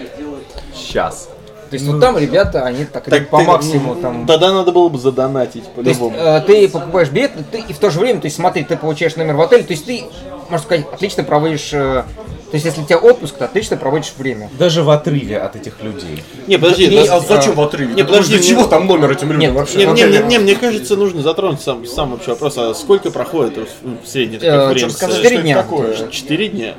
Сейчас. 0.76 1.30
То 1.70 1.76
есть 1.76 1.88
вот 1.88 2.00
там 2.00 2.18
ребята, 2.20 2.66
они 2.66 2.86
так, 2.86 3.08
идут 3.08 3.30
по 3.30 3.40
ты- 3.40 3.46
максимуму 3.46 3.96
ну, 3.96 4.02
там. 4.02 4.28
Тогда 4.28 4.54
надо 4.54 4.72
было 4.72 4.90
бы 4.90 5.00
задонатить 5.00 5.64
То 5.74 5.82
есть 5.82 6.00
по-любому. 6.00 6.16
э, 6.16 6.42
ты 6.42 6.70
покупаешь 6.70 7.10
билет, 7.10 7.32
ты 7.52 7.62
и 7.62 7.74
в 7.74 7.80
то 7.80 7.90
же 7.90 8.00
время, 8.00 8.20
то 8.22 8.26
есть 8.26 8.36
смотри, 8.36 8.64
ты 8.64 8.78
получаешь 8.78 9.16
номер 9.16 9.34
в 9.36 9.42
отеле, 9.42 9.64
то 9.64 9.74
есть 9.74 9.84
ты, 9.86 10.04
можно 10.50 10.64
сказать, 10.64 10.86
отлично 10.94 11.24
проводишь, 11.24 11.70
э, 11.74 12.04
то 12.54 12.58
есть 12.58 12.68
если 12.68 12.82
у 12.82 12.86
тебя 12.86 13.00
отпуск, 13.00 13.36
то 13.36 13.46
отлично 13.46 13.78
проводишь 13.78 14.14
время. 14.16 14.48
Даже 14.60 14.84
в 14.84 14.92
отрыве 14.92 15.40
от 15.40 15.56
этих 15.56 15.82
людей. 15.82 16.24
Не, 16.46 16.60
подожди, 16.60 16.88
не, 16.88 17.04
да- 17.04 17.16
А 17.16 17.20
зачем 17.20 17.56
в 17.56 17.62
отрыве? 17.62 17.96
Не, 17.96 18.04
подожди, 18.04 18.36
для 18.38 18.44
чего 18.44 18.60
мне- 18.60 18.70
там 18.70 18.86
номер 18.86 19.10
этим 19.10 19.32
людям 19.32 19.40
Нет, 19.40 19.54
вообще? 19.54 19.78
Не, 19.80 19.86
не, 19.86 20.04
не, 20.04 20.20
не, 20.20 20.38
мне 20.38 20.54
кажется, 20.54 20.96
нужно 20.96 21.24
затронуть 21.24 21.62
сам, 21.62 21.84
сам 21.88 22.12
вообще 22.12 22.30
вопрос, 22.30 22.56
а 22.60 22.76
сколько 22.76 23.10
проходит 23.10 23.58
ну, 23.82 23.98
в 23.98 24.04
конференции? 24.04 24.78
что 24.78 24.90
сказать, 24.92 25.24
четыре 25.24 25.42
дня. 25.42 25.56
такое? 25.64 26.10
Четыре 26.12 26.48
дня. 26.50 26.76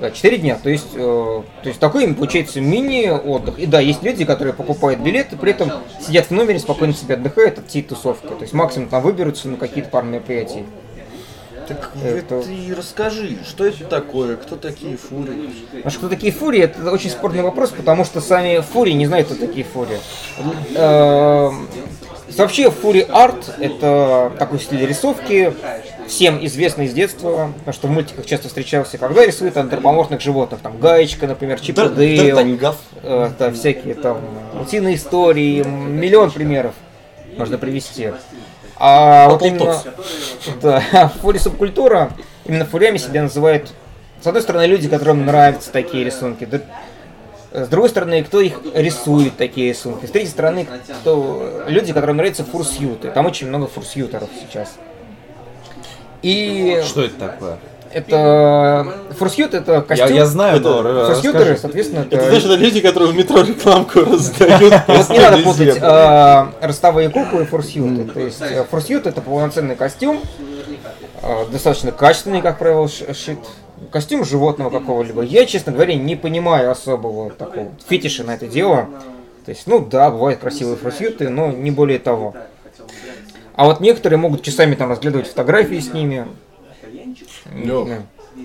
Да, 0.00 0.10
4 0.10 0.38
дня, 0.38 0.58
то 0.60 0.68
есть, 0.68 0.88
э, 0.94 0.98
то 0.98 1.68
есть 1.68 1.78
такой 1.78 2.02
им 2.02 2.16
получается 2.16 2.60
мини-отдых. 2.60 3.60
И 3.60 3.66
да, 3.66 3.78
есть 3.78 4.02
люди, 4.02 4.24
которые 4.24 4.52
покупают 4.52 4.98
билеты, 4.98 5.36
при 5.36 5.52
этом 5.52 5.70
сидят 6.04 6.26
в 6.26 6.30
номере, 6.32 6.58
спокойно 6.58 6.92
себе 6.92 7.14
отдыхают 7.14 7.60
от 7.60 7.68
всей 7.68 7.82
тусовки. 7.82 8.26
То 8.26 8.40
есть 8.40 8.52
максимум 8.52 8.88
там 8.88 9.00
выберутся 9.00 9.46
на 9.46 9.56
какие-то 9.56 9.90
пары 9.90 10.08
мероприятий. 10.08 10.64
Так 11.72 11.90
Это- 12.04 12.42
ты 12.42 12.74
расскажи, 12.76 13.38
что 13.46 13.64
это 13.64 13.84
такое, 13.84 14.36
кто 14.36 14.56
такие 14.56 14.96
фурии? 14.96 15.50
А 15.84 15.90
что 15.90 16.08
такие 16.08 16.32
фурии, 16.32 16.62
это 16.62 16.90
очень 16.90 17.10
спорный 17.10 17.42
вопрос, 17.42 17.70
потому 17.70 18.04
что 18.04 18.20
сами 18.20 18.60
фурии 18.60 18.92
не 18.92 19.06
знают, 19.06 19.28
кто 19.28 19.36
такие 19.36 19.64
фурии. 19.64 19.98
Эм, 20.74 21.68
Вообще 22.36 22.70
фури 22.70 23.06
арт 23.10 23.56
это 23.60 24.32
такой 24.38 24.58
стиль 24.58 24.86
рисовки, 24.86 25.52
всем 26.08 26.44
известный 26.46 26.88
с 26.88 26.92
детства, 26.92 27.52
потому 27.58 27.74
что 27.74 27.88
в 27.88 27.90
мультиках 27.90 28.24
часто 28.24 28.48
встречался, 28.48 28.96
когда 28.96 29.26
рисуют 29.26 29.56
антропоморфных 29.56 30.20
животных, 30.20 30.60
там 30.60 30.78
Гаечка, 30.78 31.26
например, 31.26 31.60
Чип 31.60 31.78
и 31.78 31.88
Дейл, 31.88 32.38
э, 33.02 33.52
всякие 33.52 33.94
там 33.94 34.18
утиные 34.58 34.94
истории, 34.94 35.62
миллион 35.62 36.30
примеров 36.30 36.74
можно 37.36 37.58
привести. 37.58 38.12
А 38.84 39.28
вот 39.28 39.42
именно, 39.42 39.80
да, 40.60 41.12
фури 41.20 41.38
субкультура, 41.38 42.10
именно 42.44 42.64
фурями 42.64 42.98
себя 42.98 43.22
называют, 43.22 43.72
с 44.20 44.26
одной 44.26 44.42
стороны, 44.42 44.64
люди, 44.66 44.88
которым 44.88 45.24
нравятся 45.24 45.70
такие 45.70 46.02
рисунки, 46.02 46.46
да, 46.46 46.62
с 47.52 47.68
другой 47.68 47.90
стороны, 47.90 48.24
кто 48.24 48.40
их 48.40 48.60
рисует, 48.74 49.36
такие 49.36 49.68
рисунки. 49.68 50.06
С 50.06 50.10
третьей 50.10 50.30
стороны, 50.30 50.66
кто, 51.00 51.62
люди, 51.68 51.92
которым 51.92 52.16
нравятся 52.16 52.42
фурсьюты. 52.44 53.12
Там 53.12 53.26
очень 53.26 53.46
много 53.46 53.68
фурсьютеров 53.68 54.28
сейчас. 54.40 54.76
И 56.22 56.82
Что 56.84 57.02
это 57.02 57.14
такое? 57.14 57.58
Это... 57.92 58.86
Фурсьют 59.18 59.54
это 59.54 59.72
Я, 59.72 59.80
костюм. 59.80 60.12
я 60.12 60.26
знаю, 60.26 60.60
Это 60.60 61.06
Фурсьютеры, 61.14 61.56
соответственно, 61.56 62.00
Это 62.00 62.16
это... 62.16 62.26
знаешь, 62.26 62.44
это 62.44 62.54
люди, 62.54 62.80
которые 62.80 63.12
в 63.12 63.16
метро 63.16 63.42
рекламку 63.42 64.00
раздают. 64.10 64.74
Вот 64.86 65.10
не 65.10 65.18
надо 65.18 65.38
путать 65.38 65.78
э, 65.80 66.66
ростовые 66.66 67.08
куклы 67.10 67.42
и 67.42 67.46
фурсьюты. 67.46 68.04
То 68.10 68.20
есть 68.20 68.40
э, 68.40 68.64
фурсьют 68.70 69.06
это 69.06 69.20
полноценный 69.20 69.76
костюм, 69.76 70.20
э, 71.22 71.44
достаточно 71.50 71.92
качественный, 71.92 72.42
как 72.42 72.58
правило, 72.58 72.88
шит. 72.88 73.38
Костюм 73.90 74.24
животного 74.24 74.70
какого-либо. 74.70 75.22
Я, 75.22 75.44
честно 75.44 75.72
говоря, 75.72 75.94
не 75.94 76.14
понимаю 76.14 76.70
особого 76.70 77.30
такого 77.30 77.68
фетиша 77.88 78.22
на 78.24 78.34
это 78.34 78.46
дело. 78.46 78.88
То 79.44 79.50
есть, 79.50 79.66
ну 79.66 79.80
да, 79.80 80.10
бывают 80.10 80.40
красивые 80.40 80.76
фурсьюты, 80.76 81.28
но 81.28 81.50
не 81.50 81.70
более 81.70 81.98
того. 81.98 82.34
А 83.54 83.66
вот 83.66 83.80
некоторые 83.80 84.18
могут 84.18 84.42
часами 84.42 84.74
там 84.74 84.90
разглядывать 84.90 85.28
фотографии 85.28 85.78
с 85.78 85.92
ними. 85.92 86.26
Да. 87.54 88.02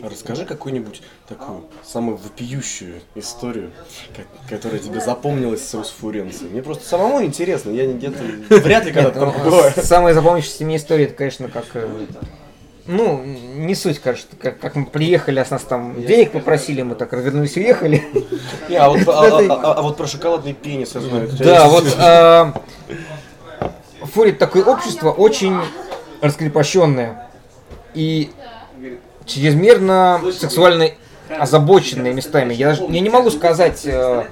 расскажи 0.10 0.46
какую-нибудь 0.46 1.02
такую 1.30 1.64
самую 1.86 2.18
вопиющую 2.18 3.02
историю, 3.16 3.72
которая 4.50 4.80
тебе 4.80 5.00
запомнилась 5.00 5.68
с 5.68 5.74
Русфуренцией. 5.74 6.50
Мне 6.52 6.62
просто 6.62 6.86
самому 6.88 7.24
интересно, 7.24 7.72
я 7.72 7.86
где-то 7.92 8.22
вряд 8.50 8.86
ли 8.86 8.92
когда-то 8.92 9.20
там 9.20 9.30
Ну, 9.30 9.34
побываю. 9.34 9.74
Самая 9.82 10.14
запомнившаяся 10.14 10.66
мне 10.66 10.76
история, 10.78 11.06
это, 11.06 11.14
конечно, 11.14 11.48
как... 11.50 11.66
э, 11.74 11.88
Ну, 12.86 13.22
не 13.24 13.76
суть, 13.76 14.00
кажется, 14.00 14.36
как, 14.42 14.60
как 14.60 14.76
мы 14.76 14.86
приехали, 14.86 15.40
а 15.40 15.46
с 15.46 15.52
нас 15.52 15.62
там 15.64 16.06
денег 16.06 16.32
попросили, 16.32 16.82
мы 16.82 16.96
так 16.96 17.14
развернулись 17.14 17.56
и 17.58 17.62
уехали. 17.62 18.04
А 18.78 18.90
вот, 18.90 19.00
а- 19.08 19.40
а- 19.40 19.74
а- 19.74 19.82
вот 19.82 19.98
про 19.98 20.08
шоколадный 20.08 20.54
пенис 20.54 20.96
я 20.96 21.02
знаю. 21.02 21.30
Да, 21.40 21.68
вот 21.68 21.86
Фурит 24.14 24.38
такое 24.38 24.64
общество 24.64 25.12
очень 25.12 25.58
раскрепощенное 26.22 27.30
и 27.94 28.32
чрезмерно 29.28 30.22
сексуально 30.32 30.90
озабоченные 31.30 32.14
местами. 32.14 32.54
Я, 32.54 32.70
даже, 32.70 32.84
я 32.84 33.02
не 33.02 33.10
могу 33.10 33.30
сказать, 33.30 33.82
э, 33.86 34.24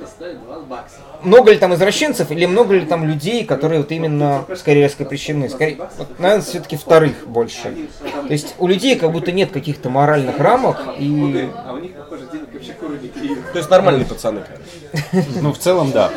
много 1.24 1.52
ли 1.52 1.58
там 1.58 1.74
извращенцев 1.74 2.32
или 2.32 2.46
много 2.46 2.76
ли 2.76 2.86
там 2.86 3.06
людей, 3.06 3.43
которые 3.46 3.82
вот 3.82 3.91
именно 3.91 4.46
скорее 4.56 4.86
раскрепощены. 4.86 5.50
Скорее, 5.50 5.78
вот, 5.98 6.20
наверное, 6.20 6.43
все-таки 6.46 6.78
вторых 6.78 7.28
больше. 7.28 7.76
То 8.28 8.32
есть 8.32 8.56
у 8.60 8.68
людей 8.68 8.96
как 8.96 9.12
будто 9.12 9.32
нет 9.32 9.52
каких-то 9.52 9.89
моральных 9.89 10.39
рамок 10.39 10.78
и 10.98 11.50
То 13.52 13.58
есть 13.58 13.70
нормальные 13.70 14.06
пацаны. 14.06 14.43
Ну, 15.41 15.52
в 15.52 15.58
целом, 15.58 15.91
да. 15.91 16.12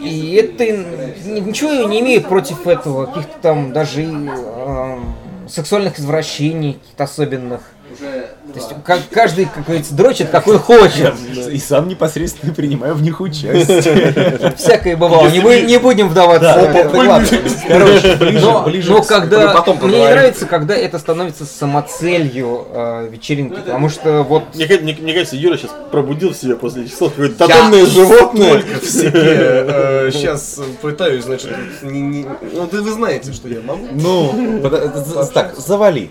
И 0.00 0.34
это 0.34 0.66
ни- 0.66 1.40
ничего 1.40 1.70
не 1.70 2.00
имеет 2.00 2.28
против 2.28 2.66
этого, 2.66 3.06
каких-то 3.06 3.38
там 3.40 3.72
даже 3.72 4.02
эм, 4.02 5.14
сексуальных 5.48 5.98
извращений 5.98 6.74
каких-то 6.74 7.04
особенных. 7.04 7.60
То 7.98 8.58
есть 8.58 8.70
как, 8.84 9.00
каждый, 9.10 9.46
как 9.46 9.64
говорится, 9.64 9.94
дрочит, 9.94 10.28
какой 10.30 10.58
хочет. 10.58 11.14
И 11.50 11.58
сам 11.58 11.88
непосредственно 11.88 12.52
принимаю 12.54 12.94
в 12.94 13.02
них 13.02 13.20
участие. 13.20 14.54
Всякое 14.56 14.96
бывало. 14.96 15.28
Не, 15.28 15.40
бу- 15.40 15.64
не 15.64 15.78
будем 15.78 16.08
вдаваться. 16.08 16.54
в 16.54 16.76
это. 16.76 16.96
Ладно. 16.96 17.26
Короче, 17.68 18.16
ближе, 18.16 18.40
Но, 18.44 18.62
ближе 18.64 18.90
но 18.90 19.02
к- 19.02 19.06
когда 19.06 19.46
мы 19.48 19.52
потом 19.54 19.78
мне 19.82 19.98
не 19.98 20.08
нравится, 20.08 20.46
когда 20.46 20.74
это 20.74 20.98
становится 20.98 21.44
самоцелью 21.46 22.66
э, 22.72 23.08
вечеринки, 23.10 23.56
потому 23.60 23.88
что 23.88 24.22
вот 24.22 24.44
Мне, 24.54 24.66
мне- 24.66 24.96
мне 25.00 25.12
кажется, 25.14 25.36
Юра 25.36 25.56
сейчас 25.56 25.70
пробудил 25.90 26.30
в 26.32 26.36
себе 26.36 26.56
после 26.56 26.86
часов 26.88 27.10
какое-то 27.12 27.36
тотемное 27.46 27.86
животное. 27.86 28.62
в 28.80 28.84
себе 28.84 30.10
сейчас 30.12 30.60
пытаюсь, 30.82 31.24
значит, 31.24 31.50
не- 31.82 32.00
не- 32.00 32.26
ну 32.52 32.68
вы 32.70 32.82
вы 32.82 32.92
знаете, 32.92 33.32
что 33.32 33.48
я 33.48 33.60
могу. 33.60 33.86
Ну, 33.92 34.60
з- 34.94 35.30
так, 35.32 35.54
завали. 35.56 36.10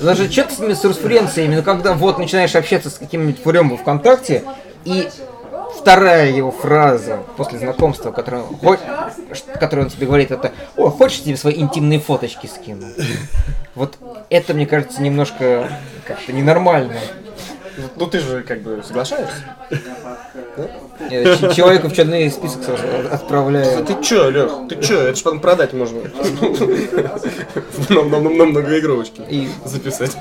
Даже 0.00 0.28
четко 0.28 0.54
с 0.74 0.84
референциями, 0.84 1.56
но 1.56 1.62
когда 1.62 1.94
вот 1.94 2.18
начинаешь 2.18 2.54
общаться 2.54 2.90
с 2.90 2.94
каким-нибудь 2.94 3.42
фурем 3.42 3.70
во 3.70 3.76
ВКонтакте, 3.76 4.44
И 4.84 5.08
вторая 5.78 6.30
его 6.30 6.50
фраза 6.50 7.20
после 7.36 7.58
знакомства, 7.58 8.10
которую, 8.10 8.46
он 9.60 9.84
он 9.84 9.90
тебе 9.90 10.06
говорит, 10.06 10.30
это 10.30 10.52
«О, 10.76 10.90
хочешь 10.90 11.22
тебе 11.22 11.36
свои 11.36 11.54
интимные 11.54 12.00
фоточки 12.00 12.46
скину?» 12.46 12.86
Вот 13.74 13.98
это, 14.30 14.54
мне 14.54 14.66
кажется, 14.66 15.02
немножко 15.02 15.68
как-то 16.06 16.32
ненормально. 16.32 16.94
Ну 17.96 18.06
ты 18.06 18.20
же 18.20 18.42
как 18.42 18.62
бы 18.62 18.82
соглашаешься? 18.86 19.34
Я 21.10 21.36
ч- 21.36 21.54
Человеку 21.54 21.88
в 21.88 21.92
черный 21.94 22.30
список 22.30 22.64
сразу 22.64 22.82
отправляю. 23.12 23.84
Ты 23.84 24.02
чё, 24.02 24.30
Лех, 24.30 24.50
ты 24.68 24.76
чё, 24.82 25.00
это 25.02 25.18
ж 25.18 25.22
потом 25.22 25.40
продать 25.40 25.72
можно. 25.74 26.00
Многоигровочки 27.90 29.22
И 29.28 29.48
записать. 29.64 30.16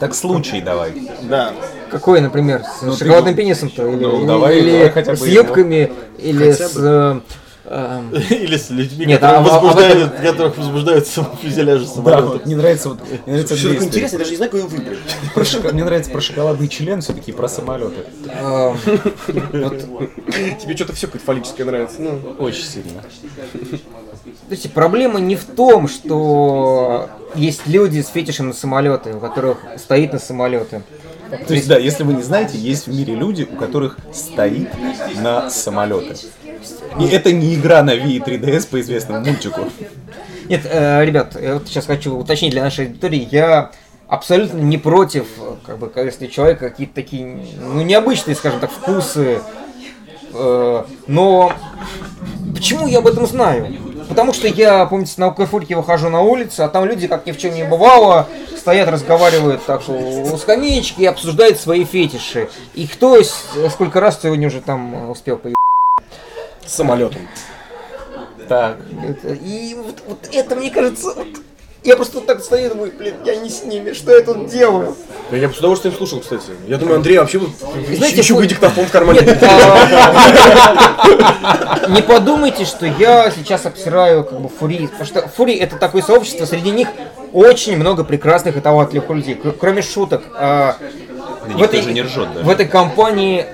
Так 0.00 0.14
случай 0.14 0.60
давай. 0.60 0.92
Да. 1.22 1.52
какой, 1.90 2.20
например, 2.20 2.62
с 2.62 2.82
Ну, 2.82 2.96
шоколадным 2.96 3.34
пенисом-то? 3.34 3.86
Или, 3.86 3.96
Ну, 3.96 4.18
или- 4.20 4.26
давай, 4.26 4.58
или 4.58 4.70
давай 4.72 4.90
хотя 4.90 5.10
бы 5.12 5.16
с 5.18 5.26
юбками, 5.26 5.92
или 6.18 6.50
Хотя 6.52 6.68
с... 6.68 7.20
Или 8.30 8.56
с 8.56 8.70
людьми, 8.70 9.06
Нет, 9.06 9.20
которые 9.20 9.38
а- 9.38 9.42
а- 9.44 9.56
а 9.56 9.60
возбуждают, 9.60 10.12
которых 10.14 10.58
возбуждают 10.58 11.06
фюзеляжи 11.06 11.84
Да, 11.86 11.90
самолета. 11.90 12.22
вот 12.22 12.46
мне 12.46 12.56
нравится 12.56 12.88
вот 12.88 12.98
мне 13.08 13.20
нравится 13.26 13.56
Что 13.56 13.68
такое 13.70 13.86
интересно, 13.86 14.16
я 14.16 14.18
даже 14.18 14.30
не 14.32 14.36
знаю, 14.36 14.50
какой 14.50 14.66
выбрать. 14.68 14.98
Мне 15.72 15.84
нравится 15.84 16.10
про 16.10 16.20
шоколадный 16.20 16.68
член, 16.68 17.00
все-таки 17.02 17.30
про 17.32 17.48
самолеты. 17.48 18.04
эм, 18.26 18.76
Тебе 20.60 20.76
что-то 20.76 20.92
все 20.94 21.06
какое-то 21.06 21.24
фаллическое 21.26 21.64
нравится. 21.66 21.96
Ну, 22.00 22.18
Очень 22.38 22.64
сильно. 22.64 23.02
То 23.02 24.50
есть 24.50 24.70
проблема 24.72 25.20
не 25.20 25.36
в 25.36 25.44
том, 25.44 25.88
что 25.88 27.08
есть 27.34 27.66
люди 27.66 28.00
с 28.00 28.08
фетишем 28.08 28.48
на 28.48 28.54
самолеты, 28.54 29.14
у 29.14 29.20
которых 29.20 29.58
стоит 29.78 30.12
на 30.12 30.18
самолеты. 30.18 30.82
То 31.46 31.54
есть, 31.54 31.66
да, 31.66 31.78
если 31.78 32.02
вы 32.02 32.12
не 32.14 32.22
знаете, 32.22 32.58
есть 32.58 32.86
в 32.86 32.94
мире 32.94 33.14
люди, 33.14 33.48
у 33.50 33.56
которых 33.56 33.96
стоит 34.12 34.68
на 35.16 35.48
самолеты. 35.48 36.16
И 37.00 37.06
это 37.08 37.32
не 37.32 37.54
игра 37.54 37.82
на 37.82 37.94
Wii 37.94 38.24
3DS 38.24 38.68
по 38.68 38.80
известному 38.80 39.24
мультику. 39.24 39.60
Нет, 40.48 40.62
э, 40.64 41.04
ребят, 41.04 41.36
я 41.40 41.54
вот 41.54 41.68
сейчас 41.68 41.86
хочу 41.86 42.16
уточнить 42.16 42.50
для 42.52 42.62
нашей 42.62 42.86
аудитории, 42.86 43.28
я 43.30 43.70
абсолютно 44.08 44.58
не 44.58 44.76
против, 44.76 45.26
э, 45.38 45.54
как 45.64 45.78
бы, 45.78 45.90
если 45.96 46.26
у 46.26 46.30
человека 46.30 46.68
какие-то 46.68 46.94
такие, 46.94 47.46
ну, 47.60 47.82
необычные, 47.82 48.34
скажем 48.34 48.60
так, 48.60 48.70
вкусы, 48.70 49.40
э, 50.34 50.84
но 51.06 51.52
почему 52.54 52.86
я 52.86 52.98
об 52.98 53.06
этом 53.06 53.26
знаю? 53.26 53.66
Потому 54.08 54.34
что 54.34 54.48
я, 54.48 54.84
помните, 54.86 55.14
на 55.16 55.30
Карфурке 55.30 55.74
выхожу 55.76 56.10
на 56.10 56.20
улицу, 56.20 56.64
а 56.64 56.68
там 56.68 56.84
люди, 56.84 57.06
как 57.06 57.24
ни 57.24 57.32
в 57.32 57.38
чем 57.38 57.54
не 57.54 57.64
бывало, 57.64 58.28
стоят, 58.58 58.88
разговаривают 58.90 59.64
так 59.64 59.82
у 59.88 60.36
скамеечки 60.36 61.00
и 61.02 61.06
обсуждают 61.06 61.58
свои 61.58 61.84
фетиши. 61.84 62.48
И 62.74 62.86
кто 62.86 63.16
с- 63.22 63.46
сколько 63.70 64.00
раз 64.00 64.20
сегодня 64.22 64.48
уже 64.48 64.60
там 64.60 65.08
успел 65.08 65.36
поебать. 65.38 65.56
Самолетом. 66.66 67.28
Так. 68.48 68.76
И 69.44 69.76
вот, 69.78 69.96
вот 70.06 70.28
это, 70.32 70.56
мне 70.56 70.70
кажется, 70.70 71.12
вот, 71.14 71.26
я 71.84 71.96
просто 71.96 72.16
вот 72.18 72.26
так 72.26 72.42
стою 72.42 72.66
и 72.66 72.68
думаю, 72.68 72.92
блин, 72.96 73.14
я 73.24 73.36
не 73.36 73.48
с 73.48 73.64
ними, 73.64 73.92
что 73.92 74.12
я 74.12 74.22
тут 74.22 74.48
делаю? 74.48 74.96
Я 75.30 75.48
бы 75.48 75.54
с 75.54 75.58
удовольствием 75.58 75.94
слушал, 75.96 76.20
кстати. 76.20 76.42
Я 76.66 76.76
думаю, 76.76 76.96
Андрей 76.96 77.18
вообще 77.18 77.40
Знаете, 77.94 78.18
еще 78.18 78.34
бы 78.34 78.46
диктофон 78.46 78.86
в 78.86 78.90
кармане. 78.90 79.20
Нет, 79.20 79.38
а, 79.42 80.66
не 81.88 82.02
подумайте, 82.02 82.64
что 82.64 82.86
я 82.86 83.30
сейчас 83.30 83.66
обсираю 83.66 84.24
как 84.24 84.40
бы 84.40 84.48
фури, 84.48 84.86
потому 84.86 85.04
что 85.06 85.28
фури 85.28 85.54
это 85.56 85.76
такое 85.76 86.02
сообщество, 86.02 86.44
среди 86.44 86.70
них 86.70 86.88
очень 87.32 87.76
много 87.76 88.04
прекрасных 88.04 88.56
и 88.56 88.60
талантливых 88.60 89.08
людей, 89.10 89.34
кр- 89.34 89.54
кроме 89.58 89.82
шуток. 89.82 90.22
а, 90.34 90.76
в 91.48 91.62
этой, 91.62 91.84
не 91.86 92.02
ржет 92.02 92.28
в 92.42 92.48
этой 92.48 92.66
компании 92.66 93.46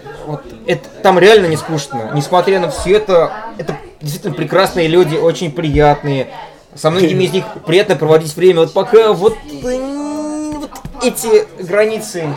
это, 0.69 0.87
там 1.03 1.19
реально 1.19 1.47
не 1.47 1.57
скучно. 1.57 2.13
Несмотря 2.15 2.61
на 2.61 2.71
все 2.71 2.93
это, 2.93 3.33
это 3.57 3.77
действительно 4.03 4.35
прекрасные 4.35 4.87
люди, 4.87 5.17
очень 5.17 5.51
приятные. 5.51 6.29
Со 6.75 6.91
многими 6.91 7.25
из 7.25 7.33
них 7.33 7.45
приятно 7.67 7.97
проводить 7.97 8.37
время. 8.37 8.61
Вот 8.61 8.75
пока 8.75 9.15
вот, 9.15 9.35
вот 9.63 10.71
эти 11.03 11.47
границы 11.63 12.29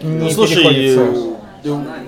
не 0.00 0.08
Ну, 0.24 0.30
слушай, 0.30 1.38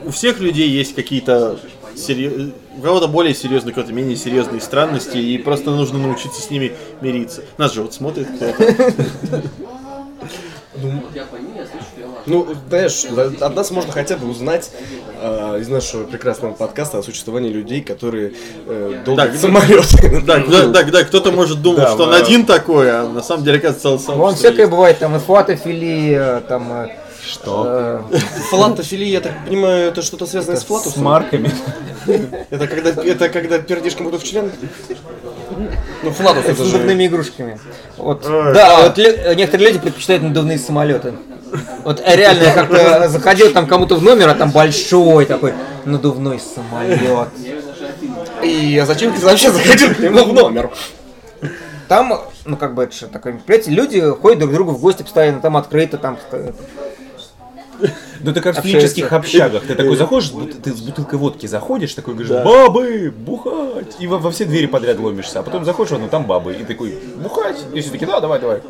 у 0.06 0.10
всех 0.10 0.40
людей 0.40 0.68
есть 0.70 0.94
какие-то 0.94 1.58
серьё- 1.94 2.52
у 2.78 2.80
кого-то 2.80 3.06
более 3.06 3.34
серьезные, 3.34 3.72
у 3.72 3.74
кого-то 3.74 3.92
менее 3.92 4.16
серьезные 4.16 4.62
странности, 4.62 5.18
и 5.18 5.36
просто 5.36 5.70
нужно 5.70 5.98
научиться 5.98 6.40
с 6.40 6.48
ними 6.48 6.72
мириться. 7.02 7.42
Нас 7.58 7.74
же 7.74 7.82
вот 7.82 7.92
смотрит 7.92 8.26
кто-то. 8.26 9.02
Ну, 12.26 12.46
знаешь, 12.68 13.04
от 13.40 13.56
нас 13.56 13.70
можно 13.72 13.90
хотя 13.92 14.16
бы 14.16 14.28
узнать 14.28 14.70
э, 15.20 15.58
из 15.60 15.68
нашего 15.68 16.04
прекрасного 16.04 16.52
подкаста 16.52 16.98
о 16.98 17.02
существовании 17.02 17.50
людей, 17.50 17.80
которые 17.80 18.34
э, 18.66 19.02
долго 19.04 19.22
Так, 19.22 19.32
в 19.32 19.38
самолете. 19.38 20.20
Да, 20.24 20.38
да, 20.38 20.66
да, 20.68 20.82
да, 20.84 21.04
кто-то 21.04 21.32
может 21.32 21.60
думать, 21.60 21.80
Да, 21.82 21.92
что 21.92 22.04
он 22.04 22.10
да. 22.10 22.18
один 22.18 22.46
такой, 22.46 22.88
а 22.90 23.08
на 23.08 23.22
самом 23.22 23.42
деле, 23.44 23.58
оказывается, 23.58 23.82
целое 23.82 23.98
Вон 23.98 24.06
сообщество 24.30 24.48
всякое 24.48 24.60
есть. 24.62 24.70
бывает, 24.70 24.98
там 25.00 25.16
и 25.16 25.18
флатофилия, 25.18 26.40
там... 26.40 26.72
э, 26.72 26.88
Что? 27.26 28.02
э, 28.12 28.18
Флатофилия, 28.50 29.08
я 29.08 29.20
так 29.20 29.32
понимаю, 29.44 29.88
это 29.88 30.02
что-то 30.02 30.26
связанное 30.26 30.56
с 30.56 30.62
С 30.62 30.66
флатусом? 30.66 31.02
марками. 31.02 31.50
Это 32.50 32.66
когда, 32.66 32.90
это 33.02 33.28
когда 33.28 33.58
пердишки 33.58 34.02
будут 34.02 34.22
в 34.22 34.26
член? 34.26 34.50
Ну, 36.02 36.10
флатус 36.10 36.44
с 36.44 36.48
это 36.48 36.64
же... 36.64 36.72
надувными 36.72 37.06
игрушками. 37.06 37.58
Вот. 37.96 38.26
Ой, 38.26 38.54
Да, 38.54 38.82
вот 38.82 38.98
лю- 38.98 39.34
некоторые 39.34 39.68
люди 39.68 39.78
предпочитают 39.80 40.22
надувные 40.22 40.58
самолеты. 40.58 41.14
Вот 41.84 42.00
э, 42.04 42.16
реально, 42.16 42.44
я 42.44 42.54
как-то 42.54 43.08
заходил 43.08 43.52
там 43.52 43.66
кому-то 43.66 43.96
в 43.96 44.02
номер, 44.02 44.28
а 44.28 44.34
там 44.34 44.50
большой 44.50 45.26
такой 45.26 45.54
надувной 45.84 46.40
самолет. 46.40 47.28
И 48.42 48.78
а 48.78 48.86
зачем 48.86 49.12
ты 49.12 49.20
вообще 49.24 49.50
заходил 49.50 49.94
к 49.94 49.98
нему 49.98 50.24
в 50.24 50.32
номер? 50.32 50.70
Там, 51.88 52.20
ну 52.44 52.56
как 52.56 52.74
бы 52.74 52.84
это 52.84 52.94
же 52.94 53.06
такое 53.08 53.32
мероприятие, 53.32 53.74
люди 53.74 54.00
ходят 54.00 54.38
друг 54.38 54.52
к 54.52 54.54
другу 54.54 54.70
в 54.72 54.80
гости 54.80 55.02
постоянно, 55.02 55.40
там 55.40 55.56
открыто, 55.56 55.98
там 55.98 56.18
э, 56.30 56.52
Ну 58.22 58.32
это 58.32 58.42
как 58.42 58.58
в 58.58 58.62
клинических 58.62 59.12
общагах. 59.12 59.62
Ты 59.66 59.74
такой 59.74 59.96
заходишь, 59.96 60.30
ты 60.62 60.72
с 60.72 60.80
бутылкой 60.80 61.18
водки 61.18 61.46
заходишь, 61.46 61.94
такой 61.94 62.14
говоришь, 62.14 62.44
бабы, 62.44 63.10
бухать. 63.16 63.96
И 63.98 64.06
во, 64.06 64.30
все 64.30 64.44
двери 64.44 64.66
подряд 64.66 64.98
ломишься. 64.98 65.40
А 65.40 65.42
потом 65.42 65.64
заходишь, 65.64 65.92
ну 65.98 66.08
там 66.08 66.26
бабы. 66.26 66.52
И 66.52 66.64
такой, 66.64 66.98
бухать. 67.16 67.56
И 67.72 67.80
все 67.80 67.90
таки 67.90 68.04
да, 68.04 68.20
давай, 68.20 68.38
давай. 68.38 68.60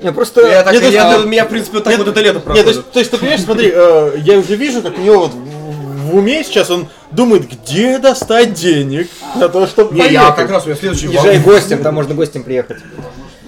не, 0.00 0.12
просто... 0.12 0.46
Я 0.46 0.62
так, 0.62 0.74
Нет, 0.74 0.92
я, 0.92 1.16
а- 1.16 1.24
меня, 1.24 1.44
в 1.44 1.48
принципе, 1.48 1.78
вот 1.78 1.84
так 1.84 1.98
вот 1.98 2.06
это 2.06 2.20
лето 2.20 2.34
Нет, 2.34 2.44
то 2.44 2.52
проходит. 2.52 2.66
есть, 2.68 2.90
то 2.92 2.98
есть, 3.00 3.10
ты 3.10 3.18
понимаешь, 3.18 3.42
смотри, 3.42 3.72
э, 3.74 4.12
я 4.18 4.38
уже 4.38 4.54
вижу, 4.54 4.80
как 4.80 4.96
у 4.96 5.00
него 5.00 5.18
вот 5.20 5.32
в, 5.32 6.16
уме 6.16 6.42
сейчас 6.44 6.70
он 6.70 6.88
думает, 7.10 7.48
где 7.48 7.98
достать 7.98 8.54
денег 8.54 9.08
на 9.36 9.48
то, 9.48 9.66
чтобы 9.66 9.94
Не, 9.94 10.12
я 10.12 10.30
как 10.32 10.50
раз 10.50 10.64
у 10.64 10.68
меня 10.68 10.78
следующий 10.78 11.08
Езжай 11.08 11.38
гостем, 11.38 11.82
там 11.82 11.94
можно 11.94 12.14
гостем 12.14 12.42
приехать. 12.42 12.78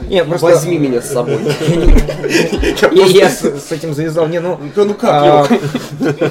Не, 0.09 0.25
просто... 0.25 0.47
Возьми 0.47 0.79
меня 0.79 1.01
с 1.01 1.11
собой. 1.11 1.39
Я, 2.93 3.07
я 3.07 3.29
с, 3.29 3.41
с 3.43 3.73
этим 3.73 3.95
завязал. 3.95 4.27
Не, 4.29 4.41
ну... 4.41 4.59
Ну 4.75 4.95
как, 4.95 5.11
а? 5.11 5.49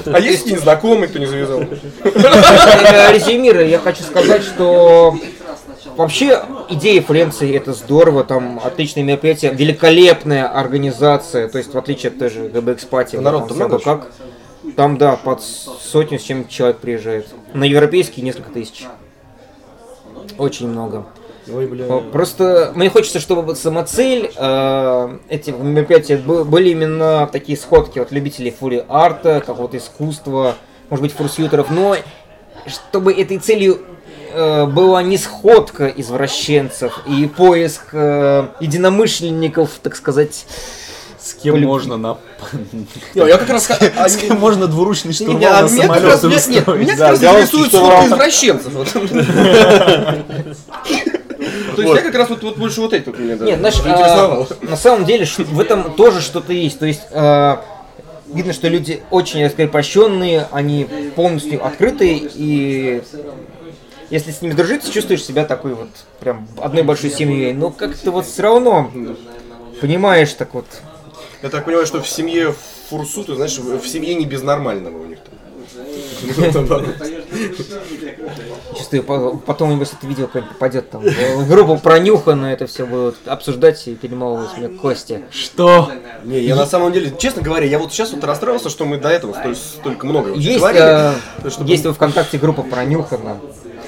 А 0.06 0.20
есть 0.20 0.46
незнакомый, 0.46 1.08
кто 1.08 1.18
не 1.18 1.26
завязал? 1.26 1.60
э, 1.60 3.12
резюмируя, 3.12 3.66
я 3.66 3.78
хочу 3.78 4.02
сказать, 4.02 4.42
что 4.42 5.16
вообще 5.96 6.42
идея 6.70 7.02
Флоренции 7.02 7.54
это 7.54 7.72
здорово, 7.72 8.24
там 8.24 8.60
отличное 8.62 9.02
мероприятие, 9.02 9.52
великолепная 9.52 10.48
организация, 10.48 11.48
то 11.48 11.58
есть 11.58 11.72
в 11.74 11.78
отличие 11.78 12.10
от 12.10 12.18
той 12.18 12.30
же 12.30 12.48
ГБ 12.48 12.74
Экспати, 12.74 13.16
Народ-то 13.16 13.54
много 13.54 13.78
как 13.78 14.08
там, 14.76 14.96
да, 14.96 15.16
под 15.16 15.42
сотню 15.42 16.18
с 16.18 16.22
чем 16.22 16.48
человек 16.48 16.78
приезжает. 16.78 17.26
На 17.52 17.64
европейские 17.64 18.24
несколько 18.24 18.50
тысяч. 18.50 18.86
Очень 20.38 20.68
много. 20.68 21.06
Ой, 21.50 21.66
бля. 21.66 21.86
Просто 22.12 22.72
мне 22.74 22.88
хочется, 22.88 23.18
чтобы 23.18 23.42
вот 23.42 23.58
самоцель 23.58 24.30
э, 24.36 25.18
эти 25.28 25.50
мероприятия 25.50 26.16
были 26.16 26.70
именно 26.70 27.28
такие 27.32 27.58
сходки 27.58 27.98
от 27.98 28.12
любителей 28.12 28.54
фури 28.56 28.84
арта, 28.88 29.42
какого-то 29.44 29.76
искусства, 29.76 30.54
может 30.88 31.02
быть, 31.02 31.12
фурсьютеров, 31.12 31.70
но 31.70 31.96
чтобы 32.66 33.12
этой 33.12 33.38
целью 33.38 33.80
э, 34.32 34.66
была 34.66 35.02
не 35.02 35.18
сходка 35.18 35.88
извращенцев 35.88 37.00
и 37.06 37.26
поиск 37.26 37.88
э, 37.92 38.48
единомышленников, 38.60 39.70
так 39.82 39.96
сказать. 39.96 40.46
С 41.18 41.34
кем 41.34 41.54
Полюб- 41.54 41.66
можно 41.66 41.96
на... 41.96 42.18
Я 43.14 43.38
как 43.38 43.48
раз... 43.48 43.70
а, 43.70 44.08
С 44.08 44.16
кем 44.16 44.40
можно 44.40 44.66
двуручный 44.66 45.12
штурвал 45.12 45.40
а 45.40 45.62
на 45.62 45.68
самолет. 45.68 46.22
Нет, 46.24 46.48
нет, 46.48 46.66
меня 46.66 46.96
как 46.96 47.10
раз 47.10 47.22
интересует 47.22 47.72
сколько 47.72 48.06
извращенцев. 48.06 48.72
То 51.76 51.82
есть 51.82 51.94
я 51.94 52.02
как 52.02 52.14
раз 52.14 52.30
вот 52.30 52.42
вот 52.42 52.56
больше 52.56 52.80
вот 52.80 52.92
эти 52.92 53.06
вот 53.06 53.18
меня 53.18 53.36
Нет, 53.36 53.58
знаешь, 53.58 53.80
а, 53.84 54.46
на 54.62 54.76
самом 54.76 55.04
деле 55.04 55.26
в 55.26 55.60
этом 55.60 55.94
тоже 55.94 56.20
что-то 56.20 56.52
есть. 56.52 56.78
То 56.78 56.86
есть 56.86 57.02
э, 57.10 57.56
видно, 58.26 58.52
что 58.52 58.68
люди 58.68 59.02
очень 59.10 59.44
раскрепощенные, 59.44 60.48
они 60.52 60.86
полностью 61.14 61.64
открытые 61.64 62.28
и 62.34 63.02
если 64.10 64.30
с 64.30 64.42
ними 64.42 64.52
дружить, 64.52 64.82
ты 64.82 64.92
чувствуешь 64.92 65.24
себя 65.24 65.46
такой 65.46 65.72
вот 65.72 65.88
прям 66.20 66.46
одной 66.58 66.82
большой 66.82 67.10
семьей. 67.10 67.54
Но 67.54 67.70
как-то 67.70 68.10
вот 68.10 68.26
все 68.26 68.42
равно 68.42 68.90
понимаешь 69.80 70.34
так 70.34 70.52
вот. 70.52 70.66
Я 71.42 71.48
так 71.48 71.64
понимаю, 71.64 71.86
что 71.86 72.02
в 72.02 72.06
семье 72.06 72.54
фурсу, 72.90 73.24
ты 73.24 73.34
знаешь, 73.34 73.56
в 73.56 73.80
в 73.80 73.88
семье 73.88 74.14
не 74.14 74.26
без 74.26 74.42
нормального 74.42 75.02
у 75.02 75.06
них 75.06 75.18
там. 75.20 76.68
Чувствую, 78.76 79.02
по- 79.02 79.36
потом, 79.36 79.78
если 79.80 79.98
это 79.98 80.06
видео 80.06 80.26
попадет 80.28 80.90
там 80.90 81.02
в 81.02 81.48
группу 81.48 81.76
пронюхано, 81.78 82.46
это 82.46 82.66
все 82.66 82.86
будут 82.86 83.16
обсуждать 83.26 83.86
и 83.88 83.94
перемалывать 83.94 84.56
мне 84.58 84.68
кости. 84.68 85.22
Что? 85.30 85.90
Не, 86.24 86.40
я 86.40 86.56
на 86.56 86.66
самом 86.66 86.92
деле, 86.92 87.12
честно 87.18 87.42
говоря, 87.42 87.66
я 87.66 87.78
вот 87.78 87.92
сейчас 87.92 88.12
вот 88.12 88.24
расстроился, 88.24 88.68
что 88.70 88.84
мы 88.84 88.98
до 88.98 89.08
этого 89.08 89.32
столь- 89.32 89.56
столько 89.56 90.06
много 90.06 90.32
Есть, 90.34 90.58
говорили. 90.58 90.84
э, 90.84 91.12
есть 91.66 91.84
во 91.84 91.92
ВКонтакте 91.92 92.38
группа 92.38 92.62
пронюхана. 92.62 93.38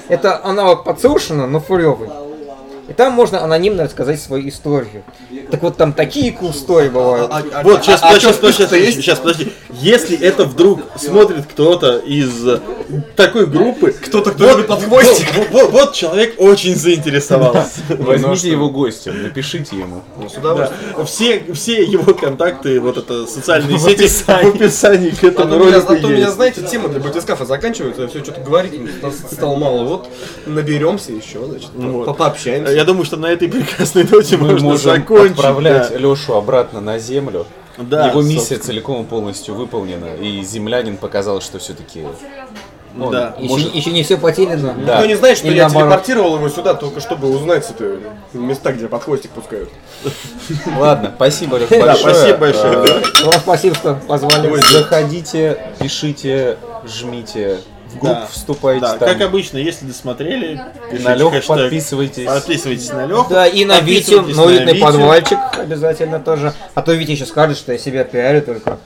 Это 0.07 0.43
аналог 0.45 0.83
подслушано, 0.83 1.47
но 1.47 1.59
фуревый. 1.59 2.09
И 2.87 2.93
там 2.93 3.13
можно 3.13 3.43
анонимно 3.43 3.83
рассказать 3.85 4.21
свою 4.21 4.47
историю. 4.49 5.03
Так 5.49 5.63
вот 5.63 5.75
там 5.77 5.91
такие 5.93 6.31
story 6.51 6.89
бывают. 6.91 7.31
А- 7.31 7.43
а- 7.53 7.63
Вот, 7.63 7.79
а- 7.79 7.83
сейчас, 7.83 8.01
а 8.03 8.19
сейчас, 8.19 8.37
есть? 8.75 8.97
сейчас, 8.97 9.19
подожди. 9.19 9.51
Если 9.71 10.17
это 10.17 10.45
вдруг 10.45 10.81
смотрит 10.97 11.45
кто-то 11.49 11.97
из 11.97 12.47
э, 12.47 12.59
такой 13.15 13.47
группы, 13.47 13.91
Кто-то, 13.91 14.31
кто 14.31 14.45
вот, 14.45 14.51
любит 14.57 14.67
под 14.67 14.83
хвостик. 14.83 15.27
вот, 15.35 15.49
вот- 15.51 15.71
вот 15.71 15.93
человек 15.93 16.35
очень 16.37 16.75
заинтересовался. 16.75 17.81
Возьмите 17.89 18.49
его 18.51 18.69
гостем, 18.69 19.23
напишите 19.23 19.77
ему. 19.77 20.03
Ну. 20.17 21.05
Все, 21.05 21.43
все 21.53 21.83
его 21.83 22.13
контакты, 22.13 22.79
вот 22.79 22.97
это 22.97 23.25
социальные 23.25 23.79
сети 23.79 24.07
в 24.07 24.29
описании 24.29 25.09
к 25.09 25.23
этому 25.23 25.49
то, 25.49 25.57
меня, 25.57 25.75
ролику 25.77 25.93
а 25.93 25.95
то 25.95 26.07
меня, 26.07 26.17
есть. 26.19 26.33
знаете, 26.35 26.61
тема 26.61 26.89
для 26.89 26.99
батискафа 26.99 27.45
заканчивается, 27.45 28.03
я 28.03 28.07
все 28.07 28.23
что-то 28.23 28.41
говорить 28.41 28.73
стало 29.31 29.55
мало. 29.55 29.83
Вот 29.85 30.09
наберемся 30.45 31.11
еще, 31.11 31.45
значит, 31.45 31.69
Вот. 31.73 32.05
по- 32.05 32.13
пообщаемся. 32.13 32.74
Я 32.75 32.83
думаю, 32.83 33.05
что 33.05 33.17
на 33.17 33.27
этой 33.27 33.47
прекрасной 33.49 34.03
ноте 34.03 34.37
Мы 34.37 34.51
можно 34.51 34.67
можем 34.69 34.91
закончить. 34.91 35.31
отправлять 35.37 35.91
да. 35.91 35.97
Лешу 35.97 36.33
обратно 36.35 36.81
на 36.81 36.99
землю. 36.99 37.45
Да, 37.77 38.07
Его 38.07 38.21
миссия 38.21 38.39
собственно. 38.39 38.63
целиком 38.63 39.01
и 39.03 39.05
полностью 39.05 39.53
выполнена, 39.55 40.15
и 40.19 40.41
землянин 40.43 40.95
показал, 40.97 41.41
что 41.41 41.59
все-таки 41.59 42.03
Да. 42.93 43.35
Еще, 43.37 43.49
может- 43.49 43.75
еще 43.75 43.91
не 43.91 44.03
все 44.03 44.17
потеряно. 44.17 44.73
Да. 44.85 44.93
Никто 44.95 45.05
не 45.07 45.15
знает, 45.15 45.37
что 45.37 45.47
Или 45.47 45.57
я 45.57 45.63
наоборот. 45.63 45.89
телепортировал 45.89 46.35
его 46.37 46.47
сюда, 46.47 46.73
только 46.75 47.01
чтобы 47.01 47.29
узнать 47.29 47.69
это 47.69 47.97
места, 48.31 48.71
где 48.71 48.87
под 48.87 49.03
хвостик 49.03 49.31
пускают. 49.31 49.69
Ладно, 50.77 51.11
спасибо, 51.15 51.57
Леша, 51.57 51.77
Да, 51.77 51.85
большое. 51.87 52.15
спасибо 52.15 52.37
большое. 52.37 52.73
Э, 52.73 52.85
да. 52.85 53.25
Вам 53.25 53.39
спасибо, 53.41 53.75
что 53.75 53.93
позвали. 54.07 54.61
Заходите, 54.71 55.57
пишите, 55.79 56.57
жмите, 56.85 57.59
в 57.95 57.99
группу 57.99 58.15
Да. 58.21 58.27
вступайте 58.31 58.81
Да, 58.81 58.97
там. 58.97 59.09
как 59.09 59.21
обычно, 59.21 59.57
если 59.57 59.85
досмотрели, 59.85 60.61
пишите 60.91 61.07
На 61.09 61.15
Леху 61.15 61.29
хэштег. 61.31 61.47
подписывайтесь. 61.57 62.25
Подписывайтесь 62.25 62.89
на 62.91 63.05
Леху. 63.05 63.27
Да, 63.29 63.47
и 63.47 63.65
на 63.65 63.79
Витю, 63.79 64.17
подписывайтесь 64.17 64.37
на 64.37 64.43
уютный 64.43 64.73
Витю. 64.73 64.85
подвальчик 64.85 65.39
обязательно 65.57 66.19
тоже. 66.19 66.53
А 66.73 66.81
то 66.81 66.93
Витя 66.93 67.11
еще 67.11 67.25
скажет, 67.25 67.57
что 67.57 67.71
я 67.71 67.77
себя 67.77 68.03
пиарю 68.03 68.41
только. 68.41 68.77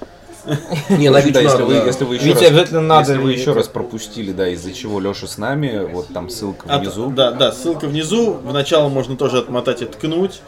Не, 0.90 1.10
Да, 1.12 1.20
если, 1.20 1.62
вы, 1.62 1.74
если 1.76 2.04
вы 2.06 2.16
еще 2.16 2.26
Витя 2.26 2.36
раз, 2.40 2.48
обязательно 2.48 2.82
надо. 2.82 3.12
если 3.12 3.22
вы 3.24 3.32
Витя. 3.34 3.42
еще 3.42 3.54
раз 3.54 3.68
пропустили, 3.68 4.32
да, 4.32 4.48
из-за 4.48 4.74
чего 4.74 5.00
Леша 5.00 5.28
с 5.28 5.38
нами, 5.38 5.86
вот 5.92 6.08
там 6.14 6.30
ссылка 6.30 6.66
А, 6.70 6.80
внизу. 6.80 7.10
да, 7.12 7.32
да, 7.32 7.52
ссылка 7.52 7.86
внизу. 7.88 8.34
В 8.34 8.52
начало 8.54 8.90
можно 8.90 9.16
тоже 9.16 9.38
отмотать 9.40 9.82
и 9.82 9.86
ткнуть. 9.86 10.42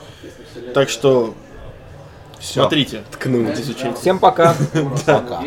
Так 0.73 0.89
что 0.89 1.35
Всё. 2.39 2.61
смотрите. 2.61 3.01
Ткнуть. 3.11 3.59
Изучайте. 3.59 3.95
Всем 3.99 4.17
пока. 4.17 4.55
Пока. 5.05 5.43